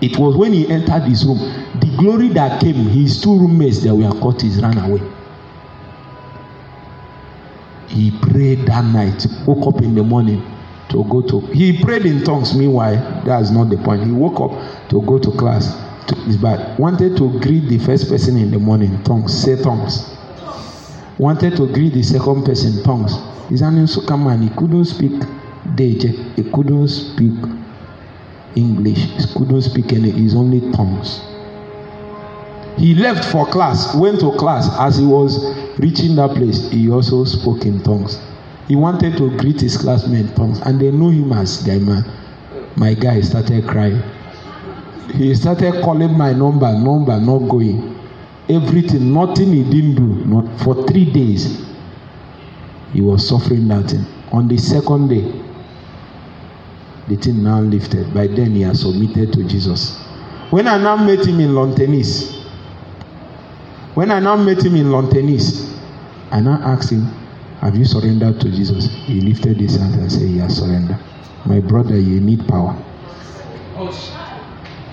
It 0.00 0.18
was 0.18 0.36
when 0.36 0.52
he 0.52 0.66
entered 0.68 1.02
his 1.02 1.24
room, 1.26 1.38
the 1.78 1.94
glory 1.98 2.28
that 2.28 2.60
came, 2.60 2.74
his 2.88 3.20
two 3.20 3.38
roommates 3.38 3.82
that 3.82 3.94
were 3.94 4.10
caught 4.20 4.40
his 4.40 4.62
ran 4.62 4.78
away. 4.78 5.02
He 7.88 8.10
prayed 8.22 8.66
that 8.66 8.84
night, 8.84 9.26
woke 9.46 9.74
up 9.74 9.82
in 9.82 9.94
the 9.94 10.02
morning 10.02 10.42
to 10.88 11.04
go 11.04 11.22
to. 11.22 11.40
He 11.52 11.82
prayed 11.82 12.06
in 12.06 12.24
tongues. 12.24 12.54
Meanwhile, 12.54 13.22
that's 13.24 13.50
not 13.50 13.68
the 13.68 13.76
point. 13.78 14.04
He 14.04 14.12
woke 14.12 14.40
up 14.40 14.88
to 14.88 15.02
go 15.02 15.18
to 15.18 15.30
class 15.32 15.74
to 16.06 16.14
his. 16.22 16.38
Wanted 16.78 17.16
to 17.18 17.38
greet 17.40 17.68
the 17.68 17.78
first 17.78 18.08
person 18.08 18.38
in 18.38 18.50
the 18.50 18.58
morning, 18.58 19.02
tongues, 19.02 19.36
say 19.42 19.60
tongues. 19.60 20.16
Wanted 21.18 21.56
to 21.56 21.66
greet 21.66 21.92
the 21.92 22.02
second 22.02 22.44
person, 22.44 22.82
tongues. 22.82 23.16
He's 23.48 23.62
an 23.62 23.74
Nsukka 23.74 24.16
man. 24.22 24.42
He 24.42 24.48
couldn't 24.50 24.84
speak 24.86 25.12
He 25.80 26.42
couldn't 26.52 26.88
speak 26.88 27.32
English. 28.54 28.98
He 28.98 29.34
couldn't 29.34 29.62
speak 29.62 29.92
any. 29.94 30.10
His 30.10 30.34
only 30.34 30.60
tongues. 30.72 31.22
He 32.76 32.94
left 32.94 33.24
for 33.32 33.46
class, 33.46 33.94
went 33.94 34.20
to 34.20 34.32
class. 34.32 34.68
As 34.78 34.98
he 34.98 35.06
was 35.06 35.42
reaching 35.78 36.16
that 36.16 36.36
place, 36.36 36.70
he 36.70 36.90
also 36.90 37.24
spoke 37.24 37.64
in 37.64 37.82
tongues. 37.82 38.20
He 38.68 38.76
wanted 38.76 39.16
to 39.16 39.36
greet 39.38 39.60
his 39.60 39.76
classmates 39.78 40.28
in 40.28 40.34
tongues, 40.36 40.60
and 40.60 40.78
they 40.78 40.90
knew 40.90 41.10
him 41.10 41.32
as 41.32 41.62
guy 41.62 41.78
man. 41.78 42.04
My 42.76 42.94
guy 42.94 43.22
started 43.22 43.66
crying. 43.66 44.02
He 45.14 45.34
started 45.34 45.82
calling 45.82 46.16
my 46.16 46.32
number, 46.32 46.70
number 46.72 47.18
not 47.18 47.48
going. 47.48 47.98
Everything, 48.48 49.12
nothing 49.14 49.52
he 49.52 49.64
didn't 49.64 49.94
do. 49.94 50.24
Not 50.26 50.60
for 50.60 50.86
three 50.86 51.10
days. 51.10 51.64
He 52.92 53.00
was 53.00 53.26
suffering 53.26 53.66
nothing. 53.66 54.04
On 54.32 54.46
the 54.46 54.58
second 54.58 55.08
day, 55.08 55.49
the 57.10 57.16
thing 57.16 57.42
now 57.42 57.60
lifted. 57.60 58.14
By 58.14 58.28
then, 58.28 58.52
he 58.52 58.62
had 58.62 58.76
submitted 58.76 59.32
to 59.32 59.42
Jesus. 59.42 59.98
When 60.50 60.68
I 60.68 60.78
now 60.78 60.96
met 60.96 61.26
him 61.26 61.40
in 61.40 61.50
Lontenis, 61.50 62.40
when 63.94 64.12
I 64.12 64.20
now 64.20 64.36
met 64.36 64.64
him 64.64 64.76
in 64.76 64.86
Lontenis, 64.86 65.76
I 66.30 66.40
now 66.40 66.60
asked 66.62 66.90
him, 66.90 67.06
Have 67.60 67.74
you 67.76 67.84
surrendered 67.84 68.40
to 68.40 68.50
Jesus? 68.50 68.86
He 69.06 69.20
lifted 69.20 69.56
his 69.56 69.74
hand 69.76 69.96
and 69.96 70.10
said, 70.10 70.22
He 70.22 70.38
has 70.38 70.56
surrendered. 70.58 70.98
My 71.46 71.58
brother, 71.58 71.98
you 71.98 72.20
need 72.20 72.46
power. 72.46 72.80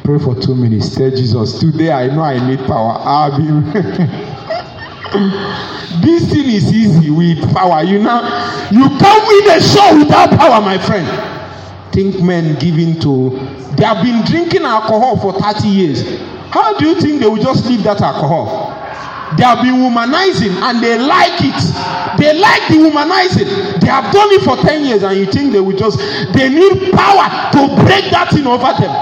Pray 0.04 0.18
for 0.18 0.34
two 0.42 0.56
minutes. 0.56 0.96
Tell 0.96 1.12
Jesus, 1.12 1.60
Today 1.60 1.92
I 1.92 2.08
know 2.08 2.24
I 2.24 2.40
need 2.50 2.66
power. 2.66 2.96
I'll 2.98 3.38
be. 3.38 3.46
this 6.02 6.32
thing 6.32 6.50
is 6.50 6.74
easy 6.74 7.12
with 7.12 7.54
power. 7.54 7.84
You 7.84 8.00
know, 8.00 8.24
you 8.72 8.90
can't 8.98 9.28
win 9.28 9.50
a 9.56 9.62
show 9.62 10.00
without 10.00 10.32
power, 10.32 10.62
my 10.62 10.80
friend. 10.80 11.38
Think 11.98 12.22
men 12.22 12.54
giving 12.60 13.00
to 13.00 13.32
they 13.76 13.84
have 13.84 14.04
been 14.04 14.24
drinking 14.24 14.62
alcohol 14.62 15.18
for 15.18 15.34
30 15.34 15.68
years. 15.68 16.20
How 16.52 16.78
do 16.78 16.86
you 16.88 17.02
think 17.02 17.20
they 17.20 17.26
will 17.28 17.42
just 17.42 17.66
leave 17.66 17.82
that 17.86 18.02
alcohol? 18.02 18.70
They 19.36 19.42
have 19.44 19.64
been 19.64 19.82
womanizing 19.82 20.62
and 20.62 20.78
they 20.78 21.00
like 21.00 21.42
it. 21.42 21.58
They 22.22 22.38
like 22.38 22.68
the 22.70 22.78
womanizing. 22.86 23.82
They 23.82 23.88
have 23.88 24.14
done 24.14 24.30
it 24.30 24.44
for 24.44 24.58
10 24.58 24.86
years 24.86 25.02
and 25.02 25.18
you 25.18 25.26
think 25.26 25.52
they 25.54 25.60
will 25.60 25.76
just 25.76 25.98
they 26.34 26.50
need 26.50 26.94
power 26.94 27.26
to 27.54 27.66
break 27.82 28.12
that 28.12 28.30
thing 28.30 28.46
over 28.46 28.78
them. 28.78 28.94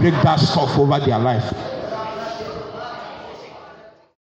Break 0.00 0.14
that 0.22 0.38
stuff 0.38 0.78
over 0.78 1.00
their 1.00 1.18
life. 1.18 1.75